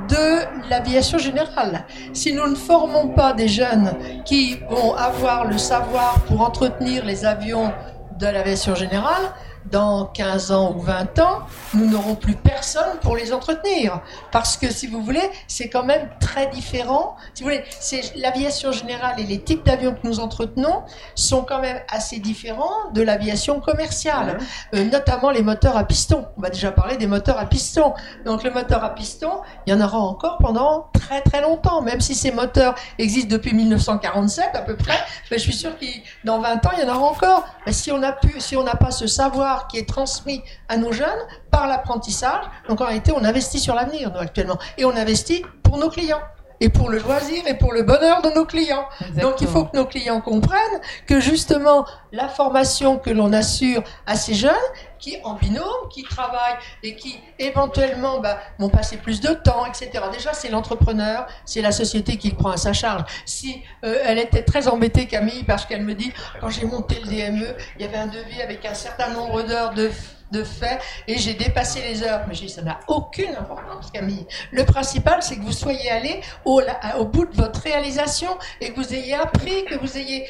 de 0.10 0.70
l'aviation 0.70 1.18
générale. 1.18 1.86
Si 2.14 2.34
nous 2.34 2.48
ne 2.48 2.56
formons 2.56 3.10
pas 3.10 3.34
des 3.34 3.48
jeunes 3.48 3.94
qui 4.24 4.58
vont 4.70 4.94
avoir 4.96 5.46
le 5.46 5.58
savoir 5.58 6.22
pour 6.28 6.42
entretenir 6.42 7.06
les 7.06 7.26
avions 7.26 7.72
de 8.20 8.28
l'aviation 8.28 8.76
générale, 8.76 9.34
dans 9.72 10.06
15 10.06 10.52
ans 10.52 10.74
ou 10.76 10.82
20 10.82 11.20
ans, 11.20 11.40
nous 11.74 11.88
n'aurons 11.90 12.16
plus 12.16 12.36
personne 12.36 12.98
pour 13.02 13.16
les 13.16 13.34
entretenir. 13.34 14.02
Parce 14.32 14.58
que, 14.58 14.72
si 14.72 14.88
vous 14.88 15.02
voulez, 15.02 15.30
c'est 15.48 15.70
quand 15.70 15.84
même 15.84 16.10
très 16.20 16.48
différent. 16.48 17.16
Si 17.34 17.44
vous 17.44 17.50
voulez, 17.50 17.64
c'est 17.80 18.16
l'aviation 18.16 18.72
générale 18.72 19.20
et 19.20 19.24
les 19.24 19.42
types 19.42 19.66
d'avions 19.66 19.94
que 19.94 20.06
nous 20.08 20.20
entretenons 20.20 20.84
sont 21.16 21.44
quand 21.44 21.60
même 21.60 21.80
assez 21.92 22.20
différents 22.20 22.92
de 22.94 23.02
l'aviation 23.02 23.60
commerciale, 23.60 24.38
Euh, 24.74 24.84
notamment 24.86 25.32
les 25.32 25.42
moteurs 25.42 25.78
à 25.78 25.84
piston. 25.84 26.26
On 26.38 26.42
va 26.42 26.50
déjà 26.50 26.72
parler 26.72 26.98
des 26.98 27.08
moteurs 27.08 27.40
à 27.40 27.46
piston. 27.46 27.94
Donc, 28.26 28.44
le 28.44 28.52
moteur 28.52 28.84
à 28.84 28.94
piston, 28.94 29.42
il 29.66 29.74
y 29.74 29.76
en 29.76 29.82
aura 29.82 29.98
encore 30.00 30.38
pendant 30.38 30.88
très 30.94 31.22
très 31.22 31.42
longtemps, 31.42 31.82
même 31.82 32.02
si 32.02 32.16
ces 32.16 32.32
moteurs 32.32 32.76
existent 32.98 33.30
depuis 33.30 33.54
1947 33.54 34.50
à 34.54 34.62
peu 34.62 34.76
près. 34.76 34.98
Mais 35.32 35.38
je 35.38 35.44
suis 35.44 35.54
sûr 35.54 35.78
que 35.78 35.86
dans 36.24 36.40
20 36.40 36.66
ans, 36.66 36.70
il 36.78 36.84
y 36.84 36.90
en 36.90 36.96
aura 36.96 37.08
encore. 37.08 37.46
Mais 37.66 37.74
si 37.74 37.92
on 37.92 38.02
a 38.04 38.12
pu, 38.12 38.40
si 38.40 38.56
on 38.56 38.64
n'a 38.64 38.76
pas 38.76 38.92
ce 38.92 39.08
savoir 39.08 39.55
qui 39.68 39.78
est 39.78 39.88
transmis 39.88 40.44
à 40.68 40.78
nos 40.78 40.92
jeunes 40.92 41.08
par 41.52 41.68
l'apprentissage, 41.68 42.46
donc 42.68 42.82
en 42.82 42.86
réalité, 42.86 43.12
on 43.16 43.24
investit 43.24 43.60
sur 43.60 43.76
l'avenir, 43.76 44.12
actuellement. 44.20 44.60
Et 44.78 44.86
on 44.86 44.96
investit 44.96 45.44
pour 45.64 45.78
nos 45.78 45.90
clients. 45.90 46.22
Et 46.60 46.70
pour 46.70 46.90
le 46.90 47.00
loisir 47.00 47.46
et 47.48 47.56
pour 47.56 47.74
le 47.74 47.84
bonheur 47.84 48.22
de 48.22 48.30
nos 48.30 48.46
clients. 48.46 48.86
Donc 49.22 49.42
il 49.42 49.48
faut 49.48 49.66
que 49.66 49.76
nos 49.76 49.86
clients 49.86 50.22
comprennent 50.22 50.82
que 51.06 51.20
justement 51.20 51.86
la 52.12 52.28
formation 52.28 52.98
que 52.98 53.10
l'on 53.10 53.34
assure 53.34 53.84
à 54.06 54.16
ces 54.16 54.34
jeunes 54.34 54.54
qui 55.00 55.18
en 55.24 55.34
binôme, 55.34 55.90
qui 55.92 56.04
travaillent 56.04 56.58
et 56.82 56.96
qui 56.96 57.20
éventuellement 57.38 58.20
bah, 58.20 58.40
vont 58.58 58.70
passer 58.70 58.98
plus 58.98 59.22
de 59.22 59.34
temps, 59.34 59.66
etc. 59.66 59.92
Déjà 60.12 60.34
c'est 60.34 60.50
l'entrepreneur, 60.50 61.28
c'est 61.46 61.62
la 61.62 61.72
société 61.72 62.18
qui 62.18 62.30
le 62.32 62.36
prend 62.36 62.52
à 62.52 62.58
sa 62.58 62.74
charge. 62.74 63.04
Si 63.26 63.62
euh, 63.84 64.00
elle 64.04 64.18
était 64.18 64.44
très 64.44 64.68
embêtée 64.68 65.06
Camille 65.06 65.44
parce 65.44 65.66
qu'elle 65.66 65.84
me 65.84 65.94
dit 65.94 66.12
quand 66.40 66.50
j'ai 66.50 66.66
monté 66.66 66.96
le 67.04 67.08
DME, 67.08 67.56
il 67.78 67.82
y 67.82 67.86
avait 67.86 67.98
un 67.98 68.08
devis 68.08 68.42
avec 68.42 68.66
un 68.66 68.74
certain 68.74 69.10
nombre 69.10 69.44
d'heures 69.44 69.74
de 69.74 69.92
de 70.32 70.44
fait 70.44 70.80
et 71.08 71.18
j'ai 71.18 71.34
dépassé 71.34 71.82
les 71.82 72.04
heures. 72.04 72.22
Mais 72.28 72.34
j'ai 72.34 72.46
dit, 72.48 72.52
ça 72.54 72.62
n'a 72.62 72.80
aucune 72.88 73.36
importance, 73.36 73.92
Camille. 73.92 74.26
Le 74.52 74.66
principal, 74.66 75.22
c'est 75.22 75.38
que 75.38 75.42
vous 75.42 75.52
soyez 75.52 75.90
allé 75.90 76.22
au, 76.46 76.62
bout 77.06 77.26
de 77.26 77.36
votre 77.36 77.62
réalisation 77.62 78.38
et 78.62 78.72
que 78.72 78.80
vous 78.80 78.94
ayez 78.94 79.14
appris, 79.16 79.66
que 79.66 79.76
vous 79.76 79.98
ayez 79.98 80.26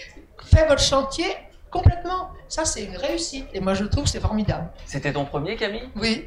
fait 0.45 0.67
votre 0.67 0.81
chantier 0.81 1.25
complètement. 1.71 2.29
Ça, 2.47 2.63
c'est 2.65 2.83
une 2.83 2.97
réussite. 2.97 3.47
Et 3.53 3.59
moi, 3.59 3.73
je 3.73 3.85
trouve 3.85 4.03
que 4.03 4.09
c'est 4.09 4.19
formidable. 4.19 4.69
C'était 4.85 5.11
ton 5.13 5.25
premier, 5.25 5.55
Camille? 5.55 5.89
Oui. 5.95 6.25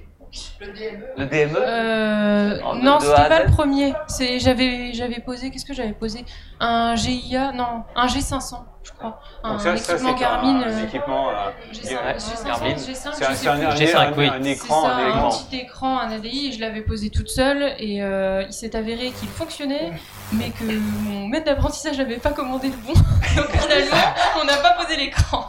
Le 0.60 0.66
DME. 0.66 1.06
Le 1.16 1.26
DME 1.26 1.56
Euh, 1.56 2.60
En- 2.62 2.74
non, 2.74 3.00
c'était 3.00 3.28
pas 3.28 3.44
le 3.44 3.50
premier. 3.50 3.94
C'est 4.08 4.38
j'avais 4.40 4.92
j'avais 4.92 5.20
posé 5.20 5.50
qu'est-ce 5.50 5.64
que 5.64 5.72
j'avais 5.72 5.94
posé? 5.94 6.22
Un 6.60 6.96
GIA 6.96 7.52
non 7.52 7.84
un 7.96 8.06
G500 8.06 8.56
je 8.88 8.98
crois 8.98 9.20
un 9.44 9.52
Donc 9.52 9.60
ça, 9.60 9.76
ça, 9.76 9.92
équipement 9.94 10.14
c'est 10.16 10.20
Garmin 10.20 10.60
un, 10.62 10.68
euh, 10.68 10.84
équipement. 10.84 11.26
G5, 11.72 11.90
Ouais, 11.90 12.16
G500, 12.16 12.46
Garmin. 12.46 12.68
G5 12.74 12.76
C'est 12.94 13.08
un, 13.08 13.12
je 13.12 13.16
c'est 13.18 13.34
sais 13.34 13.48
un, 13.48 13.56
plus. 13.56 13.66
un- 13.66 13.70
G5, 13.74 13.96
un- 13.96 14.12
oui. 14.16 14.26
un 14.28 14.42
C'est 14.42 14.50
écran, 14.50 14.82
ça, 14.82 14.96
un 14.96 15.28
petit 15.30 15.56
écran, 15.58 15.98
un 16.00 16.10
ADI, 16.12 16.46
et 16.48 16.52
je 16.52 16.60
l'avais 16.60 16.80
posé 16.82 17.10
toute 17.10 17.28
seule, 17.28 17.74
et 17.78 18.02
euh, 18.02 18.42
il 18.46 18.52
s'est 18.52 18.74
avéré 18.74 19.10
qu'il 19.12 19.28
fonctionnait, 19.28 19.92
mais 20.32 20.50
que 20.50 20.64
mon 21.08 21.26
maître 21.28 21.44
d'apprentissage 21.46 21.98
n'avait 21.98 22.16
pas 22.18 22.30
commandé 22.30 22.68
le 22.68 22.76
bon. 22.76 22.92
Donc 23.36 23.50
finalement, 23.50 23.96
on 24.40 24.44
n'a 24.44 24.56
pas 24.56 24.72
posé 24.72 24.96
l'écran. 24.96 25.46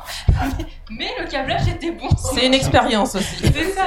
Mais, 0.57 0.65
mais 0.91 1.09
le 1.19 1.27
câblage 1.27 1.67
était 1.67 1.91
bon. 1.91 2.09
C'est 2.33 2.45
une 2.45 2.53
expérience 2.53 3.15
aussi. 3.15 3.35
C'est 3.53 3.71
ça. 3.71 3.85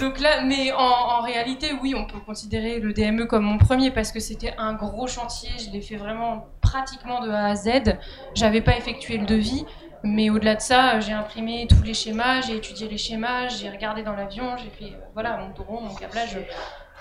Donc 0.00 0.20
là, 0.20 0.42
mais 0.44 0.72
en, 0.72 0.78
en 0.78 1.22
réalité, 1.22 1.72
oui, 1.82 1.94
on 1.96 2.06
peut 2.06 2.20
considérer 2.20 2.78
le 2.80 2.92
DME 2.92 3.26
comme 3.26 3.44
mon 3.44 3.58
premier 3.58 3.90
parce 3.90 4.12
que 4.12 4.20
c'était 4.20 4.54
un 4.58 4.74
gros 4.74 5.06
chantier. 5.06 5.50
Je 5.58 5.70
l'ai 5.70 5.80
fait 5.80 5.96
vraiment 5.96 6.46
pratiquement 6.60 7.20
de 7.20 7.30
A 7.30 7.46
à 7.46 7.54
Z. 7.54 7.96
J'avais 8.34 8.60
pas 8.60 8.73
effectué 8.76 9.18
le 9.18 9.26
devis, 9.26 9.64
mais 10.02 10.30
au-delà 10.30 10.54
de 10.56 10.60
ça, 10.60 11.00
j'ai 11.00 11.12
imprimé 11.12 11.66
tous 11.68 11.82
les 11.82 11.94
schémas, 11.94 12.40
j'ai 12.42 12.56
étudié 12.56 12.88
les 12.88 12.98
schémas, 12.98 13.48
j'ai 13.48 13.70
regardé 13.70 14.02
dans 14.02 14.12
l'avion, 14.14 14.56
j'ai 14.58 14.70
fait 14.70 14.92
euh, 14.94 14.98
voilà 15.14 15.36
mon 15.38 15.50
drone, 15.50 15.84
mon 15.88 15.94
câblage. 15.94 16.36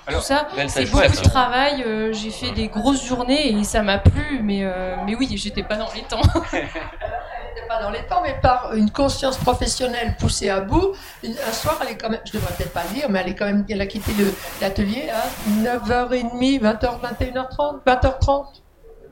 Alors, 0.05 0.19
tout 0.21 0.27
ça, 0.27 0.47
c'est 0.67 0.85
beaucoup 0.91 1.03
de 1.23 1.29
travail. 1.29 1.83
euh, 1.87 2.11
j'ai 2.13 2.29
fait 2.29 2.51
des 2.51 2.67
grosses 2.67 3.05
journées 3.05 3.49
et 3.51 3.63
ça 3.63 3.81
m'a 3.81 3.97
plu, 3.99 4.39
mais, 4.43 4.59
euh, 4.63 4.95
mais 5.05 5.15
oui, 5.15 5.29
j'étais 5.37 5.63
pas 5.63 5.75
dans 5.77 5.87
les 5.95 6.01
temps. 6.01 6.21
Pas 7.69 7.81
dans 7.81 7.91
les 7.91 8.03
temps, 8.05 8.21
mais 8.21 8.35
par 8.41 8.73
une 8.75 8.91
conscience 8.91 9.37
professionnelle 9.37 10.15
poussée 10.19 10.49
à 10.49 10.59
bout, 10.59 10.91
une- 11.23 11.31
un 11.31 11.51
soir, 11.51 11.79
elle 11.81 11.93
est 11.93 11.97
quand 11.97 12.09
même, 12.09 12.19
je 12.25 12.33
devrais 12.33 12.53
peut-être 12.53 12.73
pas 12.73 12.83
le 12.83 12.93
dire, 12.93 13.09
mais 13.09 13.19
elle 13.21 13.29
est 13.29 13.35
quand 13.35 13.45
même, 13.45 13.65
elle 13.69 13.81
a 13.81 13.85
quitté 13.87 14.11
le- 14.13 14.33
l'atelier 14.61 15.09
à 15.09 15.23
9h30, 15.63 16.59
20h, 16.59 16.99
21h30, 17.01 17.81
20h30 17.85 18.45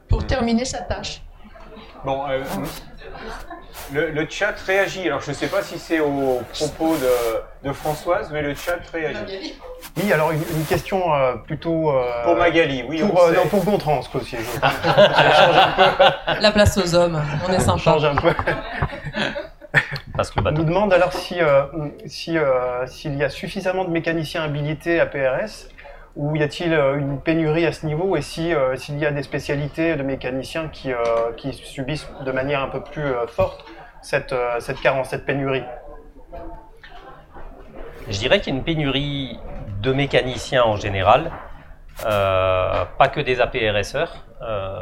pour 0.10 0.28
terminer 0.28 0.66
sa 0.66 0.80
tâche. 0.80 1.22
Bon, 2.04 2.24
euh, 2.30 2.44
le, 3.94 4.10
le 4.12 4.28
chat 4.30 4.54
réagit. 4.66 5.08
Alors, 5.08 5.22
je 5.22 5.30
ne 5.30 5.36
sais 5.36 5.48
pas 5.48 5.62
si 5.62 5.78
c'est 5.78 6.00
au 6.00 6.42
propos 6.54 6.96
de, 6.98 7.68
de 7.68 7.74
Françoise, 7.74 8.30
mais 8.32 8.42
le 8.42 8.56
chat 8.56 8.78
réagit. 8.92 9.56
Oui, 9.98 10.12
alors 10.14 10.32
une, 10.32 10.42
une 10.56 10.66
question 10.66 11.14
euh, 11.14 11.34
plutôt. 11.36 11.92
euh, 11.92 12.24
Pour 12.24 12.36
Magali, 12.38 12.84
oui, 12.88 13.02
Pour, 13.02 13.22
on 13.24 13.28
euh, 13.30 13.34
non, 13.36 13.48
pour 13.48 13.64
Gontran, 13.64 14.02
ce 14.02 14.10
coup-ci. 14.10 14.38
je- 14.38 14.60
La 16.42 16.52
place 16.52 16.78
aux 16.78 16.96
hommes, 16.96 17.22
on 17.48 17.52
est 17.52 17.58
On 17.58 17.60
sympa. 17.60 17.80
change 17.80 18.06
un 18.06 18.16
peu. 18.16 18.34
Parce 20.16 20.32
que 20.32 20.40
le 20.42 20.48
On 20.50 20.52
nous 20.52 20.64
demande 20.64 20.94
alors 20.94 21.14
si, 21.14 21.40
euh, 21.42 21.64
si, 22.06 22.38
euh, 22.38 22.86
s'il 22.88 23.16
y 23.16 23.24
a 23.24 23.30
suffisamment 23.30 23.86
de 23.86 23.90
mécaniciens 23.90 24.44
habilités 24.44 25.00
à 25.00 25.06
PRS 25.06 25.68
ou 26.16 26.36
y 26.36 26.44
a-t-il 26.44 26.74
euh, 26.74 26.98
une 26.98 27.22
pénurie 27.22 27.66
à 27.66 27.72
ce 27.72 27.86
niveau? 27.86 28.16
Et 28.16 28.22
euh, 28.40 28.76
s'il 28.76 28.98
y 28.98 29.06
a 29.06 29.12
des 29.12 29.24
spécialités 29.24 29.96
de 29.96 30.04
mécaniciens 30.04 30.68
qui, 30.68 30.92
euh, 30.92 30.98
qui 31.38 31.54
subissent 31.54 32.10
de 32.26 32.32
manière 32.32 32.62
un 32.62 32.68
peu 32.68 32.82
plus 32.82 33.14
forte 33.28 33.66
cette, 34.02 34.36
cette 34.60 34.82
carence, 34.82 35.10
cette 35.10 35.26
pénurie? 35.26 35.64
Je 38.10 38.18
dirais 38.18 38.42
qu'il 38.42 38.54
y 38.54 38.56
a 38.56 38.60
une 38.60 38.66
pénurie 38.66 39.40
de 39.82 39.94
mécaniciens 39.94 40.64
en 40.64 40.76
général, 40.76 41.32
pas 42.04 43.08
que 43.12 43.22
des 43.22 43.40
APRSeurs. 43.40 44.26
Euh, 44.42 44.80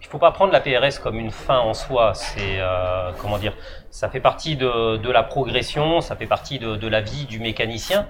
il 0.00 0.06
ne 0.06 0.10
faut 0.10 0.18
pas 0.18 0.32
prendre 0.32 0.52
la 0.52 0.60
PRS 0.60 0.98
comme 1.02 1.18
une 1.18 1.30
fin 1.30 1.58
en 1.58 1.74
soi. 1.74 2.12
C'est 2.14 2.58
comment 3.18 3.38
dire, 3.38 3.54
ça 3.90 4.08
fait 4.08 4.20
partie 4.20 4.56
de, 4.56 4.96
de 4.96 5.10
la 5.10 5.22
progression, 5.22 6.00
ça 6.00 6.16
fait 6.16 6.26
partie 6.26 6.58
de 6.58 6.88
la 6.88 7.00
vie 7.00 7.26
du 7.26 7.38
mécanicien. 7.38 8.06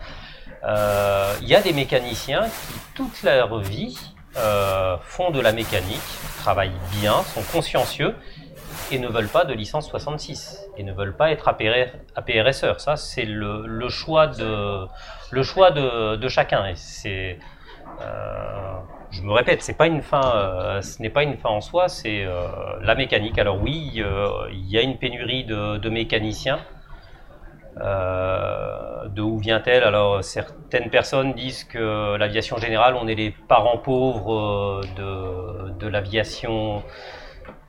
Euh, 0.65 1.35
Il 1.43 1.49
y 1.49 1.55
a 1.55 1.61
des 1.61 1.73
mécaniciens 1.73 2.45
qui 2.45 2.79
toute 2.95 3.23
leur 3.23 3.61
vie 3.61 3.99
euh, 4.37 4.97
font 5.03 5.31
de 5.31 5.41
la 5.41 5.53
mécanique, 5.53 6.01
travaillent 6.39 6.71
bien, 7.01 7.23
sont 7.25 7.43
consciencieux 7.53 8.15
et 8.91 8.99
ne 8.99 9.09
veulent 9.09 9.29
pas 9.29 9.45
de 9.45 9.55
licence 9.55 9.89
66 9.89 10.61
et 10.77 10.83
ne 10.83 10.93
veulent 10.93 11.17
pas 11.17 11.31
être 11.31 11.49
APR, 11.49 11.93
APRSeur. 12.17 12.81
Ça, 12.81 12.97
c'est 12.97 13.25
le, 13.25 13.89
choix 13.89 14.27
de 14.27 14.89
chacun. 16.29 16.75
Et 17.05 17.39
euh, 18.01 18.73
je 19.13 19.23
me 19.23 19.33
répète, 19.33 19.59
euh, 19.59 20.83
ce 20.83 21.03
n'est 21.03 21.11
pas 21.11 21.23
une 21.23 21.37
fin 21.37 21.51
en 21.51 21.61
soi, 21.61 21.89
c'est 21.89 22.25
euh, 22.25 22.47
la 22.81 22.95
mécanique. 22.95 23.39
Alors 23.39 23.63
oui, 23.63 23.95
euh, 23.99 24.49
il 24.51 24.69
y 24.71 24.79
a 24.79 24.83
une 24.83 24.97
pénurie 24.97 25.45
de 25.45 25.89
mécaniciens. 25.89 26.59
Euh, 27.81 29.09
de 29.09 29.23
où 29.23 29.39
vient-elle? 29.39 29.83
Alors 29.83 30.23
certaines 30.23 30.91
personnes 30.91 31.33
disent 31.33 31.65
que 31.65 32.17
l'aviation 32.17 32.59
générale, 32.59 32.97
on 33.01 33.09
est 33.09 33.15
les 33.15 33.31
parents 33.31 33.79
pauvres 33.79 34.35
euh, 34.35 34.81
de, 34.97 35.71
de 35.73 35.87
l'aviation 35.89 36.83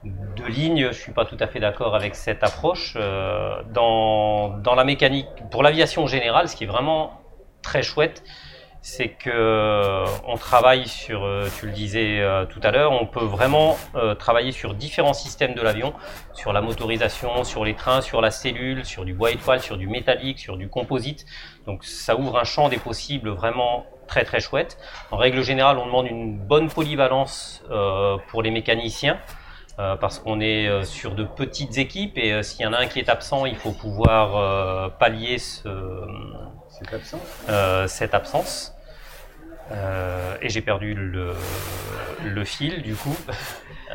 de 0.03 0.43
ligne. 0.43 0.87
Je 0.91 0.99
suis 0.99 1.13
pas 1.13 1.23
tout 1.23 1.37
à 1.39 1.47
fait 1.47 1.61
d'accord 1.61 1.95
avec 1.95 2.15
cette 2.15 2.43
approche. 2.43 2.97
Euh, 2.97 3.61
dans, 3.73 4.49
dans 4.57 4.75
la 4.75 4.83
mécanique, 4.83 5.27
pour 5.51 5.63
l'aviation 5.63 6.05
générale, 6.05 6.49
ce 6.49 6.55
qui 6.57 6.65
est 6.65 6.67
vraiment 6.67 7.21
très 7.61 7.81
chouette, 7.81 8.23
c'est 8.85 9.07
que 9.09 9.29
euh, 9.31 10.05
on 10.27 10.35
travaille 10.35 10.87
sur, 10.89 11.23
euh, 11.23 11.47
tu 11.57 11.67
le 11.67 11.71
disais 11.71 12.19
euh, 12.19 12.45
tout 12.45 12.59
à 12.63 12.71
l'heure, 12.71 12.91
on 12.91 13.05
peut 13.05 13.23
vraiment 13.23 13.77
travailler 14.19 14.51
sur 14.51 14.73
différents 14.73 15.13
systèmes 15.13 15.53
de 15.55 15.61
l'avion, 15.61 15.93
sur 16.33 16.51
la 16.51 16.59
motorisation, 16.61 17.45
sur 17.45 17.63
les 17.63 17.75
trains, 17.75 18.01
sur 18.01 18.19
la 18.21 18.29
cellule, 18.29 18.83
sur 18.85 19.05
du 19.05 19.13
bois 19.13 19.31
étoile, 19.31 19.61
sur 19.61 19.77
du 19.77 19.87
métallique, 19.87 20.37
sur 20.39 20.57
du 20.57 20.67
composite. 20.67 21.25
Donc 21.65 21.85
ça 21.85 22.17
ouvre 22.17 22.37
un 22.37 22.43
champ 22.43 22.67
des 22.67 22.77
possibles 22.77 23.29
vraiment 23.29 23.85
très 24.07 24.25
très 24.25 24.41
chouette. 24.41 24.77
En 25.11 25.17
règle 25.17 25.41
générale, 25.43 25.77
on 25.79 25.85
demande 25.85 26.07
une 26.07 26.37
bonne 26.37 26.69
polyvalence 26.69 27.63
pour 28.27 28.43
les 28.43 28.51
mécaniciens. 28.51 29.19
euh, 29.79 29.95
parce 29.95 30.19
qu'on 30.19 30.39
est 30.39 30.67
euh, 30.67 30.83
sur 30.83 31.15
de 31.15 31.23
petites 31.23 31.77
équipes 31.79 32.17
et 32.17 32.31
euh, 32.33 32.43
s'il 32.43 32.61
y 32.61 32.67
en 32.67 32.73
a 32.73 32.77
un 32.77 32.87
qui 32.87 32.99
est 32.99 33.09
absent, 33.09 33.45
il 33.47 33.55
faut 33.55 33.71
pouvoir 33.71 34.91
pallier 34.99 35.39
ce, 35.39 35.69
C'est 36.69 36.93
absent. 36.93 37.19
euh, 37.49 37.87
cette 37.87 38.13
absence. 38.13 38.72
Euh, 39.71 40.35
et 40.41 40.49
j'ai 40.49 40.61
perdu 40.61 40.93
le, 40.93 41.33
le 42.23 42.45
fil 42.45 42.81
du 42.81 42.95
coup. 42.95 43.15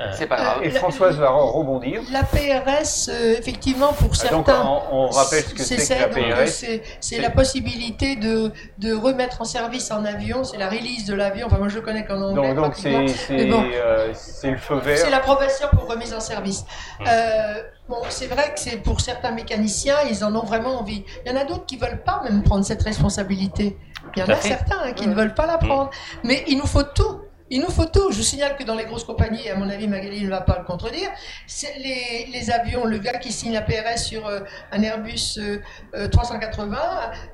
Euh, 0.01 0.13
C'est 0.17 0.27
pas 0.27 0.37
grave. 0.37 0.59
Et 0.63 0.71
Françoise 0.71 1.17
va 1.17 1.27
re- 1.29 1.51
rebondir. 1.51 2.03
La 2.13 2.23
PRS, 2.23 3.09
euh, 3.09 3.35
effectivement, 3.39 3.93
pour 3.93 4.11
Ah, 4.23 4.29
Donc, 4.31 4.47
certains. 4.47 4.65
on, 4.93 5.07
on 5.07 5.09
rappelle 5.09 5.43
ce 5.43 5.55
que 5.55 5.63
c'est 5.63 5.77
que 5.77 6.01
la 6.01 6.07
euh, 6.07 6.45
PRS. 6.45 6.81
c'est- 7.01 7.19
la 7.21 7.31
possibilité 7.31 8.15
de, 8.17 8.53
de 8.79 8.93
remettre 8.95 9.41
en 9.41 9.45
service 9.45 9.91
en 9.91 10.05
avion, 10.05 10.45
c'est 10.45 10.57
la 10.59 10.69
release 10.69 11.05
de 11.07 11.15
l'avion. 11.15 11.47
Enfin, 11.49 11.59
moi 11.59 11.69
je 11.69 11.75
le 11.77 11.81
connais 11.81 12.05
qu'en 12.05 12.21
anglais. 12.21 12.55
Donc, 12.55 12.75
c'est 12.77 13.47
bon. 13.47 13.65
euh, 13.75 14.11
c'est 14.15 14.51
le 14.53 14.57
feu 14.57 14.77
vert. 14.79 14.99
C'est 14.99 15.11
l'approbation 15.11 15.67
pour 15.73 15.89
remise 15.89 16.15
en 16.15 16.21
service. 16.21 16.65
Mm. 17.01 17.05
Euh, 17.09 17.63
bon, 17.89 17.97
c'est 18.09 18.27
vrai 18.27 18.53
que 18.55 18.61
c'est 18.61 18.77
pour 18.77 19.01
certains 19.01 19.33
mécaniciens, 19.33 19.97
ils 20.09 20.23
en 20.25 20.35
ont 20.37 20.45
vraiment 20.45 20.79
envie. 20.79 21.05
Il 21.27 21.33
y 21.33 21.35
en 21.37 21.41
a 21.41 21.45
d'autres 21.45 21.67
qui 21.67 21.77
veulent 21.77 22.03
pas 22.05 22.21
même 22.23 22.43
prendre 22.45 22.65
cette 22.65 22.83
responsabilité. 22.83 23.77
Il 24.17 24.21
y 24.21 24.23
en 24.23 24.29
a 24.29 24.37
fait. 24.37 24.49
certains 24.49 24.79
hein, 24.85 24.93
qui 24.93 25.05
Ouais. 25.05 25.11
ne 25.11 25.15
veulent 25.17 25.35
pas 25.35 25.47
la 25.47 25.57
Mm. 25.57 25.67
prendre. 25.67 25.91
Mais 26.23 26.45
il 26.47 26.57
nous 26.59 26.67
faut 26.67 26.85
tout. 26.85 27.21
Il 27.51 27.61
nous 27.61 27.71
faut 27.71 27.87
tout. 27.87 28.11
Je 28.11 28.19
vous 28.19 28.23
signale 28.23 28.57
que 28.57 28.65
dans 28.65 28.75
les 28.75 28.85
grosses 28.85 29.05
compagnies, 29.05 29.47
et 29.47 29.51
à 29.51 29.57
mon 29.57 29.69
avis, 29.69 29.89
Magali 29.89 30.23
ne 30.25 30.31
va 30.31 30.43
pas 30.43 30.59
le 30.59 30.65
contredire, 30.65 31.11
les, 31.79 32.51
avions, 32.51 32.85
le 32.85 32.99
gars 32.99 33.19
qui 33.19 33.33
signe 33.33 33.53
la 33.53 33.63
PRS 33.63 33.99
sur 33.99 34.27
euh, 34.27 34.41
un 34.73 34.83
Airbus 34.83 35.39
euh, 35.39 35.59
euh, 35.95 36.09
380, 36.09 36.79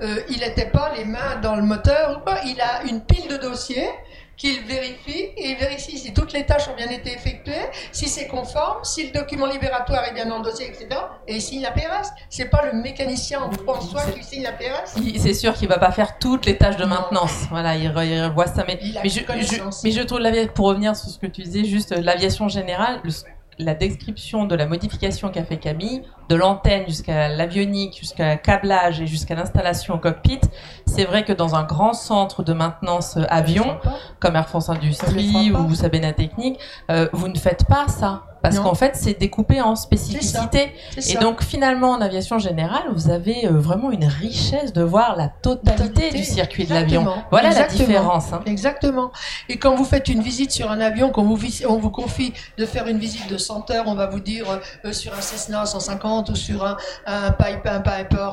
euh, 0.03 0.21
il 0.29 0.41
n'était 0.41 0.71
pas 0.71 0.93
les 0.97 1.05
mains 1.05 1.41
dans 1.43 1.57
le 1.57 1.63
moteur 1.63 2.19
ou 2.19 2.21
quoi. 2.21 2.39
Il 2.47 2.61
a 2.61 2.83
une 2.85 3.05
pile 3.05 3.29
de 3.29 3.37
dossiers 3.37 3.91
qu'il 4.37 4.61
vérifie 4.63 5.29
et 5.37 5.51
il 5.51 5.57
vérifie 5.57 5.99
si 5.99 6.13
toutes 6.13 6.33
les 6.33 6.45
tâches 6.45 6.69
ont 6.69 6.77
bien 6.77 6.89
été 6.89 7.13
effectuées, 7.13 7.67
si 7.93 8.09
c'est 8.09 8.27
conforme, 8.27 8.83
si 8.85 9.07
le 9.07 9.13
document 9.13 9.47
libératoire 9.47 10.05
est 10.09 10.15
bien 10.15 10.31
dossier, 10.41 10.67
etc. 10.67 10.89
Et 11.29 11.37
il 11.37 11.43
signe 11.43 11.63
la 11.63 11.71
PRS. 11.71 12.09
C'est 12.31 12.51
pas 12.51 12.65
le 12.67 12.73
mécanicien 12.81 13.41
en 13.41 13.51
en 13.71 13.81
soi 13.81 14.03
qui 14.15 14.23
signe 14.25 14.43
la 14.43 14.53
PRS. 14.53 14.95
C'est 15.19 15.35
sûr 15.35 15.55
qu'il 15.55 15.69
va 15.69 15.79
pas 15.79 15.93
faire 15.93 16.19
toutes 16.19 16.47
les 16.47 16.57
tâches 16.57 16.77
de 16.77 16.83
Non. 16.85 16.89
maintenance. 16.91 17.45
Voilà, 17.51 17.77
il, 17.77 17.89
re- 17.91 18.07
il 18.07 18.23
revoit 18.25 18.47
ça. 18.47 18.65
Mais, 18.67 18.79
mais, 19.03 19.09
je, 19.09 19.21
je- 19.21 19.63
mais 19.85 19.91
je 19.91 20.03
trouve, 20.03 20.21
pour 20.55 20.67
revenir 20.67 20.95
sur 20.97 21.09
ce 21.11 21.19
que 21.19 21.27
tu 21.27 21.43
disais, 21.43 21.65
juste 21.65 21.91
l'aviation 21.97 22.49
générale, 22.49 23.01
le- 23.05 23.11
la 23.59 23.75
description 23.75 24.45
de 24.45 24.55
la 24.55 24.67
modification 24.67 25.29
qu'a 25.31 25.45
fait 25.45 25.57
Camille, 25.57 26.03
de 26.29 26.35
l'antenne 26.35 26.85
jusqu'à 26.87 27.29
l'avionique, 27.29 27.99
jusqu'à 27.99 28.37
câblage 28.37 29.01
et 29.01 29.07
jusqu'à 29.07 29.35
l'installation 29.35 29.95
au 29.95 29.99
cockpit, 29.99 30.41
c'est 30.87 31.05
vrai 31.05 31.25
que 31.25 31.33
dans 31.33 31.55
un 31.55 31.65
grand 31.65 31.93
centre 31.93 32.43
de 32.43 32.53
maintenance 32.53 33.17
euh, 33.17 33.25
avion, 33.29 33.79
comme 34.21 34.37
Air 34.37 34.49
France 34.49 34.69
Industrie 34.69 35.53
ou 35.53 35.75
Sabena 35.75 36.13
Technique, 36.13 36.59
euh, 36.91 37.09
vous 37.13 37.29
ne 37.29 37.39
faites 37.39 37.67
pas 37.67 37.89
ça. 37.89 38.25
Parce 38.45 38.59
qu'en 38.61 38.75
fait, 38.75 38.95
c'est 38.95 39.19
découpé 39.19 39.61
en 39.63 39.75
spécificités. 39.75 40.73
Et 41.09 41.15
donc 41.17 41.43
finalement 41.43 41.91
en 41.93 42.01
aviation 42.03 42.39
générale, 42.39 42.83
vous 42.95 43.11
avez 43.11 43.47
euh, 43.47 43.59
vraiment 43.59 43.91
une 43.91 44.05
richesse 44.05 44.73
de 44.75 44.83
voir 44.83 45.17
la 45.17 45.29
totalité 45.29 45.85
Totalité. 45.85 46.17
du 46.19 46.25
circuit 46.25 46.67
de 46.67 46.75
l'avion. 46.75 47.07
Voilà 47.31 47.49
Exactement. 47.49 47.79
la 47.79 47.87
différence. 47.87 48.33
hein. 48.35 48.43
Exactement. 48.47 49.11
Et 49.49 49.57
quand 49.59 49.75
vous 49.75 49.85
faites 49.85 50.09
une 50.09 50.21
visite 50.21 50.51
sur 50.53 50.71
un 50.71 50.81
avion, 50.81 51.11
quand 51.11 51.23
vous, 51.25 51.39
on 51.69 51.79
vous 51.79 51.91
confie 51.91 52.35
de 52.59 52.67
faire 52.67 52.87
une 52.87 52.99
visite 52.99 53.29
de 53.31 53.39
100 53.39 53.71
heures, 53.71 53.85
on 53.87 53.95
va 53.95 54.07
vous 54.09 54.21
dire 54.21 54.47
euh, 54.85 54.93
sur 54.93 55.15
un 55.15 55.21
Cessna 55.23 55.65
150 55.65 56.29
ou 56.29 56.35
sur 56.37 56.65
un, 56.67 56.77
un 57.07 57.31
Piper, 57.33 57.69
un, 57.71 57.81
Piper 57.81 58.29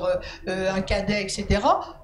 euh, 0.50 0.72
un 0.76 0.82
cadet, 0.82 1.22
etc. 1.24 1.46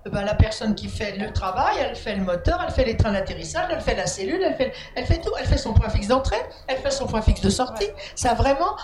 eh 0.05 0.09
Ben, 0.09 0.23
la 0.23 0.33
personne 0.35 0.75
qui 0.75 0.87
fait 0.87 1.17
le 1.17 1.31
travail, 1.33 1.75
elle 1.81 1.95
fait 1.97 2.15
le 2.15 2.23
moteur, 2.23 2.63
elle 2.65 2.73
fait 2.73 2.85
les 2.85 2.95
trains 2.95 3.11
d'atterrissage, 3.11 3.65
elle 3.69 3.81
fait 3.81 3.95
la 3.95 4.07
cellule, 4.07 4.41
elle 4.43 4.55
fait, 4.55 4.71
elle 4.95 5.05
fait 5.05 5.17
tout. 5.19 5.31
Elle 5.39 5.45
fait 5.45 5.57
son 5.57 5.73
point 5.73 5.89
fixe 5.89 6.07
d'entrée, 6.07 6.41
elle 6.67 6.77
fait 6.77 6.91
son 6.91 7.05
point 7.05 7.21
fixe 7.21 7.41
de 7.41 7.49
sortie. 7.49 7.87
Ça 8.15 8.33
vraiment, 8.33 8.75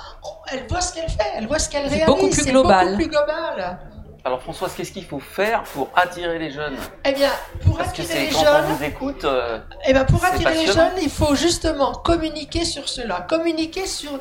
elle 0.52 0.66
voit 0.68 0.82
ce 0.82 0.94
qu'elle 0.94 1.10
fait, 1.10 1.32
elle 1.36 1.48
voit 1.48 1.60
ce 1.60 1.70
qu'elle 1.70 1.88
réalise. 1.88 2.06
beaucoup 2.06 2.30
plus 2.30 2.44
C'est 2.44 2.52
global. 2.52 2.86
beaucoup 2.86 2.98
plus 2.98 3.08
global. 3.10 3.80
Alors 4.26 4.42
Françoise, 4.42 4.72
qu'est-ce 4.78 4.94
qu'il 4.94 5.04
faut 5.04 5.20
faire 5.20 5.64
pour 5.74 5.90
attirer 5.96 6.40
les 6.40 6.50
jeunes? 6.50 6.78
Eh 7.04 7.12
bien, 7.12 7.30
pour 7.66 7.76
Parce 7.78 7.90
attirer 7.90 8.28
les 8.28 8.30
quand 8.32 8.40
jeunes, 8.42 8.66
on 8.70 8.74
vous 8.74 8.84
écoute, 8.86 9.26
euh, 9.26 9.60
Eh 9.86 9.92
ben 9.94 10.06
pour 10.06 10.24
attirer 10.24 10.54
les 10.66 10.68
jeunes, 10.72 10.94
il 11.02 11.10
faut 11.10 11.36
justement 11.36 11.92
communiquer 11.92 12.64
sur 12.64 12.88
cela, 12.88 13.26
communiquer 13.28 13.86
sur, 13.86 14.18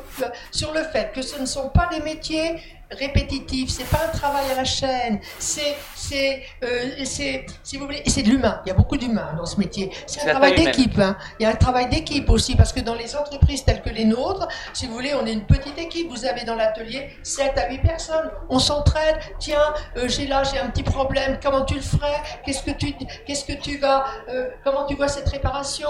sur 0.51 0.73
le 0.73 0.83
fait 0.83 1.13
que 1.13 1.21
ce 1.21 1.39
ne 1.39 1.45
sont 1.45 1.69
pas 1.69 1.87
des 1.89 2.01
métiers 2.01 2.61
répétitifs, 2.91 3.69
c'est 3.69 3.85
pas 3.89 4.05
un 4.05 4.17
travail 4.17 4.43
à 4.51 4.55
la 4.55 4.63
chaîne, 4.65 5.19
c'est 5.39 5.75
c'est 5.95 6.43
euh, 6.63 6.91
c'est 7.05 7.45
si 7.63 7.77
vous 7.77 7.85
voulez, 7.85 8.03
c'est 8.07 8.23
de 8.23 8.29
l'humain. 8.29 8.61
Il 8.65 8.69
y 8.69 8.71
a 8.71 8.75
beaucoup 8.75 8.97
d'humains 8.97 9.33
dans 9.37 9.45
ce 9.45 9.57
métier. 9.57 9.91
C'est 10.05 10.21
un 10.21 10.31
travail 10.31 10.55
d'équipe. 10.55 10.97
hein. 10.99 11.17
Il 11.39 11.43
y 11.43 11.45
a 11.45 11.49
un 11.49 11.55
travail 11.55 11.89
d'équipe 11.89 12.29
aussi 12.29 12.55
parce 12.55 12.71
que 12.73 12.79
dans 12.81 12.95
les 12.95 13.15
entreprises 13.15 13.63
telles 13.65 13.81
que 13.81 13.89
les 13.89 14.05
nôtres, 14.05 14.47
si 14.73 14.87
vous 14.87 14.93
voulez, 14.93 15.13
on 15.15 15.25
est 15.25 15.33
une 15.33 15.45
petite 15.45 15.77
équipe. 15.77 16.09
Vous 16.09 16.25
avez 16.25 16.43
dans 16.43 16.55
l'atelier 16.55 17.09
7 17.23 17.57
à 17.57 17.69
8 17.69 17.79
personnes. 17.79 18.29
On 18.49 18.59
s'entraide. 18.59 19.17
Tiens, 19.39 19.73
euh, 19.97 20.07
j'ai 20.07 20.27
là, 20.27 20.43
j'ai 20.43 20.59
un 20.59 20.67
petit 20.69 20.83
problème. 20.83 21.39
Comment 21.41 21.65
tu 21.65 21.75
le 21.75 21.81
ferais? 21.81 22.21
Qu'est-ce 22.45 22.63
que 22.63 22.71
tu 22.71 22.93
qu'est-ce 23.25 23.45
que 23.45 23.53
tu 23.53 23.77
vas 23.77 24.05
euh, 24.29 24.49
Comment 24.63 24.85
tu 24.85 24.95
vois 24.95 25.07
cette 25.07 25.29
réparation? 25.29 25.89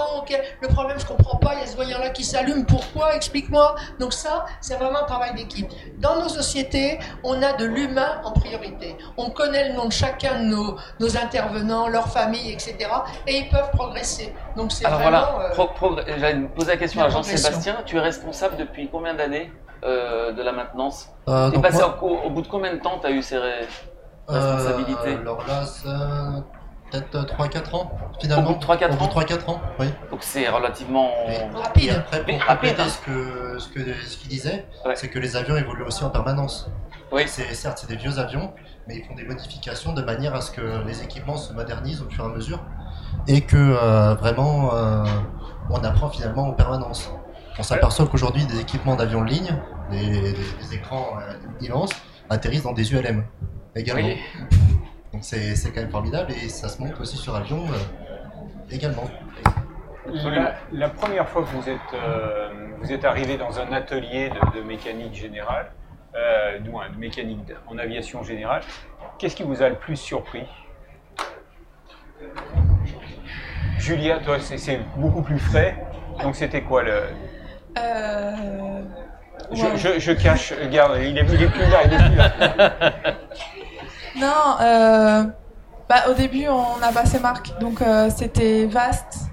Le 0.60 0.68
problème, 0.68 0.98
je 0.98 1.06
comprends 1.06 1.38
pas. 1.38 1.54
Il 1.54 1.60
y 1.60 1.62
a 1.62 1.66
ce 1.66 1.74
voyant 1.76 1.98
là 1.98 2.10
qui 2.10 2.24
s'allume. 2.24 2.64
Pourquoi? 2.66 3.14
Explique-moi. 3.16 3.74
Donc 3.98 4.12
ça, 4.12 4.46
c'est 4.60 4.76
vraiment 4.76 5.00
un 5.00 5.04
travail 5.06 5.34
d'équipe. 5.34 5.66
Dans 5.98 6.20
nos 6.22 6.28
sociétés, 6.28 6.93
on 7.22 7.42
a 7.42 7.52
de 7.54 7.64
l'humain 7.64 8.20
en 8.24 8.32
priorité. 8.32 8.96
On 9.16 9.30
connaît 9.30 9.68
le 9.70 9.74
nom 9.74 9.86
de 9.86 9.92
chacun 9.92 10.40
de 10.40 10.44
nos, 10.46 10.76
nos 11.00 11.16
intervenants, 11.16 11.88
leur 11.88 12.08
famille, 12.08 12.50
etc. 12.52 12.76
Et 13.26 13.38
ils 13.38 13.48
peuvent 13.48 13.70
progresser. 13.72 14.34
Donc 14.56 14.72
c'est 14.72 14.84
alors 14.86 14.98
vraiment. 15.00 15.18
voilà, 15.32 15.50
euh, 15.50 15.66
pro- 15.74 15.96
j'allais 16.18 16.40
poser 16.48 16.72
la 16.72 16.76
question 16.76 17.02
à 17.02 17.08
Jean-Sébastien. 17.08 17.76
Tu 17.86 17.96
es 17.96 18.00
responsable 18.00 18.56
depuis 18.56 18.88
combien 18.90 19.14
d'années 19.14 19.52
euh, 19.84 20.32
de 20.32 20.42
la 20.42 20.52
maintenance? 20.52 21.08
Euh, 21.28 21.48
T'es 21.50 21.56
donc 21.56 21.64
passé 21.64 21.78
moi- 21.78 21.98
au, 22.02 22.26
au 22.26 22.30
bout 22.30 22.42
de 22.42 22.48
combien 22.48 22.72
de 22.74 22.80
temps 22.80 22.98
tu 23.00 23.06
as 23.06 23.10
eu 23.10 23.22
ces 23.22 23.36
Euh, 23.36 23.66
responsabilités? 24.28 25.18
alors 25.20 25.44
là, 25.46 25.64
ça... 25.66 25.90
peut-être 27.02 27.36
3-4 27.36 27.74
ans, 27.76 27.92
finalement. 28.20 28.50
Au 28.50 28.52
bout 28.54 28.58
de 28.60 28.64
3-4 28.64 28.92
Au 28.92 28.96
bout 28.96 29.04
ans 29.04 29.08
de 29.08 29.12
3-4 29.26 29.50
ans, 29.50 29.60
oui. 29.78 29.86
Donc 30.10 30.20
c'est 30.22 30.48
relativement... 30.48 31.10
Rapide. 31.54 31.84
Et 31.84 31.90
après, 31.90 32.20
pour 32.24 32.38
rapide, 32.40 32.46
compléter 32.76 32.82
hein. 32.82 32.86
ce 32.88 32.98
que 32.98 33.58
ce 33.58 33.68
que 33.68 33.80
ce 34.06 34.16
qu'il 34.16 34.28
disait, 34.28 34.66
Ouais. 34.84 34.94
c'est 34.96 35.08
que 35.08 35.18
les 35.18 35.36
avions 35.36 35.56
évoluent 35.56 35.84
aussi 35.84 36.04
en 36.04 36.10
permanence. 36.10 36.70
Oui. 37.12 37.22
Certes 37.28 37.78
c'est 37.80 37.88
des 37.88 37.96
vieux 37.96 38.18
avions, 38.18 38.52
mais 38.88 38.96
ils 38.96 39.04
font 39.04 39.14
des 39.14 39.24
modifications 39.24 39.92
de 39.92 40.02
manière 40.02 40.34
à 40.34 40.40
ce 40.40 40.50
que 40.50 40.84
les 40.86 41.02
équipements 41.02 41.36
se 41.36 41.52
modernisent 41.52 42.02
au 42.02 42.10
fur 42.10 42.24
et 42.24 42.26
à 42.26 42.30
mesure 42.30 42.60
et 43.28 43.42
que 43.42 43.56
euh, 43.56 44.14
vraiment 44.14 44.74
euh, 44.74 45.04
on 45.70 45.82
apprend 45.84 46.08
finalement 46.10 46.48
en 46.48 46.52
permanence. 46.52 47.10
On 47.58 47.62
s'aperçoit 47.62 48.06
qu'aujourd'hui 48.06 48.44
des 48.46 48.58
équipements 48.58 48.96
d'avions 48.96 49.22
de 49.22 49.28
ligne, 49.30 49.54
des, 49.92 50.06
des- 50.06 50.32
des 50.32 50.74
écrans 50.74 51.10
euh, 51.20 51.34
immenses, 51.64 51.90
atterrissent 52.28 52.64
dans 52.64 52.72
des 52.72 52.92
ULM 52.92 53.24
également. 53.76 54.08
Oui. 54.08 54.18
Donc 55.14 55.22
c'est 55.22 55.54
c'est 55.54 55.70
quand 55.70 55.80
même 55.80 55.90
formidable 55.92 56.32
et 56.32 56.48
ça 56.48 56.68
se 56.68 56.82
monte 56.82 56.98
aussi 57.00 57.16
sur 57.16 57.36
avion 57.36 57.66
euh, 57.68 58.68
également. 58.68 59.04
La, 60.12 60.56
la 60.72 60.88
première 60.88 61.28
fois 61.28 61.42
que 61.42 61.48
vous 61.50 61.68
êtes, 61.68 61.78
euh, 61.94 62.48
vous 62.80 62.90
êtes 62.90 63.04
arrivé 63.04 63.36
dans 63.38 63.60
un 63.60 63.72
atelier 63.72 64.28
de, 64.30 64.58
de 64.58 64.64
mécanique 64.64 65.14
générale, 65.14 65.70
euh, 66.16 66.58
de 66.58 66.98
mécanique 66.98 67.38
en 67.68 67.78
aviation 67.78 68.24
générale, 68.24 68.62
qu'est-ce 69.16 69.36
qui 69.36 69.44
vous 69.44 69.62
a 69.62 69.68
le 69.68 69.76
plus 69.76 69.96
surpris? 69.96 70.42
Julia, 73.78 74.18
toi, 74.18 74.40
c'est- 74.40 74.80
beaucoup 74.96 75.22
plus 75.22 75.38
frais. 75.38 75.76
Donc 76.24 76.34
c'était 76.34 76.62
quoi 76.62 76.82
le... 76.82 77.02
Euh, 77.78 78.82
je- 79.52 79.98
je 80.00 80.12
cache, 80.12 80.52
regarde, 80.60 80.98
il 81.00 81.16
est, 81.16 81.24
il 81.32 81.42
est 81.42 81.48
plus 81.48 81.70
là, 81.70 81.84
il 81.84 81.92
est 81.92 81.98
plus 81.98 82.16
là. 82.16 83.14
Non, 84.16 84.56
euh, 84.60 85.24
bah, 85.88 85.96
au 86.10 86.14
début, 86.14 86.46
on 86.48 86.80
a 86.82 86.92
passé 86.92 87.18
marque, 87.18 87.58
donc 87.60 87.82
euh, 87.82 88.08
c'était 88.14 88.66
vaste. 88.66 89.26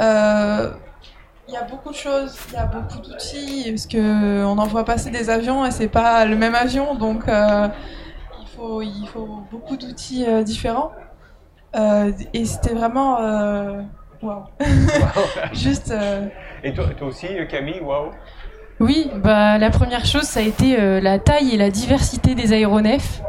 Euh, 0.00 0.70
Il 1.48 1.54
y 1.54 1.56
a 1.56 1.62
beaucoup 1.62 1.90
de 1.90 1.96
choses, 1.96 2.36
il 2.48 2.54
y 2.54 2.56
a 2.58 2.66
beaucoup 2.66 2.98
d'outils, 2.98 3.70
parce 3.70 3.86
que 3.86 4.44
on 4.44 4.58
envoie 4.58 4.84
passer 4.84 5.10
des 5.10 5.30
avions 5.30 5.64
et 5.64 5.70
c'est 5.70 5.88
pas 5.88 6.24
le 6.24 6.36
même 6.36 6.54
avion, 6.54 6.94
donc 6.96 7.28
euh, 7.28 7.68
il, 8.42 8.48
faut, 8.56 8.82
il 8.82 9.08
faut 9.12 9.42
beaucoup 9.50 9.76
d'outils 9.76 10.24
euh, 10.26 10.42
différents. 10.42 10.90
Euh, 11.76 12.10
et 12.34 12.44
c'était 12.46 12.74
vraiment. 12.74 13.18
Waouh! 14.22 14.44
Juste. 15.52 15.90
euh, 15.90 16.26
Et 16.64 16.72
toi, 16.72 16.86
toi 16.98 17.08
aussi, 17.08 17.28
Camille, 17.48 17.80
waouh. 17.80 18.10
Oui, 18.80 19.10
bah, 19.16 19.56
la 19.58 19.70
première 19.70 20.04
chose, 20.04 20.22
ça 20.24 20.40
a 20.40 20.42
été 20.42 20.78
euh, 20.80 21.00
la 21.00 21.18
taille 21.18 21.54
et 21.54 21.56
la 21.56 21.70
diversité 21.70 22.34
des 22.34 22.52
aéronefs. 22.52 23.22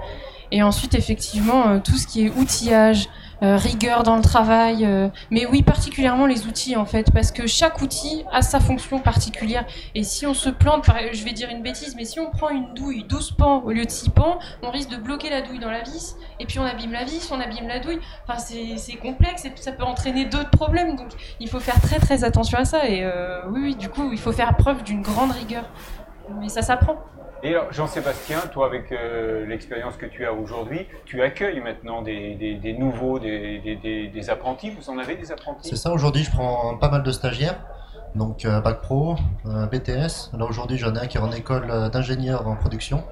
Et 0.52 0.64
ensuite, 0.64 0.94
effectivement, 0.96 1.68
euh, 1.68 1.80
tout 1.80 1.98
ce 1.98 2.08
qui 2.08 2.26
est 2.26 2.30
outillage, 2.30 3.10
euh, 3.44 3.56
rigueur 3.56 4.02
dans 4.04 4.16
le 4.16 4.22
travail. 4.24 4.84
euh, 4.86 5.10
mais 5.30 5.46
oui, 5.46 5.62
particulièrement 5.62 6.26
les 6.26 6.48
outils, 6.48 6.76
en 6.76 6.86
fait, 6.86 7.12
parce 7.12 7.32
que 7.32 7.46
chaque 7.46 7.82
outil 7.82 8.24
a 8.32 8.42
sa 8.42 8.60
fonction 8.60 9.00
particulière. 9.00 9.66
Et 9.94 10.04
si 10.04 10.26
on 10.26 10.34
se 10.34 10.50
plante, 10.50 10.90
je 11.12 11.24
vais 11.24 11.34
dire 11.34 11.50
une 11.50 11.62
bêtise, 11.62 11.96
mais 11.96 12.06
si 12.06 12.20
on 12.20 12.32
prend 12.32 12.50
une 12.50 12.74
douille 12.74 13.04
12 13.04 13.32
pans 13.38 13.62
au 13.64 13.72
lieu 13.72 13.86
de 13.86 13.92
6 13.92 14.10
pans, 14.10 14.40
on 14.64 14.72
risque 14.72 14.90
de 14.90 14.98
bloquer 14.98 15.30
la 15.30 15.42
douille 15.42 15.60
dans 15.60 15.70
la 15.70 15.84
vis. 15.84 16.16
Et 16.40 16.46
puis 16.46 16.60
on 16.60 16.64
abîme 16.64 16.94
la 16.94 17.04
vis, 17.04 17.30
on 17.32 17.40
abîme 17.40 17.68
la 17.68 17.80
douille. 17.80 18.00
Enfin, 18.28 18.40
c'est 18.40 18.96
complexe 18.96 19.46
et 19.46 19.52
ça 19.56 19.72
peut 19.72 19.84
entraîner 19.84 20.26
d'autres 20.26 20.50
problèmes. 20.50 20.96
Donc 20.96 21.10
il 21.40 21.50
faut 21.50 21.60
faire 21.60 21.80
très 21.82 22.00
très 22.00 22.24
attention 22.24 22.58
à 22.58 22.66
ça. 22.66 22.88
Et 22.90 23.06
oui, 23.52 23.76
du 23.76 23.90
coup, 23.90 24.10
il 24.12 24.20
faut 24.20 24.32
faire 24.32 24.56
preuve 24.56 24.84
d'une 24.84 25.02
grande 25.02 25.32
rigueur. 25.32 25.66
Mais 26.40 26.50
ça 26.50 26.62
s'apprend. 26.62 26.98
Et 27.44 27.56
Jean-Sébastien, 27.72 28.40
toi, 28.52 28.66
avec 28.66 28.92
euh, 28.92 29.46
l'expérience 29.46 29.96
que 29.96 30.08
tu 30.08 30.26
as 30.26 30.34
aujourd'hui, 30.34 30.88
tu 31.06 31.22
accueilles 31.22 31.60
maintenant 31.60 32.02
des, 32.02 32.76
nouveaux, 32.80 33.20
des, 33.20 34.30
apprentis? 34.30 34.72
Vous 34.72 34.90
en 34.90 34.98
avez 34.98 35.16
des 35.16 35.32
apprentis? 35.32 35.70
C'est 35.70 35.76
ça, 35.76 35.92
aujourd'hui 35.92 36.24
je 36.24 36.32
prends 36.32 36.78
pas 36.78 36.90
mal 36.90 37.04
de 37.04 37.12
stagiaires, 37.12 37.60
donc 38.16 38.44
euh, 38.44 38.60
Bac 38.62 38.82
Pro, 38.82 39.16
euh, 39.46 39.68
BTS. 39.68 40.36
Là 40.36 40.46
aujourd'hui 40.46 40.78
j'en 40.78 40.96
ai 40.96 41.00
un 41.00 41.08
qui 41.08 41.18
est 41.18 41.22
en 41.22 41.32
école 41.32 41.90
d'ingénieur 41.92 42.48
en 42.48 42.56
production. 42.56 43.04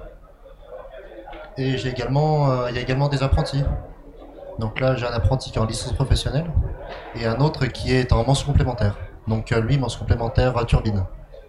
Et 1.56 1.68
il 1.68 1.84
y 1.84 1.88
a 1.88 2.80
également 2.80 3.08
des 3.08 3.22
apprentis. 3.22 3.62
Donc 4.58 4.80
là 4.80 4.96
j'ai 4.96 5.06
un 5.06 5.12
apprenti 5.12 5.52
qui 5.52 5.58
est 5.58 5.62
en 5.62 5.66
licence 5.66 5.92
professionnelle 5.92 6.50
et 7.14 7.26
un 7.26 7.38
autre 7.40 7.66
qui 7.66 7.94
est 7.94 8.12
en 8.12 8.24
mention 8.24 8.48
complémentaire. 8.48 8.96
Donc 9.28 9.50
lui 9.50 9.78
mention 9.78 10.00
complémentaire 10.00 10.58
à 10.58 10.64
turbine, 10.64 11.04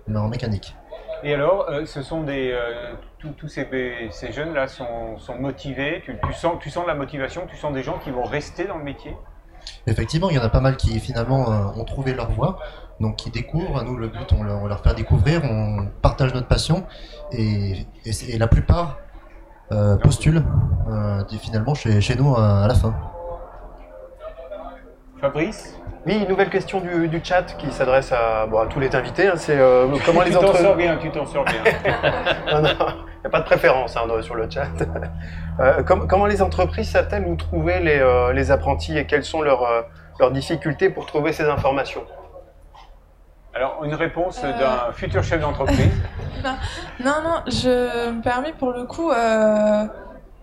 mais 0.08 0.20
en 0.20 0.30
mécanique. 0.30 0.76
Et 1.24 1.34
alors, 1.34 1.70
euh, 1.70 1.86
ce 1.86 2.02
sont 2.02 2.24
des. 2.24 2.52
euh, 2.52 2.94
tous 3.20 3.48
ces, 3.48 3.68
ces 4.12 4.32
jeunes-là 4.32 4.68
sont, 4.68 5.18
sont 5.18 5.36
motivés. 5.36 6.02
Tu, 6.06 6.16
tu 6.24 6.34
sens, 6.34 6.56
tu 6.62 6.70
sens 6.70 6.84
de 6.84 6.88
la 6.88 6.96
motivation, 6.96 7.48
tu 7.48 7.56
sens 7.56 7.74
des 7.74 7.84
gens 7.84 7.98
qui 8.00 8.12
vont 8.12 8.24
rester 8.24 8.66
dans 8.66 8.78
le 8.78 8.84
métier. 8.84 9.16
Effectivement, 9.86 10.30
il 10.30 10.36
y 10.36 10.40
en 10.40 10.44
a 10.44 10.50
pas 10.50 10.62
mal 10.62 10.78
qui 10.78 11.00
finalement 11.00 11.52
euh, 11.52 11.80
ont 11.80 11.84
trouvé 11.84 12.14
leur 12.14 12.32
voie, 12.32 12.60
donc 13.00 13.16
qui 13.18 13.32
découvrent. 13.32 13.84
Nous, 13.84 13.98
le 13.98 14.08
but, 14.08 14.32
on 14.34 14.44
leur, 14.44 14.82
fait 14.82 14.94
découvrir, 14.94 15.42
on 15.44 15.88
partage 16.02 16.34
notre 16.34 16.48
passion, 16.48 16.86
et, 17.32 17.86
la 18.38 18.48
plupart 18.48 18.98
euh, 19.72 19.98
postulent 19.98 20.44
finalement 21.42 21.74
chez, 21.74 22.16
nous 22.16 22.36
à 22.36 22.66
la 22.68 22.76
fin. 22.76 22.96
Fabrice 25.22 25.76
Oui, 26.06 26.26
nouvelle 26.28 26.50
question 26.50 26.80
du, 26.80 27.08
du 27.08 27.22
chat 27.24 27.44
qui 27.58 27.72
s'adresse 27.72 28.12
à, 28.12 28.46
bon, 28.46 28.60
à 28.60 28.68
tous 28.68 28.80
les 28.80 28.96
invités. 28.96 29.28
hein, 29.28 29.34
c'est 29.36 29.58
euh, 29.58 29.88
comment 30.06 30.22
Tu 30.22 30.30
les 30.30 30.36
t'en 30.36 30.54
sors 30.54 30.76
bien, 30.76 30.98
tu 30.98 31.10
t'en 31.10 31.26
sors 31.26 31.44
bien. 31.44 31.64
Non, 32.52 32.62
non, 32.62 32.70
il 32.70 33.20
n'y 33.22 33.26
a 33.26 33.30
pas 33.30 33.40
de 33.40 33.46
préférence 33.46 33.98
hein, 33.98 34.02
sur 34.22 34.36
le 34.36 34.50
chat. 34.50 34.68
Euh, 35.60 35.82
com- 35.82 36.06
comment 36.08 36.28
les 36.28 36.44
entreprises 36.44 36.92
savent-elles 36.92 37.26
où 37.26 37.36
trouver 37.36 37.80
les, 37.80 37.98
euh, 37.98 38.32
les 38.32 38.52
apprentis 38.52 38.96
et 38.96 39.08
quelles 39.08 39.24
sont 39.24 39.42
leurs, 39.42 39.64
euh, 39.64 39.82
leurs 40.20 40.30
difficultés 40.30 40.92
pour 40.92 41.08
trouver 41.08 41.34
ces 41.34 41.46
informations? 41.50 42.04
Alors, 43.56 43.84
une 43.84 43.96
réponse 43.96 44.40
Euh. 44.44 44.52
d'un 44.60 44.92
futur 44.94 45.24
chef 45.24 45.42
d'entreprise. 45.42 45.90
Non, 47.04 47.16
non, 47.24 47.42
je 47.48 48.12
me 48.12 48.22
permets 48.22 48.54
pour 48.54 48.72
le 48.72 48.84
coup, 48.84 49.10
euh, 49.10 49.86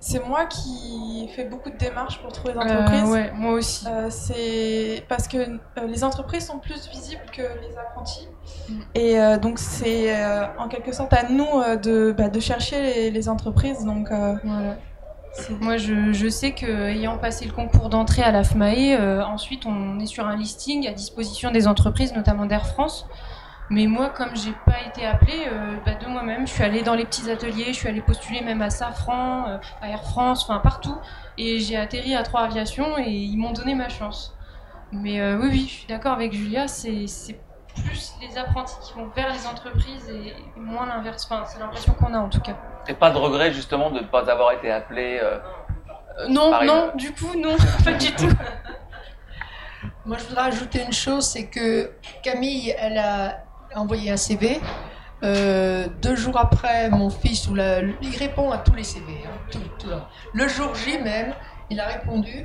c'est 0.05 0.23
moi 0.27 0.45
qui 0.45 1.31
fais 1.35 1.47
beaucoup 1.47 1.71
de 1.71 1.79
démarches 1.79 2.21
pour 2.21 2.31
trouver 2.31 2.53
des 2.53 2.59
entreprises. 2.59 3.05
Euh, 3.05 3.13
ouais, 3.13 3.33
moi 3.35 3.53
aussi. 3.53 3.87
Euh, 3.89 4.09
c'est 4.11 5.03
parce 5.09 5.27
que 5.27 5.39
euh, 5.39 5.87
les 5.89 6.05
entreprises 6.05 6.47
sont 6.47 6.59
plus 6.59 6.91
visibles 6.91 7.25
que 7.33 7.41
les 7.41 7.79
apprentis. 7.79 8.29
Mm. 8.69 8.81
Et 8.95 9.39
donc, 9.39 9.59
c'est 9.59 10.15
en 10.59 10.69
quelque 10.69 10.93
sorte 10.93 11.15
à 11.15 11.29
nous 11.31 11.47
de, 11.83 12.15
bah, 12.17 12.29
de 12.29 12.41
chercher 12.41 12.83
les, 12.83 13.11
les 13.11 13.29
entreprises. 13.31 13.85
Donc, 13.85 14.11
Voilà. 14.11 14.77
Moi, 15.61 15.77
je, 15.77 16.13
je 16.13 16.29
sais 16.29 16.53
que 16.53 16.67
ayant 16.67 17.19
passé 17.19 17.45
le 17.45 17.53
concours 17.53 17.89
d'entrée 17.89 18.23
à 18.23 18.31
la 18.31 18.45
FMAE, 18.45 18.97
euh, 18.99 19.23
ensuite 19.25 19.67
on 19.67 19.99
est 19.99 20.07
sur 20.07 20.27
un 20.27 20.37
listing 20.37 20.87
à 20.87 20.93
disposition 20.93 21.51
des 21.51 21.67
entreprises, 21.67 22.15
notamment 22.15 22.47
d'Air 22.47 22.67
France. 22.67 23.07
Mais 23.75 23.87
moi, 23.89 24.11
comme 24.11 24.37
j'ai 24.37 24.53
pas 24.65 24.81
été 24.87 25.05
appelée 25.05 25.49
euh, 25.51 25.77
bah, 25.85 25.95
de 25.95 26.07
moi-même, 26.07 26.47
je 26.47 26.53
suis 26.53 26.63
allée 26.63 26.83
dans 26.83 26.95
les 26.95 27.05
petits 27.05 27.29
ateliers, 27.29 27.67
je 27.69 27.73
suis 27.73 27.89
allée 27.89 28.01
postuler 28.01 28.41
même 28.41 28.63
à 28.63 28.71
Safran, 28.71 29.49
euh, 29.49 29.59
à 29.83 29.89
Air 29.89 30.05
France, 30.05 30.45
enfin 30.45 30.61
partout, 30.61 30.97
et 31.39 31.59
j'ai 31.59 31.77
atterri 31.77 32.15
à 32.15 32.23
Trois 32.23 32.43
Aviation 32.43 32.97
et 32.99 33.11
ils 33.11 33.37
m'ont 33.37 33.51
donné 33.53 33.75
ma 33.75 33.89
chance. 33.89 34.37
Mais 34.93 35.21
euh, 35.21 35.39
oui, 35.41 35.49
oui, 35.51 35.65
je 35.69 35.73
suis 35.73 35.87
d'accord 35.89 36.13
avec 36.13 36.33
Julia, 36.33 36.69
c'est 36.69 37.07
plus 37.75 38.15
les 38.23 38.39
apprentis 38.39 38.77
qui 38.85 38.93
vont 38.95 39.09
vers 39.09 39.33
les 39.33 39.45
entreprises 39.49 40.09
et 40.09 40.29
et 40.29 40.61
moins 40.61 40.87
l'inverse. 40.87 41.27
Enfin, 41.29 41.43
c'est 41.45 41.59
l'impression 41.59 41.95
qu'on 41.95 42.15
a 42.15 42.19
en 42.19 42.29
tout 42.29 42.41
cas. 42.41 42.57
Et 42.87 42.95
pas 42.95 43.11
de 43.11 43.19
regret 43.19 43.53
justement 43.53 43.91
de 43.91 43.99
ne 43.99 44.07
pas 44.07 44.31
avoir 44.31 44.53
été 44.53 44.71
appelé. 44.71 45.19
euh, 45.21 45.39
Euh, 46.21 46.29
non, 46.29 46.65
non, 46.65 46.93
du 46.95 47.13
coup, 47.13 47.33
non, 47.37 47.57
pas 47.85 47.95
du 47.95 48.13
tout. 48.15 48.31
Moi, 50.07 50.17
je 50.19 50.25
voudrais 50.29 50.45
ajouter 50.45 50.83
une 50.85 50.93
chose, 50.93 51.27
c'est 51.27 51.47
que 51.49 51.91
Camille, 52.23 52.73
elle 52.79 52.99
a 52.99 53.44
envoyé 53.77 54.11
un 54.11 54.17
CV. 54.17 54.61
Euh, 55.23 55.87
deux 56.03 56.17
jours 56.17 56.37
après, 56.39 56.91
mon 56.91 57.09
fils, 57.09 57.49
ou 57.49 57.55
la- 57.55 57.81
il 57.81 58.17
répond 58.19 58.51
à 58.51 58.59
tous 58.59 58.75
les 58.75 58.85
CV. 58.85 59.05
hein, 59.27 59.31
tout- 59.51 59.59
tout. 59.79 59.89
Le 60.35 60.49
jour 60.49 60.75
J 60.75 60.99
même, 60.99 61.33
il 61.71 61.81
a 61.81 61.87
répondu 61.87 62.45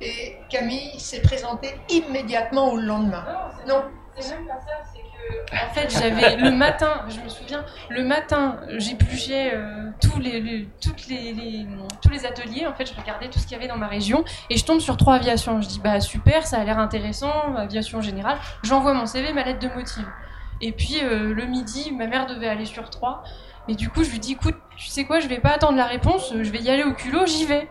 et 0.00 0.36
Camille 0.48 0.98
s'est 0.98 1.22
présentée 1.22 1.74
immédiatement 1.88 2.68
au 2.70 2.76
lendemain. 2.76 3.24
Non, 3.68 3.82
C'est 4.18 4.34
même 4.34 4.46
pas 4.46 4.54
ça, 4.60 4.84
c'est 4.92 5.00
que. 5.00 5.54
En 5.64 5.72
fait, 5.72 5.88
j'avais 5.90 6.36
le 6.36 6.50
matin, 6.50 7.02
je 7.08 7.18
me 7.20 7.28
souviens, 7.30 7.64
le 7.88 8.04
matin, 8.04 8.58
j'épluchais 8.76 9.52
euh, 9.54 9.88
tous 10.02 10.18
les, 10.20 10.40
les- 10.40 10.68
toutes 10.82 11.06
les, 11.08 11.32
les- 11.32 11.66
tous 12.02 12.10
les 12.10 12.26
ateliers. 12.26 12.66
En 12.66 12.74
fait, 12.74 12.84
je 12.84 13.00
regardais 13.00 13.28
tout 13.30 13.38
ce 13.38 13.44
qu'il 13.46 13.52
y 13.56 13.60
avait 13.60 13.68
dans 13.68 13.78
ma 13.78 13.86
région 13.88 14.22
et 14.50 14.56
je 14.58 14.64
tombe 14.66 14.80
sur 14.80 14.96
trois 14.98 15.14
aviations. 15.14 15.62
Je 15.62 15.66
dis, 15.68 15.80
bah 15.80 15.98
super, 16.00 16.46
ça 16.46 16.58
a 16.58 16.64
l'air 16.64 16.78
intéressant, 16.78 17.54
aviation 17.56 18.02
générale. 18.02 18.36
J'envoie 18.62 18.92
mon 18.92 19.06
CV, 19.06 19.32
ma 19.32 19.44
lettre 19.44 19.60
de 19.60 19.68
motif. 19.74 20.04
Et 20.62 20.72
puis 20.72 20.98
euh, 21.02 21.34
le 21.34 21.44
midi, 21.44 21.92
ma 21.92 22.06
mère 22.06 22.26
devait 22.26 22.48
aller 22.48 22.64
sur 22.66 22.88
trois. 22.88 23.22
Et 23.68 23.74
du 23.74 23.88
coup, 23.90 24.02
je 24.02 24.10
lui 24.10 24.18
dis, 24.18 24.32
écoute, 24.32 24.56
tu 24.76 24.86
sais 24.86 25.04
quoi, 25.04 25.20
je 25.20 25.28
vais 25.28 25.38
pas 25.38 25.50
attendre 25.50 25.76
la 25.76 25.86
réponse, 25.86 26.32
je 26.40 26.50
vais 26.50 26.60
y 26.60 26.70
aller 26.70 26.82
au 26.84 26.94
culot, 26.94 27.26
j'y 27.26 27.44
vais. 27.46 27.68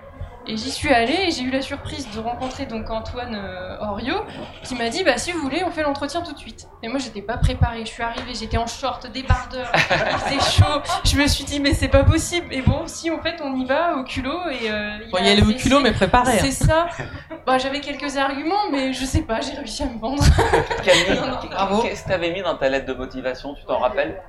Et 0.47 0.57
j'y 0.57 0.71
suis 0.71 0.89
allée 0.89 1.25
et 1.27 1.31
j'ai 1.31 1.43
eu 1.43 1.51
la 1.51 1.61
surprise 1.61 2.09
de 2.15 2.19
rencontrer 2.19 2.65
donc 2.65 2.89
Antoine 2.89 3.35
euh, 3.35 3.77
Oriot 3.79 4.23
qui 4.63 4.73
m'a 4.73 4.89
dit 4.89 5.03
bah 5.03 5.15
si 5.19 5.31
vous 5.31 5.39
voulez 5.39 5.63
on 5.63 5.69
fait 5.69 5.83
l'entretien 5.83 6.21
tout 6.23 6.33
de 6.33 6.37
suite. 6.39 6.67
Et 6.81 6.87
moi 6.87 6.97
j'étais 6.97 7.21
pas 7.21 7.37
préparée, 7.37 7.81
je 7.85 7.91
suis 7.91 8.01
arrivée, 8.01 8.33
j'étais 8.33 8.57
en 8.57 8.65
short, 8.65 9.05
débardeur, 9.11 9.67
faisait 9.75 10.39
chaud. 10.63 10.81
Je 11.05 11.15
me 11.15 11.27
suis 11.27 11.43
dit 11.43 11.59
mais 11.59 11.75
c'est 11.75 11.89
pas 11.89 12.03
possible. 12.03 12.47
Et 12.49 12.63
bon 12.63 12.87
si 12.87 13.11
en 13.11 13.21
fait 13.21 13.35
on 13.43 13.55
y 13.55 13.65
va 13.65 13.97
au 13.97 14.03
culot 14.03 14.39
et 14.49 14.71
euh, 14.71 14.97
il 15.05 15.11
Bon, 15.11 15.17
a 15.19 15.21
y 15.21 15.29
aller 15.29 15.43
au 15.43 15.53
culot, 15.53 15.79
mais 15.79 15.91
préparé. 15.91 16.31
hein. 16.31 16.37
C'est 16.41 16.49
ça. 16.65 16.87
Bah, 17.45 17.57
j'avais 17.57 17.79
quelques 17.81 18.17
arguments 18.17 18.69
mais 18.71 18.93
je 18.93 19.03
sais 19.05 19.23
pas, 19.23 19.41
j'ai 19.41 19.53
réussi 19.53 19.83
à 19.83 19.87
me 19.87 19.97
vendre. 19.99 20.23
Qu'est-ce 20.83 22.03
que 22.03 22.07
tu 22.07 22.13
avais 22.13 22.31
mis 22.31 22.41
dans 22.41 22.55
ta 22.55 22.69
lettre 22.69 22.85
de 22.85 22.93
motivation 22.93 23.53
Tu 23.55 23.65
t'en 23.65 23.79
rappelles? 23.79 24.21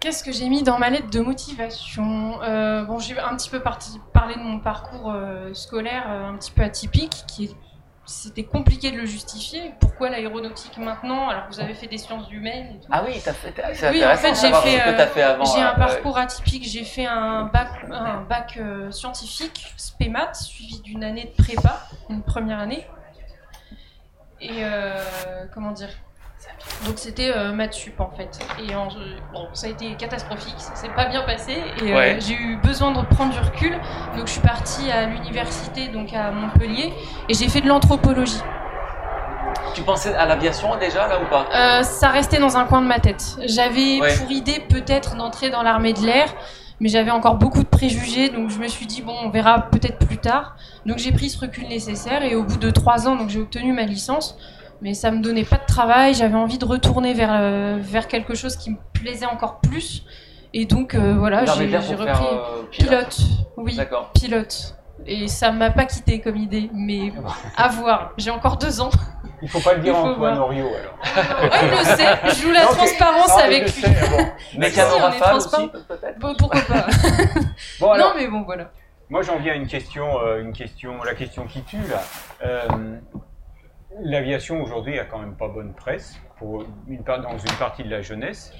Qu'est-ce 0.00 0.22
que 0.22 0.30
j'ai 0.30 0.48
mis 0.48 0.62
dans 0.62 0.78
ma 0.78 0.90
lettre 0.90 1.10
de 1.10 1.20
motivation? 1.20 2.40
Euh, 2.42 2.84
Bon, 2.84 2.98
j'ai 3.00 3.18
un 3.18 3.34
petit 3.36 3.50
peu 3.50 3.60
parti- 3.60 4.00
parlé 4.12 4.34
de 4.34 4.40
mon 4.40 4.60
parcours 4.60 5.10
euh, 5.12 5.52
scolaire 5.54 6.04
euh, 6.08 6.28
un 6.28 6.36
petit 6.36 6.52
peu 6.52 6.62
atypique, 6.62 7.24
qui 7.26 7.44
est- 7.46 7.56
c'était 8.08 8.44
compliqué 8.44 8.90
de 8.90 8.96
le 8.96 9.04
justifier. 9.04 9.74
Pourquoi 9.80 10.08
l'aéronautique 10.08 10.78
maintenant 10.78 11.28
alors 11.28 11.46
que 11.46 11.54
vous 11.54 11.60
avez 11.60 11.74
fait 11.74 11.86
des 11.86 11.98
sciences 11.98 12.30
humaines 12.32 12.76
et 12.76 12.80
tout 12.80 12.88
Ah 12.90 13.04
oui, 13.06 13.20
t'as 13.22 13.34
fait. 13.34 13.54
C'est 13.74 13.90
Oui, 13.90 14.02
en 14.02 14.08
intéressant 14.08 14.34
fait, 14.34 14.50
de 14.50 14.64
j'ai 14.64 14.70
fait, 14.78 14.88
euh, 14.88 15.06
fait 15.06 15.22
avant. 15.22 15.44
J'ai 15.44 15.60
un 15.60 15.74
euh, 15.74 15.76
parcours 15.76 16.16
atypique. 16.16 16.64
J'ai 16.64 16.84
fait 16.84 17.04
un 17.04 17.44
bac, 17.44 17.68
un 17.90 18.22
bac 18.22 18.56
euh, 18.56 18.90
scientifique, 18.90 19.74
SPEMAT, 19.76 20.32
suivi 20.34 20.80
d'une 20.80 21.04
année 21.04 21.32
de 21.36 21.42
prépa, 21.42 21.86
une 22.08 22.22
première 22.22 22.58
année. 22.58 22.86
Et 24.40 24.62
comment 25.52 25.72
dire 25.72 25.90
Donc 26.86 26.94
c'était 26.98 27.30
euh, 27.34 27.52
maths 27.52 27.74
sup 27.74 28.00
en 28.00 28.10
fait. 28.16 28.38
Et 28.68 28.74
en- 28.74 28.88
bon, 29.32 29.48
ça 29.52 29.66
a 29.68 29.70
été 29.70 29.94
catastrophique, 29.94 30.54
ça 30.58 30.74
s'est 30.74 30.88
pas 30.88 31.06
bien 31.06 31.22
passé. 31.22 31.52
Et 31.82 31.92
euh, 31.92 31.96
Ouais. 31.96 32.18
j'ai 32.20 32.34
eu 32.34 32.56
besoin 32.56 32.90
de 32.92 33.00
prendre 33.06 33.32
du 33.32 33.38
recul. 33.38 33.72
Donc 34.16 34.26
je 34.26 34.32
suis 34.32 34.40
partie 34.40 34.90
à 34.90 35.06
l'université, 35.06 35.88
donc 35.88 36.12
à 36.12 36.30
Montpellier, 36.30 36.92
et 37.28 37.34
j'ai 37.34 37.48
fait 37.48 37.60
de 37.60 37.68
l'anthropologie. 37.68 38.40
tu 39.74 39.82
pensais 39.82 40.14
à 40.14 40.26
l'aviation 40.26 40.76
déjà 40.78 41.06
là 41.06 41.20
ou 41.22 41.26
pas? 41.26 41.46
Euh, 41.54 41.82
ça 41.84 42.08
restait 42.08 42.38
dans 42.38 42.56
un 42.56 42.64
coin 42.64 42.80
de 42.82 42.86
ma 42.86 42.98
tête. 42.98 43.36
J'avais 43.46 44.00
Ouais. 44.00 44.16
pour 44.16 44.30
idée 44.30 44.60
peut-être 44.68 45.14
d'entrer 45.16 45.50
dans 45.50 45.62
l'armée 45.62 45.92
de 45.92 46.00
l'air, 46.04 46.34
mais 46.80 46.88
j'avais 46.88 47.10
encore 47.12 47.36
beaucoup 47.36 47.62
de 47.62 47.68
préjugés, 47.68 48.28
donc 48.28 48.50
je 48.50 48.58
me 48.58 48.66
suis 48.66 48.86
dit 48.86 49.02
bon, 49.02 49.14
on 49.22 49.30
verra 49.30 49.62
peut-être 49.70 49.98
plus 50.04 50.18
tard. 50.18 50.56
Donc 50.86 50.98
j'ai 50.98 51.12
pris 51.12 51.30
ce 51.30 51.38
recul 51.38 51.68
nécessaire 51.68 52.22
et 52.24 52.34
au 52.34 52.42
bout 52.42 52.56
de 52.58 52.70
trois 52.70 53.06
ans, 53.08 53.14
donc 53.14 53.28
j'ai 53.28 53.40
obtenu 53.40 53.72
ma 53.72 53.82
licence, 53.82 54.36
mais 54.80 54.94
ça 54.94 55.10
me 55.10 55.20
donnait 55.20 55.44
pas 55.44 55.56
de 55.56 55.66
travail. 55.66 56.14
J'avais 56.14 56.36
envie 56.36 56.58
de 56.58 56.64
retourner 56.64 57.14
vers 57.14 57.32
euh, 57.32 57.78
vers 57.80 58.08
quelque 58.08 58.34
chose 58.34 58.56
qui 58.56 58.70
me 58.70 58.76
plaisait 58.92 59.26
encore 59.26 59.60
plus, 59.60 60.04
et 60.54 60.64
donc 60.64 60.94
euh, 60.94 61.14
voilà, 61.18 61.44
j'ai 61.44 61.76
repris 61.94 62.08
euh, 62.08 62.62
pilote. 62.70 63.16
pilote. 63.16 63.18
Oui, 63.56 63.78
pilote. 64.14 64.74
Et 65.06 65.28
ça 65.28 65.52
m'a 65.52 65.70
pas 65.70 65.84
quitté 65.84 66.20
comme 66.20 66.36
idée, 66.36 66.70
mais 66.74 67.12
à 67.56 67.68
voir. 67.68 68.12
J'ai 68.16 68.30
encore 68.30 68.56
deux 68.56 68.80
ans. 68.80 68.90
Il 69.40 69.48
faut 69.48 69.60
pas 69.60 69.74
le 69.74 69.80
dire 69.80 69.94
faut 69.94 70.06
Antoine. 70.06 70.38
Oriot 70.38 70.66
alors. 70.66 70.98
Ah, 71.52 71.60
il 71.62 71.70
le 71.70 71.84
sait, 71.96 72.18
je 72.24 72.42
joue 72.42 72.50
la 72.50 72.62
Non, 72.64 72.72
transparence 72.72 73.30
il 73.38 73.42
avec 73.42 73.76
lui. 73.76 73.82
Mécano 74.58 74.96
Si, 74.96 75.02
on 75.02 75.12
est 75.12 75.18
transparent. 75.20 75.68
Bon, 76.18 76.34
pourquoi 76.36 76.60
pas 76.62 76.86
Bon, 77.78 77.92
alors, 77.92 78.08
Non, 78.08 78.14
mais 78.16 78.26
bon, 78.26 78.42
voilà. 78.42 78.70
Moi, 79.08 79.22
j'en 79.22 79.38
viens 79.38 79.52
à 79.52 79.56
une 79.56 79.68
question, 79.68 80.20
euh, 80.20 80.42
une 80.42 80.52
question, 80.52 81.02
la 81.04 81.14
question 81.14 81.46
qui 81.46 81.62
tue 81.62 81.78
là. 81.88 82.02
L'aviation 84.00 84.62
aujourd'hui 84.62 84.98
a 84.98 85.04
quand 85.04 85.18
même 85.18 85.34
pas 85.34 85.48
bonne 85.48 85.72
presse 85.72 86.20
pour 86.36 86.64
une 86.86 87.02
part, 87.02 87.20
dans 87.20 87.38
une 87.38 87.56
partie 87.58 87.82
de 87.82 87.90
la 87.90 88.02
jeunesse. 88.02 88.52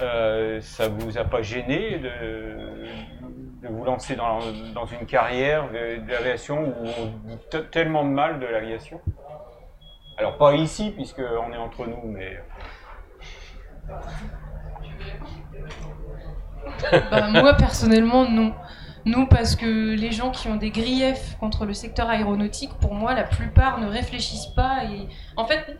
Euh, 0.00 0.60
ça 0.60 0.88
vous 0.88 1.18
a 1.18 1.24
pas 1.24 1.42
gêné 1.42 1.98
de, 1.98 2.86
vous 3.68 3.84
lancer 3.84 4.14
dans, 4.14 4.40
une 4.86 5.06
carrière 5.06 5.68
de, 5.70 6.00
de 6.06 6.10
l'aviation 6.10 6.68
où 6.68 6.86
on 7.00 7.06
dit 7.28 7.38
te- 7.50 7.56
tellement 7.56 8.04
de 8.04 8.10
mal 8.10 8.38
de 8.38 8.46
l'aviation? 8.46 9.00
Alors 10.18 10.38
pas 10.38 10.54
ici 10.54 10.92
puisque 10.92 11.18
on 11.20 11.52
est 11.52 11.58
entre 11.58 11.86
nous, 11.86 12.02
mais 12.04 12.40
Bah, 17.10 17.28
moi, 17.30 17.54
personnellement, 17.54 18.28
non. 18.28 18.54
Non, 19.06 19.24
parce 19.26 19.54
que 19.56 19.94
les 19.94 20.10
gens 20.12 20.30
qui 20.32 20.48
ont 20.48 20.56
des 20.56 20.70
griefs 20.70 21.36
contre 21.38 21.64
le 21.64 21.72
secteur 21.74 22.10
aéronautique, 22.10 22.72
pour 22.80 22.92
moi, 22.92 23.14
la 23.14 23.22
plupart 23.22 23.78
ne 23.78 23.86
réfléchissent 23.86 24.48
pas 24.56 24.82
et, 24.84 25.08
en 25.36 25.46
fait, 25.46 25.78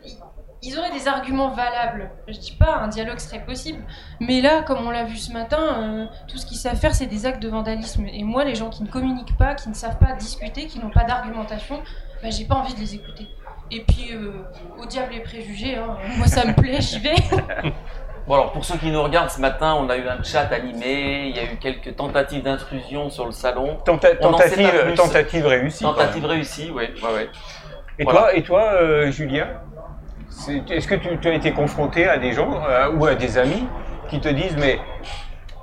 ils- 0.63 0.77
auraient 0.79 0.91
des 0.91 1.07
arguments 1.07 1.49
valables. 1.49 2.09
Je 2.27 2.37
dis 2.39 2.55
pas 2.57 2.77
un 2.77 2.87
dialogue 2.87 3.19
serait 3.19 3.43
possible, 3.45 3.79
mais 4.19 4.41
là, 4.41 4.63
comme 4.63 4.85
on 4.85 4.89
l'a 4.91 5.03
vu 5.05 5.15
ce 5.17 5.31
matin, 5.31 5.59
euh, 5.61 6.05
tout 6.27 6.37
ce 6.37 6.45
qu'ils 6.45 6.57
savent 6.57 6.77
faire, 6.77 6.95
c'est 6.95 7.05
des 7.05 7.25
actes 7.25 7.41
de 7.41 7.47
vandalisme. 7.49 8.05
Et 8.11 8.23
moi, 8.23 8.43
les 8.45 8.55
gens 8.55 8.69
qui 8.69 8.81
ne 8.83 8.87
communiquent 8.87 9.37
pas, 9.37 9.55
qui 9.55 9.69
ne 9.69 9.73
savent 9.75 9.97
pas 9.97 10.13
discuter, 10.13 10.65
qui 10.67 10.79
n'ont 10.79 10.89
pas 10.89 11.03
d'argumentation, 11.03 11.81
bah, 12.23 12.29
j'ai 12.31 12.45
pas 12.45 12.55
envie 12.55 12.73
de 12.73 12.79
les 12.79 12.95
écouter. 12.95 13.27
Et 13.71 13.81
puis, 13.81 14.09
euh, 14.13 14.43
au 14.81 14.85
diable 14.85 15.13
les 15.13 15.19
préjugés, 15.21 15.75
hein. 15.75 15.97
moi 16.17 16.27
ça 16.27 16.45
me 16.45 16.53
plaît, 16.53 16.79
j'y 16.81 16.99
vais. 16.99 17.15
Bon 18.27 18.33
alors 18.33 18.51
pour 18.51 18.65
ceux 18.65 18.77
qui 18.77 18.91
nous 18.91 19.01
regardent 19.01 19.29
ce 19.29 19.39
matin, 19.39 19.75
on 19.79 19.89
a 19.89 19.95
eu 19.95 20.05
un 20.07 20.21
chat 20.21 20.51
animé, 20.51 21.29
il 21.29 21.35
y 21.37 21.39
a 21.39 21.43
eu 21.45 21.55
quelques 21.55 21.95
tentatives 21.95 22.43
d'intrusion 22.43 23.09
sur 23.09 23.25
le 23.25 23.31
salon. 23.31 23.77
tenta- 23.85 24.17
On 24.19 24.31
tentative, 24.31 24.93
tentative 24.95 25.45
réussie. 25.47 25.83
Tentative 25.83 26.25
réussie, 26.25 26.71
oui. 26.73 26.89
Ouais, 27.01 27.13
ouais. 27.13 27.29
Et 27.99 28.03
Voilà. 28.03 28.19
toi, 28.19 28.33
et 28.35 28.43
toi, 28.43 28.61
euh, 28.81 29.11
Julien, 29.11 29.47
est-ce 30.69 30.87
que 30.87 30.95
tu, 30.95 31.17
tu 31.19 31.27
as 31.29 31.33
été 31.35 31.53
confronté 31.53 32.05
à 32.07 32.17
des 32.17 32.33
gens 32.33 32.61
euh, 32.67 32.91
ou 32.91 33.05
à 33.05 33.15
des 33.15 33.37
amis 33.37 33.65
qui 34.09 34.19
te 34.19 34.27
disent 34.27 34.57
mais 34.57 34.79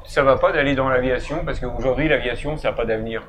ça 0.07 0.23
va 0.23 0.37
pas 0.37 0.51
d'aller 0.53 0.75
dans 0.75 0.89
l'aviation 0.89 1.45
parce 1.45 1.61
qu'aujourd'hui 1.61 2.09
l'aviation 2.09 2.57
ça 2.57 2.71
n'a 2.71 2.75
pas 2.75 2.87
d'avenir? 2.87 3.23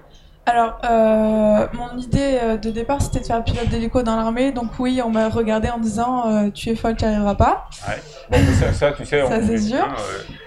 Alors, 0.48 0.78
euh, 0.84 1.66
mon 1.74 1.98
idée 1.98 2.38
euh, 2.41 2.58
de 2.58 2.70
départ, 2.70 3.02
c'était 3.02 3.20
de 3.20 3.26
faire 3.26 3.43
pilote 3.43 3.68
d'hélico 3.68 4.04
dans 4.04 4.16
l'armée. 4.16 4.52
Donc 4.52 4.78
oui, 4.78 5.02
on 5.04 5.10
m'a 5.10 5.28
regardé 5.30 5.70
en 5.70 5.80
disant 5.80 6.28
euh, 6.30 6.50
Tu 6.52 6.70
es 6.70 6.76
folle, 6.76 6.96
tu 6.96 7.04
n'y 7.06 7.12
arriveras 7.12 7.34
pas. 7.34 7.68
Bon, 8.30 8.38
ça, 8.60 8.72
ça, 8.72 8.91
tu 8.91 9.06
sais, 9.06 9.22
Ça, 9.28 9.38
on- 9.41 9.48
c'est 9.48 9.58
sûr. 9.58 9.88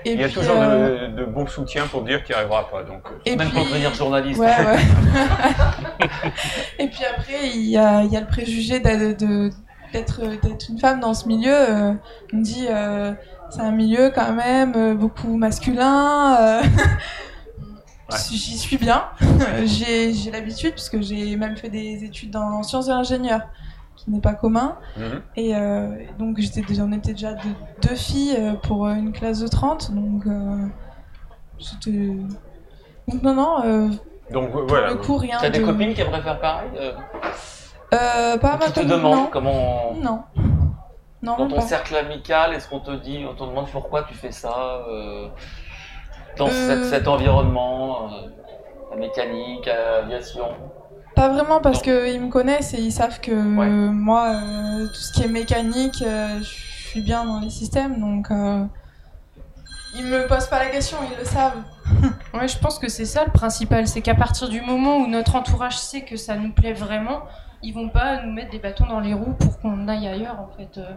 Et 0.05 0.13
il 0.13 0.21
y 0.21 0.25
a 0.25 0.29
puis, 0.29 0.37
toujours 0.37 0.55
euh, 0.57 1.09
de, 1.09 1.17
de 1.17 1.25
bons 1.25 1.49
soutiens 1.49 1.87
pour 1.89 2.03
dire 2.03 2.23
qu'il 2.23 2.33
n'y 2.35 2.41
arrivera 2.41 2.69
pas. 2.71 2.85
Donc, 2.85 3.03
Et 3.27 3.35
Même 3.35 3.49
puis- 3.49 3.59
pour 3.59 3.67
devenir 3.69 3.93
journaliste. 3.93 4.39
Ouais, 4.41 4.47
ouais. 4.47 4.79
Et 6.79 6.87
puis 6.89 7.01
après, 7.05 7.49
il 7.55 7.69
y 7.69 7.77
a, 7.77 8.03
il 8.05 8.13
y 8.13 8.17
a 8.17 8.21
le 8.21 8.27
préjugé 8.27 8.79
d'être 8.81 9.25
d'être 9.93 10.21
une 10.69 10.79
femme 10.79 11.01
dans 11.01 11.15
ce 11.15 11.27
milieu. 11.27 11.53
euh, 11.55 11.93
on 12.33 12.37
me 12.37 12.43
dit 12.43 12.67
euh, 12.71 13.13
c'est 13.51 13.63
un 13.63 13.71
milieu 13.73 14.11
quand 14.15 14.33
même 14.33 14.95
beaucoup 14.97 15.37
masculin. 15.37 16.61
J'y 18.31 18.57
suis 18.59 18.79
bien. 18.79 19.05
j'ai 19.65 20.13
j'ai 20.15 20.31
l'habitude 20.31 20.73
puisque 20.73 21.01
j'ai 21.03 21.37
même 21.37 21.57
fait 21.57 21.69
des 21.69 22.05
études 22.05 22.35
en 22.37 22.63
sciences 22.63 22.87
de 22.87 22.93
l'ingénieur, 22.93 23.41
qui 23.97 24.11
n'est 24.11 24.21
pas 24.21 24.35
commun. 24.35 24.79
mhm. 24.97 25.23
Et 25.37 25.55
euh, 25.55 25.89
donc 26.19 26.39
j'étais 26.39 26.63
déjà, 26.63 26.85
on 26.85 26.93
était 26.93 27.13
déjà 27.13 27.35
de- 27.35 27.87
deux 27.87 27.95
filles 27.97 28.35
euh, 28.39 28.55
pour 28.55 28.87
euh, 28.87 28.95
une 28.95 29.13
classe 29.13 29.41
de 29.41 29.49
30. 29.49 29.93
Donc 29.95 30.27
euh, 30.27 30.67
c'était... 31.61 32.17
Donc 33.09 33.23
non, 33.23 33.35
non, 33.35 33.65
euh, 33.65 33.89
donc 34.31 34.53
pour 34.53 34.67
voilà. 34.67 34.89
le 34.91 34.97
coup, 34.97 35.17
rien 35.17 35.39
T'as 35.41 35.51
des 35.51 35.61
de... 35.61 35.65
copines 35.65 35.95
qui 35.95 36.01
aimeraient 36.03 36.23
faire 36.23 36.41
pareil 36.41 36.71
euh, 36.77 36.93
Euh, 37.95 38.37
pas 38.39 38.59
Qui 38.59 38.67
ma 38.67 38.71
te 38.71 38.81
non. 39.01 39.27
comment... 39.33 39.95
Non. 39.95 40.23
Non, 41.21 41.37
Dans 41.37 41.49
ton 41.49 41.57
pas. 41.57 41.63
cercle 41.63 41.97
amical, 41.97 42.55
est-ce 42.55 42.69
qu'on 42.69 42.79
te 42.81 42.93
dit, 42.93 43.25
on 43.29 43.35
te 43.35 43.43
demande 43.43 43.67
pourquoi 43.73 44.05
tu 44.05 44.15
fais 44.15 44.31
ça 44.31 44.85
euh, 44.89 45.27
dans 46.39 46.49
Euh. 46.49 46.51
cet, 46.51 46.85
cet 46.85 47.09
environnement, 47.09 48.11
euh, 48.13 48.29
la 48.91 48.97
mécanique, 48.97 49.67
l'aviation 49.67 50.49
Pas 51.15 51.29
vraiment 51.29 51.61
parce 51.61 51.83
qu'ils 51.83 52.21
me 52.21 52.29
connaissent 52.31 52.75
et 52.75 52.81
ils 52.81 52.93
savent 52.93 53.21
que 53.21 53.33
Ouais. 53.33 53.67
euh, 53.67 53.91
moi, 53.91 54.27
euh, 54.35 54.87
tout 54.87 54.95
ce 54.95 55.13
qui 55.13 55.25
est 55.25 55.29
mécanique, 55.29 56.03
euh, 56.07 56.39
je 56.39 56.45
suis 56.45 57.01
bien 57.03 57.25
dans 57.25 57.41
les 57.41 57.51
systèmes. 57.51 57.99
Donc 58.01 58.31
euh, 58.31 58.65
ils 59.97 60.05
me 60.07 60.27
posent 60.29 60.47
pas 60.49 60.59
la 60.61 60.71
question, 60.71 60.99
ils 61.11 61.19
le 61.19 61.25
savent. 61.25 61.63
Ouais, 62.35 62.47
je 62.47 62.59
pense 62.59 62.79
que 62.79 62.89
c'est 62.89 63.07
ça 63.07 63.25
le 63.25 63.33
principal, 63.33 63.89
c'est 63.89 64.03
qu'à 64.03 64.15
partir 64.15 64.49
du 64.49 64.61
moment 64.61 64.99
où 64.99 65.07
notre 65.07 65.35
entourage 65.35 65.77
sait 65.79 66.03
que 66.03 66.17
ça 66.17 66.37
nous 66.37 66.53
plaît 66.53 66.75
vraiment, 66.75 67.23
ils 67.63 67.73
vont 67.73 67.89
pas 67.89 68.23
nous 68.23 68.33
mettre 68.33 68.51
des 68.51 68.59
bâtons 68.59 68.87
dans 68.87 69.01
les 69.01 69.15
roues 69.15 69.33
pour 69.33 69.59
qu'on 69.59 69.89
aille 69.89 70.07
ailleurs 70.07 70.39
en 70.39 70.49
fait. 70.57 70.79
Euh, 70.79 70.93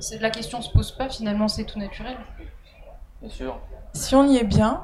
C'est 0.00 0.20
la 0.20 0.30
question 0.30 0.60
se 0.60 0.70
pose 0.72 0.90
pas 0.92 1.08
finalement, 1.08 1.48
c'est 1.48 1.64
tout 1.64 1.78
naturel. 1.78 2.16
Bien 3.22 3.30
sûr. 3.30 3.58
Si 3.94 4.14
on 4.14 4.26
y 4.26 4.36
est 4.38 4.44
bien, 4.44 4.80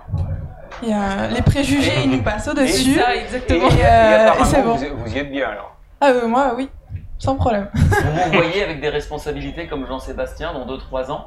il 0.82 0.88
y 0.88 0.92
a 0.92 1.26
les 1.28 1.42
préjugés, 1.42 1.92
ils 2.04 2.10
nous 2.10 2.22
passent 2.22 2.48
au-dessus. 2.48 2.94
C'est 2.94 3.00
ça, 3.00 3.14
Et, 3.14 3.18
exactement. 3.18 3.68
Et, 3.68 3.84
euh, 3.84 4.28
et 4.40 4.44
c'est 4.44 4.62
bon. 4.62 4.74
vous, 4.76 4.86
vous 5.04 5.14
y 5.14 5.18
êtes 5.18 5.30
bien 5.30 5.48
alors. 5.48 5.76
Ah, 6.00 6.08
euh, 6.10 6.26
moi, 6.28 6.54
oui, 6.56 6.70
sans 7.18 7.34
problème. 7.36 7.68
Vous 7.74 7.82
vous 7.82 8.32
voyez 8.32 8.62
avec 8.64 8.80
des 8.80 8.88
responsabilités 8.88 9.66
comme 9.66 9.86
Jean-Sébastien 9.86 10.52
dans 10.54 10.64
2-3 10.66 11.10
ans? 11.10 11.26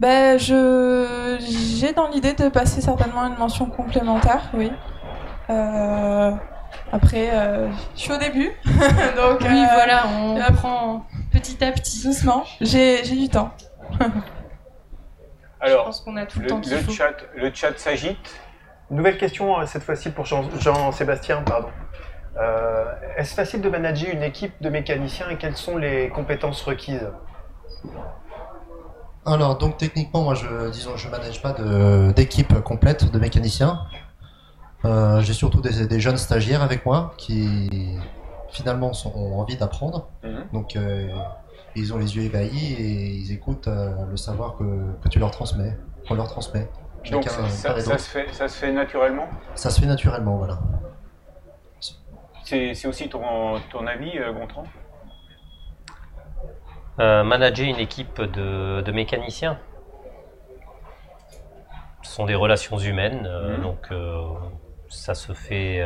Ben, 0.00 0.38
je 0.38 1.36
j'ai 1.78 1.92
dans 1.92 2.08
l'idée 2.08 2.32
de 2.32 2.48
passer 2.48 2.80
certainement 2.80 3.26
une 3.26 3.36
mention 3.38 3.66
complémentaire, 3.66 4.42
oui. 4.54 4.72
Euh, 5.50 6.32
après, 6.92 7.30
euh, 7.32 7.68
je 7.94 8.00
suis 8.00 8.12
au 8.12 8.16
début, 8.16 8.50
donc 8.64 9.38
Oui, 9.42 9.46
euh, 9.62 9.66
voilà, 9.74 10.02
on 10.20 10.40
apprend 10.40 11.04
petit 11.30 11.62
à 11.62 11.70
petit. 11.70 12.02
doucement. 12.04 12.42
J'ai 12.60 13.04
j'ai 13.04 13.14
du 13.14 13.28
temps. 13.28 13.50
Je 15.62 15.66
Alors, 15.68 15.84
pense 15.84 16.00
qu'on 16.00 16.16
a 16.16 16.26
tout 16.26 16.38
le, 16.38 16.44
le, 16.44 16.50
temps 16.50 16.60
qu'il 16.60 16.72
le 16.72 16.78
faut. 16.78 16.90
chat, 16.92 17.14
le 17.36 17.52
chat 17.54 17.78
s'agite. 17.78 18.40
Nouvelle 18.90 19.16
question 19.16 19.60
euh, 19.60 19.66
cette 19.66 19.84
fois-ci 19.84 20.10
pour 20.10 20.24
Jean- 20.26 20.50
Jean-Sébastien. 20.58 21.42
pardon. 21.42 21.68
Euh, 22.36 22.84
Est-ce 23.16 23.34
facile 23.34 23.60
de 23.60 23.68
manager 23.68 24.10
une 24.12 24.22
équipe 24.22 24.54
de 24.60 24.68
mécaniciens 24.68 25.28
et 25.30 25.36
quelles 25.36 25.56
sont 25.56 25.76
les 25.76 26.08
compétences 26.08 26.62
requises? 26.62 27.08
Alors, 29.24 29.56
donc 29.56 29.76
techniquement, 29.76 30.22
moi, 30.22 30.34
je, 30.34 30.70
disons, 30.70 30.96
je 30.96 31.08
manage 31.08 31.40
pas 31.42 31.54
d'équipe 32.12 32.60
complète 32.62 33.10
de 33.12 33.18
mécaniciens. 33.18 33.82
Euh, 34.84 35.20
J'ai 35.20 35.32
surtout 35.32 35.60
des, 35.60 35.86
des 35.86 36.00
jeunes 36.00 36.16
stagiaires 36.16 36.62
avec 36.62 36.84
moi 36.84 37.14
qui 37.18 37.96
finalement 38.50 38.92
sont, 38.92 39.12
ont 39.14 39.38
envie 39.38 39.56
d'apprendre. 39.56 40.08
Mhm. 40.24 40.44
Donc, 40.52 40.74
euh, 40.76 41.08
ils 41.74 41.92
ont 41.94 41.98
les 41.98 42.16
yeux 42.16 42.22
ébahis 42.24 42.74
et 42.74 43.06
ils 43.14 43.32
écoutent 43.32 43.68
euh, 43.68 43.94
le 44.10 44.16
savoir 44.16 44.56
que, 44.56 44.64
que 45.02 45.08
tu 45.08 45.18
leur 45.18 45.30
transmets, 45.30 45.76
qu'on 46.06 46.14
leur 46.14 46.28
transmet. 46.28 46.68
Donc 47.10 47.24
ça, 47.24 47.48
se 47.48 48.08
fait, 48.08 48.32
ça 48.32 48.48
se 48.48 48.56
fait 48.56 48.72
naturellement? 48.72 49.28
Ça 49.54 49.70
se 49.70 49.80
fait 49.80 49.86
naturellement, 49.86 50.36
voilà. 50.36 50.58
C'est 52.44 52.74
c'est 52.74 52.86
aussi 52.88 53.08
ton, 53.08 53.58
ton 53.70 53.86
avis, 53.86 54.18
euh, 54.18 54.32
Gontran? 54.32 54.64
Euh, 57.00 57.24
manager 57.24 57.66
une 57.66 57.78
équipe 57.80 58.20
de, 58.20 58.82
de 58.82 58.92
mécaniciens. 58.92 59.58
Ce 62.02 62.12
sont 62.12 62.26
des 62.26 62.34
relations 62.34 62.78
humaines, 62.78 63.26
euh, 63.26 63.56
Mhm. 63.56 63.62
donc 63.62 63.78
euh, 63.90 64.22
ça 64.88 65.14
se 65.14 65.32
fait. 65.32 65.82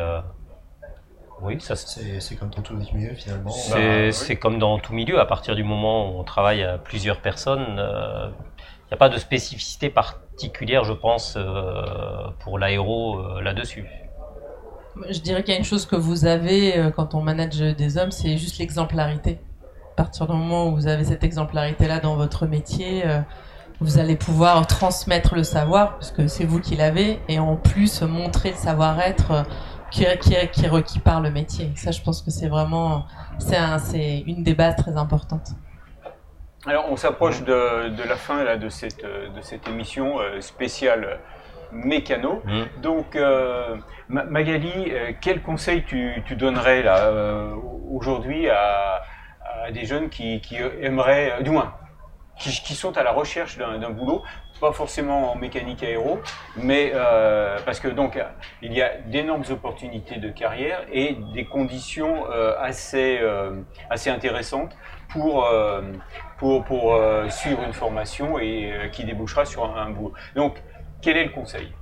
Euh, 1.42 1.46
oui, 1.46 1.60
ça 1.60 1.76
C'est 1.76 2.36
comme 2.36 2.50
dans 2.50 2.62
tous 2.62 2.76
les 2.76 2.92
milieux 2.92 3.14
finalement. 3.14 3.50
c'est 3.50 3.72
Bah, 3.72 3.78
oui. 4.06 4.12
c'est 4.12 4.36
comme 4.36 4.58
dans 4.58 4.78
tout 4.78 4.92
milieu. 4.92 5.20
À 5.20 5.26
partir 5.26 5.54
du 5.54 5.64
moment 5.64 6.10
où 6.10 6.20
on 6.20 6.24
travaille 6.24 6.62
à 6.62 6.78
plusieurs 6.78 7.20
personnes, 7.20 7.76
euh, 7.78 8.28
il 8.28 8.92
n'y 8.92 8.94
a 8.94 8.96
pas 8.96 9.08
de 9.08 9.18
spécificité 9.18 9.90
particulière, 9.90 10.84
je 10.84 10.92
pense, 10.92 11.34
euh, 11.36 12.30
pour 12.40 12.58
l'aéro 12.58 13.18
euh, 13.18 13.40
là-dessus. 13.42 13.84
Je 15.10 15.18
dirais 15.20 15.42
qu'il 15.42 15.52
y 15.52 15.56
a 15.56 15.58
une 15.58 15.64
chose 15.64 15.86
que 15.86 15.96
vous 15.96 16.24
avez 16.24 16.78
euh, 16.78 16.90
quand 16.90 17.14
on 17.14 17.20
manage 17.20 17.58
des 17.58 17.98
hommes, 17.98 18.10
c'est 18.10 18.38
juste 18.38 18.58
l'exemplarité. 18.58 19.38
partir 19.96 20.26
du 20.26 20.32
moment 20.32 20.68
où 20.68 20.74
vous 20.74 20.86
avez 20.86 21.04
cette 21.04 21.24
exemplarité-là 21.24 22.00
dans 22.00 22.16
votre 22.16 22.46
métier, 22.46 23.06
euh, 23.06 23.20
vous 23.80 23.98
allez 23.98 24.16
pouvoir 24.16 24.66
transmettre 24.66 25.34
le 25.34 25.42
savoir, 25.44 25.94
parce 25.94 26.10
que 26.10 26.28
c'est 26.28 26.44
vous 26.44 26.60
qui 26.60 26.76
l'avez, 26.76 27.18
et 27.28 27.38
en 27.38 27.56
plus 27.56 28.02
montrer 28.02 28.50
le 28.50 28.56
savoir-être 28.56 29.30
euh, 29.32 29.42
qui, 29.90 30.04
qui, 30.20 30.34
qui 30.52 30.64
est 30.64 30.68
requis 30.68 30.98
par 30.98 31.20
le 31.20 31.30
métier. 31.30 31.70
Ça, 31.76 31.90
je 31.90 32.00
pense 32.02 32.22
que 32.22 32.30
c'est 32.30 32.48
vraiment 32.48 33.06
c'est 33.38 33.56
un, 33.56 33.78
c'est 33.78 34.24
une 34.26 34.42
des 34.42 34.54
bases 34.54 34.76
très 34.76 34.96
importantes. 34.96 35.50
Alors, 36.66 36.86
on 36.90 36.96
s'approche 36.96 37.42
de, 37.44 37.90
de 37.90 38.02
la 38.02 38.16
fin 38.16 38.42
là, 38.42 38.56
de, 38.56 38.68
cette, 38.68 39.04
de 39.04 39.40
cette 39.40 39.68
émission 39.68 40.18
euh, 40.18 40.40
spéciale 40.40 41.20
mécano. 41.70 42.42
Mm. 42.44 42.80
Donc, 42.82 43.14
euh, 43.14 43.76
Ma- 44.08 44.24
Magali, 44.24 44.72
euh, 44.90 45.12
quel 45.20 45.42
conseil 45.42 45.84
tu, 45.84 46.22
tu 46.26 46.34
donnerais 46.34 46.82
là 46.82 47.12
aujourd'hui 47.90 48.48
à, 48.50 49.02
à 49.64 49.70
des 49.70 49.84
jeunes 49.84 50.08
qui, 50.08 50.40
qui 50.40 50.56
aimeraient, 50.80 51.42
du 51.42 51.50
moins, 51.50 51.74
qui, 52.38 52.50
qui 52.50 52.74
sont 52.74 52.96
à 52.96 53.02
la 53.04 53.12
recherche 53.12 53.58
d'un 53.58 53.78
d'un 53.78 53.90
boulot, 53.90 54.22
pas 54.60 54.72
forcément 54.72 55.32
en 55.32 55.36
mécanique 55.36 55.82
aéro, 55.82 56.20
mais 56.56 56.92
euh, 56.94 57.58
parce 57.64 57.80
que 57.80 57.88
donc 57.88 58.18
il 58.62 58.72
y 58.72 58.82
a 58.82 58.92
d'énormes 59.06 59.44
opportunités 59.50 60.16
de 60.16 60.28
carrière 60.30 60.80
et 60.92 61.16
des 61.34 61.44
conditions 61.44 62.24
euh, 62.30 62.54
assez 62.60 63.18
euh, 63.20 63.60
assez 63.90 64.10
intéressantes 64.10 64.76
pour 65.08 65.48
pour 66.38 66.64
pour 66.64 67.00
suivre 67.30 67.62
une 67.64 67.72
formation 67.72 68.38
et 68.38 68.90
qui 68.92 69.04
débouchera 69.04 69.44
sur 69.44 69.64
un, 69.64 69.90
boulot. 69.90 70.12
Donc 70.34 70.62
quel 71.00 71.16
est 71.16 71.24
le 71.24 71.30
conseil? 71.30 71.72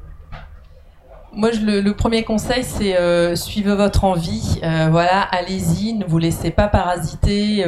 Moi, 1.37 1.51
je, 1.51 1.62
le, 1.62 1.81
le 1.81 1.95
premier 1.97 2.22
conseil, 2.22 2.62
c'est 2.62 3.35
suivez 3.35 3.75
votre 3.75 4.05
envie. 4.05 4.61
Voilà, 4.62 5.22
allez-y, 5.22 5.95
ne 5.95 6.05
vous 6.05 6.18
laissez 6.18 6.51
pas 6.51 6.68
parasiter 6.68 7.64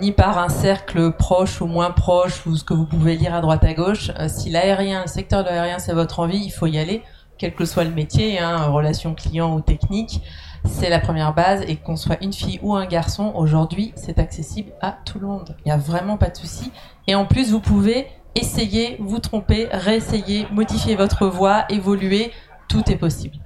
ni 0.00 0.12
par 0.12 0.38
un 0.38 0.48
cercle 0.48 1.12
proche 1.12 1.60
ou 1.60 1.66
moins 1.66 1.90
proche 1.90 2.46
ou 2.46 2.56
ce 2.56 2.64
que 2.64 2.74
vous 2.74 2.86
pouvez 2.86 3.16
lire 3.16 3.34
à 3.34 3.40
droite 3.40 3.64
à 3.64 3.74
gauche. 3.74 4.10
Euh, 4.18 4.28
si 4.28 4.50
l'aérien, 4.50 5.02
le 5.02 5.08
secteur 5.08 5.44
de 5.44 5.48
l'aérien, 5.48 5.78
c'est 5.78 5.92
votre 5.92 6.20
envie, 6.20 6.38
il 6.38 6.50
faut 6.50 6.66
y 6.66 6.78
aller, 6.78 7.02
quel 7.38 7.54
que 7.54 7.64
soit 7.64 7.84
le 7.84 7.90
métier, 7.90 8.38
hein, 8.38 8.66
relation 8.66 9.14
client 9.14 9.54
ou 9.54 9.60
technique. 9.60 10.22
C'est 10.64 10.90
la 10.90 10.98
première 10.98 11.34
base 11.34 11.62
et 11.68 11.76
qu'on 11.76 11.96
soit 11.96 12.22
une 12.22 12.32
fille 12.32 12.58
ou 12.62 12.74
un 12.74 12.86
garçon, 12.86 13.32
aujourd'hui, 13.34 13.92
c'est 13.94 14.18
accessible 14.18 14.72
à 14.80 14.92
tout 15.04 15.18
le 15.18 15.26
monde. 15.26 15.56
Il 15.60 15.68
n'y 15.68 15.72
a 15.72 15.76
vraiment 15.76 16.16
pas 16.16 16.28
de 16.30 16.36
souci. 16.36 16.72
Et 17.06 17.14
en 17.14 17.24
plus, 17.24 17.50
vous 17.50 17.60
pouvez 17.60 18.08
essayer, 18.34 18.96
vous 19.00 19.18
tromper, 19.18 19.68
réessayer, 19.72 20.46
modifier 20.50 20.96
votre 20.96 21.26
voix, 21.26 21.64
évoluer. 21.70 22.32
Tout 22.68 22.90
est 22.90 22.96
possible. 22.96 23.36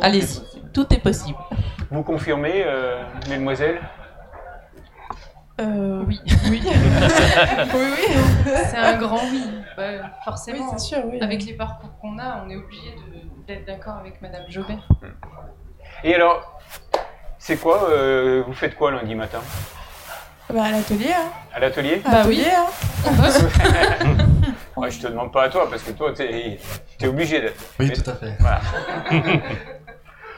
Allez-y, 0.00 0.40
tout 0.72 0.92
est 0.92 0.98
possible. 0.98 1.38
Vous 1.90 2.02
confirmez, 2.02 2.64
euh, 2.66 3.02
mesdemoiselles? 3.28 3.80
Euh, 5.62 6.02
Oui. 6.06 6.20
oui. 6.50 6.62
oui, 6.64 6.70
oui. 7.74 8.16
C'est 8.70 8.76
un 8.76 8.96
grand 8.98 9.20
oui. 9.30 9.42
Bah, 9.76 9.82
Oui, 9.88 9.98
forcément. 10.24 10.78
sûr, 10.78 10.98
oui. 11.06 11.18
Avec 11.20 11.44
les 11.44 11.54
parcours 11.54 11.90
qu'on 12.00 12.18
a, 12.18 12.44
on 12.44 12.50
est 12.50 12.56
obligé 12.56 12.94
d'être 13.46 13.64
d'accord 13.66 13.96
avec 13.96 14.20
Madame 14.22 14.42
Jobert. 14.48 14.86
Et 16.04 16.14
alors, 16.14 16.60
c'est 17.38 17.56
quoi 17.56 17.88
euh, 17.90 18.42
Vous 18.46 18.52
faites 18.54 18.74
quoi 18.76 18.90
lundi 18.90 19.14
matin? 19.14 19.40
Bah, 20.52 20.64
à 20.64 20.70
l'atelier, 20.72 21.12
hein. 21.12 21.30
À 21.54 21.60
l'atelier? 21.60 22.02
Bah 22.04 22.10
l'atelier, 22.18 22.50
hein. 22.54 22.66
On 23.06 23.12
bosse. 23.12 23.42
Ouais, 24.74 24.90
Je 24.90 25.00
te 25.00 25.06
demande 25.06 25.30
pas 25.32 25.44
à 25.44 25.48
toi 25.50 25.68
parce 25.68 25.82
que 25.82 25.92
toi, 25.92 26.12
tu 26.14 26.22
es, 26.22 26.58
obligé 27.06 27.40
d'être. 27.42 27.62
Oui, 27.78 27.88
Mais- 27.88 27.94
tout 27.94 28.10
à 28.10 28.14
fait. 28.14 28.34
Voilà. 28.40 28.60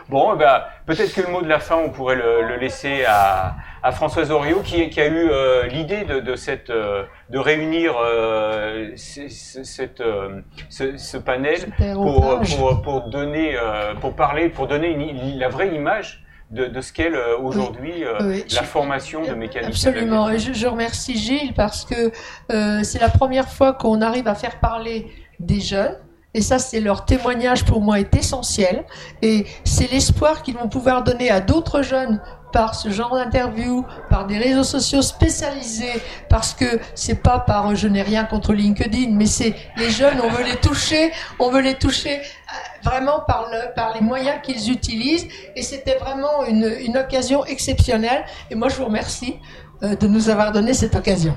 bon, 0.08 0.34
ben, 0.36 0.64
peut-être 0.86 1.14
que 1.14 1.20
le 1.20 1.28
mot 1.28 1.40
de 1.40 1.48
la 1.48 1.60
fin, 1.60 1.76
on 1.76 1.90
pourrait 1.90 2.16
le, 2.16 2.42
le 2.48 2.56
laisser 2.56 3.04
à, 3.04 3.54
à 3.84 3.92
Françoise 3.92 4.30
Oriot, 4.30 4.60
qui, 4.64 4.88
qui 4.88 5.00
a 5.00 5.06
eu 5.06 5.28
euh, 5.30 5.66
l'idée 5.66 6.04
de, 6.04 6.18
de, 6.18 6.34
cette, 6.36 6.70
euh, 6.70 7.04
de 7.30 7.38
réunir 7.38 7.94
euh, 8.02 8.90
c- 8.96 9.28
c- 9.28 9.62
cette, 9.64 10.00
euh, 10.00 10.40
ce, 10.70 10.96
ce 10.96 11.18
panel 11.18 11.58
au 11.94 12.04
pour, 12.04 12.38
page. 12.38 12.56
pour, 12.56 12.82
pour 12.82 13.00
donner, 13.08 13.54
euh, 13.56 13.94
pour 14.00 14.14
parler, 14.16 14.48
pour 14.48 14.66
donner 14.66 14.88
une- 14.88 15.38
la 15.38 15.48
vraie 15.48 15.68
image 15.74 16.24
de, 16.50 16.64
de 16.66 16.80
ce 16.80 16.92
qu'est 16.94 17.12
euh, 17.12 17.36
aujourd'hui 17.38 18.04
euh, 18.04 18.14
Oui, 18.22 18.44
la 18.54 18.62
je- 18.62 18.66
formation 18.66 19.22
de 19.22 19.34
mécanique. 19.34 19.68
Absolument. 19.68 20.32
Je, 20.38 20.52
je 20.54 20.66
remercie 20.66 21.16
Gilles 21.18 21.52
parce 21.54 21.84
que 21.84 22.10
euh, 22.52 22.80
c'est 22.82 23.00
la 23.00 23.10
première 23.10 23.48
fois 23.48 23.74
qu'on 23.74 24.00
arrive 24.00 24.28
à 24.28 24.34
faire 24.34 24.60
parler 24.60 25.08
des 25.40 25.60
jeunes. 25.60 25.98
Et 26.36 26.40
ça, 26.40 26.58
c'est 26.58 26.80
leur 26.80 27.04
témoignage 27.04 27.64
pour 27.64 27.80
moi 27.80 28.00
est 28.00 28.12
essentiel. 28.16 28.84
Et 29.22 29.46
c'est 29.62 29.88
l'espoir 29.92 30.42
qu'ils 30.42 30.56
vont 30.56 30.68
pouvoir 30.68 31.04
donner 31.04 31.30
à 31.30 31.40
d'autres 31.40 31.82
jeunes 31.82 32.20
par 32.54 32.76
ce 32.76 32.88
genre 32.88 33.16
d'interview, 33.16 33.84
par 34.08 34.26
des 34.26 34.38
réseaux 34.38 34.62
sociaux 34.62 35.02
spécialisés, 35.02 36.00
parce 36.30 36.54
que 36.54 36.78
c'est 36.94 37.20
pas 37.20 37.40
par 37.40 37.74
je 37.74 37.88
n'ai 37.88 38.02
rien 38.02 38.24
contre 38.24 38.52
LinkedIn, 38.52 39.08
mais 39.10 39.26
c'est 39.26 39.54
les 39.76 39.90
jeunes, 39.90 40.20
on 40.22 40.28
veut 40.28 40.44
les 40.44 40.56
toucher, 40.56 41.10
on 41.40 41.50
veut 41.50 41.60
les 41.60 41.74
toucher 41.74 42.20
euh, 42.20 42.88
vraiment 42.88 43.18
par, 43.26 43.48
le, 43.50 43.74
par 43.74 43.92
les 43.94 44.00
moyens 44.00 44.36
qu'ils 44.44 44.70
utilisent. 44.70 45.26
Et 45.56 45.62
c'était 45.62 45.96
vraiment 45.96 46.44
une, 46.46 46.72
une 46.86 46.96
occasion 46.96 47.44
exceptionnelle. 47.44 48.24
Et 48.50 48.54
moi, 48.54 48.68
je 48.68 48.76
vous 48.76 48.84
remercie 48.84 49.40
euh, 49.82 49.96
de 49.96 50.06
nous 50.06 50.30
avoir 50.30 50.52
donné 50.52 50.74
cette 50.74 50.94
occasion. 50.94 51.36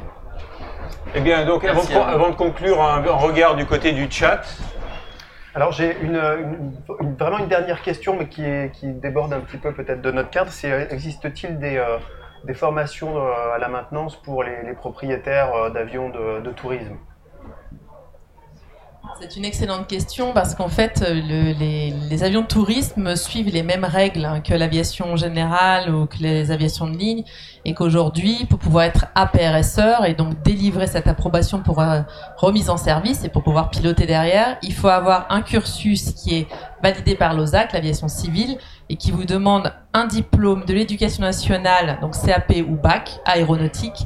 Eh 1.16 1.22
bien, 1.22 1.46
donc, 1.46 1.66
avant 1.66 1.82
avant 2.06 2.30
de 2.30 2.36
conclure, 2.36 2.80
un 2.80 3.02
regard 3.02 3.56
du 3.56 3.66
côté 3.66 3.92
du 3.92 4.08
chat. 4.12 4.42
Alors 5.58 5.72
j'ai 5.72 5.98
vraiment 7.18 7.40
une 7.40 7.48
dernière 7.48 7.82
question, 7.82 8.16
mais 8.16 8.30
qui, 8.30 8.44
déborde 8.94 9.34
un 9.34 9.40
petit 9.40 9.58
peu 9.58 9.74
peut-être 9.74 10.04
de 10.04 10.12
notre 10.12 10.30
cadre. 10.30 10.52
C'est 10.52 10.72
euh, 10.72 10.86
existe-t-il 10.92 11.58
des, 11.58 11.78
euh, 11.78 11.98
formations 12.54 13.18
euh, 13.18 13.56
à 13.56 13.58
la 13.58 13.68
maintenance 13.68 14.22
pour 14.22 14.44
les, 14.44 14.74
propriétaires 14.76 15.72
d'avions 15.72 16.10
de 16.10 16.52
tourisme? 16.52 16.98
C'est 19.20 19.36
une 19.36 19.46
excellente 19.46 19.88
question 19.88 20.32
parce 20.34 20.54
qu'en 20.54 20.68
fait, 20.68 21.04
euh, 21.08 21.14
le- 21.16 21.54
les, 22.10 22.24
avions 22.24 22.42
de 22.42 22.46
tourisme 22.48 23.16
suivent 23.16 23.50
les 23.52 23.64
mêmes 23.64 23.84
règles 23.86 24.26
hein, 24.26 24.42
que 24.42 24.54
l'aviation 24.54 25.16
générale 25.16 25.94
ou 25.94 26.06
que 26.06 26.18
les 26.20 26.52
aviations 26.52 26.88
de 26.88 26.96
ligne 26.98 27.24
et 27.66 27.74
qu'aujourd'hui, 27.74 28.46
pour 28.50 28.60
pouvoir 28.60 28.86
être 28.86 29.06
APRSeur 29.16 30.06
et 30.06 30.14
donc 30.14 30.42
délivrer 30.44 30.88
cette 30.88 31.08
approbation 31.08 31.62
pour 31.62 31.80
euh, 31.80 32.02
remise 32.38 32.70
en 32.70 32.78
service 32.78 33.24
et 33.24 33.30
pour 33.30 33.44
pouvoir 33.44 33.70
piloter 33.72 34.06
derrière, 34.06 34.58
il 34.62 34.74
faut 34.74 34.88
avoir 34.90 35.26
un 35.30 35.42
cursus 35.42 36.12
qui 36.14 36.36
est 36.36 36.48
validé 36.84 37.16
par 37.16 37.34
l'OSAC, 37.34 37.74
l'aviation 37.74 38.08
civile, 38.08 38.58
et 38.90 38.96
qui 38.96 39.12
vous 39.12 39.26
demande 39.26 39.74
un 39.94 40.06
diplôme 40.06 40.64
de 40.66 40.74
l'éducation 40.74 41.24
nationale, 41.24 41.98
donc 42.02 42.14
CAP 42.24 42.54
ou 42.70 42.76
BAC, 42.76 43.20
aéronautique, 43.26 44.06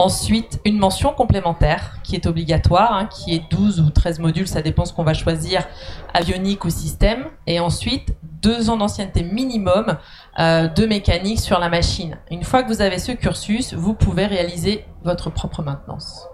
Ensuite, 0.00 0.60
une 0.64 0.78
mention 0.78 1.12
complémentaire 1.12 1.98
qui 2.02 2.16
est 2.16 2.24
obligatoire, 2.24 2.94
hein, 2.94 3.04
qui 3.04 3.34
est 3.34 3.42
12 3.50 3.82
ou 3.82 3.90
13 3.90 4.18
modules, 4.20 4.48
ça 4.48 4.62
dépend 4.62 4.86
ce 4.86 4.94
qu'on 4.94 5.04
va 5.04 5.12
choisir, 5.12 5.68
avionique 6.14 6.64
ou 6.64 6.70
système. 6.70 7.26
Et 7.46 7.60
ensuite, 7.60 8.14
deux 8.22 8.70
ans 8.70 8.78
d'ancienneté 8.78 9.22
minimum 9.22 9.98
euh, 10.38 10.68
de 10.68 10.86
mécanique 10.86 11.38
sur 11.38 11.58
la 11.58 11.68
machine. 11.68 12.16
Une 12.30 12.44
fois 12.44 12.62
que 12.62 12.68
vous 12.68 12.80
avez 12.80 12.98
ce 12.98 13.12
cursus, 13.12 13.74
vous 13.74 13.92
pouvez 13.92 14.24
réaliser 14.24 14.86
votre 15.04 15.28
propre 15.28 15.62
maintenance. 15.62 16.26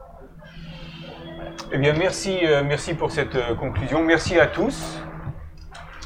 Eh 1.72 1.78
bien, 1.78 1.92
merci, 1.94 2.38
euh, 2.44 2.62
merci 2.64 2.94
pour 2.94 3.10
cette 3.10 3.34
euh, 3.34 3.56
conclusion. 3.56 4.00
Merci 4.04 4.38
à 4.38 4.46
tous. 4.46 5.00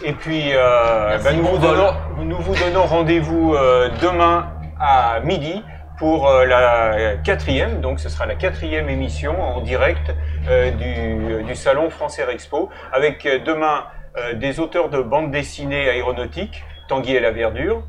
Et 0.02 0.14
puis, 0.14 0.54
euh, 0.54 1.18
bah, 1.22 1.34
nous, 1.34 1.44
vous 1.44 1.58
donnons, 1.58 1.92
nous 2.24 2.38
vous 2.38 2.54
donnons 2.54 2.86
rendez-vous 2.86 3.52
euh, 3.52 3.90
demain 4.00 4.46
à 4.80 5.20
midi 5.20 5.62
pour 6.00 6.28
euh, 6.28 6.46
la 6.46 7.16
quatrième, 7.22 7.82
donc 7.82 8.00
ce 8.00 8.08
sera 8.08 8.24
la 8.24 8.34
quatrième 8.34 8.88
émission 8.88 9.38
en 9.38 9.60
direct 9.60 10.14
euh, 10.48 10.70
du, 10.70 11.44
du 11.44 11.54
salon 11.54 11.90
France 11.90 12.18
Air 12.18 12.30
Expo, 12.30 12.70
avec 12.90 13.26
euh, 13.26 13.38
demain 13.38 13.84
euh, 14.16 14.32
des 14.32 14.60
auteurs 14.60 14.88
de 14.88 15.02
bandes 15.02 15.30
dessinées 15.30 15.90
aéronautiques, 15.90 16.64
Tanguy 16.88 17.16
et 17.16 17.20
la 17.20 17.32
Verdure, 17.32 17.82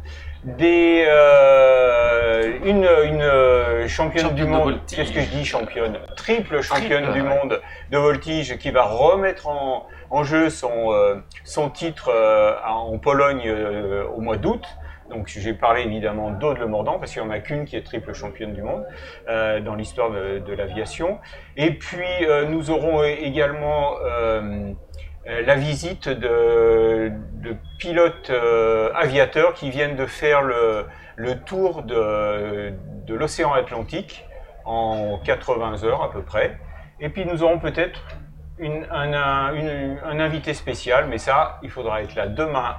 des, 0.43 1.05
euh, 1.07 2.51
une, 2.65 2.85
une 3.05 3.21
euh, 3.21 3.87
championne 3.87 4.23
Championne 4.25 4.35
du 4.35 4.41
de 4.41 4.47
monde, 4.47 4.79
qu'est-ce 4.93 5.13
que 5.13 5.21
je 5.21 5.29
dis 5.29 5.45
championne? 5.45 5.97
Triple 6.17 6.61
championne 6.61 7.03
Triple, 7.03 7.13
du 7.13 7.21
ouais. 7.21 7.29
monde 7.29 7.61
de 7.91 7.97
voltige 7.97 8.57
qui 8.57 8.71
va 8.71 8.83
remettre 8.83 9.47
en, 9.47 9.87
en 10.09 10.23
jeu 10.25 10.49
son, 10.49 10.91
euh, 10.91 11.15
son 11.45 11.69
titre 11.69 12.11
euh, 12.13 12.55
en 12.67 12.97
Pologne 12.97 13.43
euh, 13.45 14.03
au 14.13 14.19
mois 14.19 14.35
d'août. 14.35 14.65
Donc 15.11 15.27
j'ai 15.27 15.53
parlé 15.53 15.81
évidemment 15.81 16.31
d'Aude 16.31 16.57
Le 16.57 16.67
Mordant 16.67 16.97
parce 16.97 17.11
qu'il 17.11 17.21
n'y 17.21 17.27
en 17.27 17.31
a 17.31 17.39
qu'une 17.39 17.65
qui 17.65 17.75
est 17.75 17.83
triple 17.83 18.13
championne 18.13 18.53
du 18.53 18.61
monde 18.61 18.85
euh, 19.27 19.59
dans 19.59 19.75
l'histoire 19.75 20.09
de, 20.09 20.53
l'aviation. 20.53 21.19
Et 21.57 21.71
puis 21.71 22.05
euh, 22.21 22.45
nous 22.45 22.71
aurons 22.71 23.03
également 23.03 23.95
euh, 24.03 24.71
la 25.25 25.55
visite 25.55 26.07
de, 26.07 27.11
pilotes 27.77 28.31
aviateurs 28.95 29.53
qui 29.53 29.69
viennent 29.69 29.95
de 29.95 30.05
faire 30.05 30.41
le, 30.41 30.85
tour 31.45 31.83
de, 31.83 32.73
l'océan 33.09 33.51
Atlantique 33.51 34.25
en 34.63 35.19
80 35.25 35.83
heures 35.83 36.03
à 36.03 36.11
peu 36.11 36.21
près. 36.21 36.57
Et 37.01 37.09
puis 37.09 37.25
nous 37.25 37.43
aurons 37.43 37.59
peut-être 37.59 38.01
un 38.61 40.19
invité 40.19 40.53
spécial, 40.53 41.07
mais 41.09 41.17
ça, 41.17 41.59
il 41.63 41.69
faudra 41.69 42.01
être 42.01 42.15
là 42.15 42.27
demain 42.27 42.77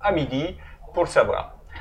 à 0.00 0.12
midi 0.12 0.56
pour 0.94 1.04
le 1.04 1.08
savoir. 1.08 1.55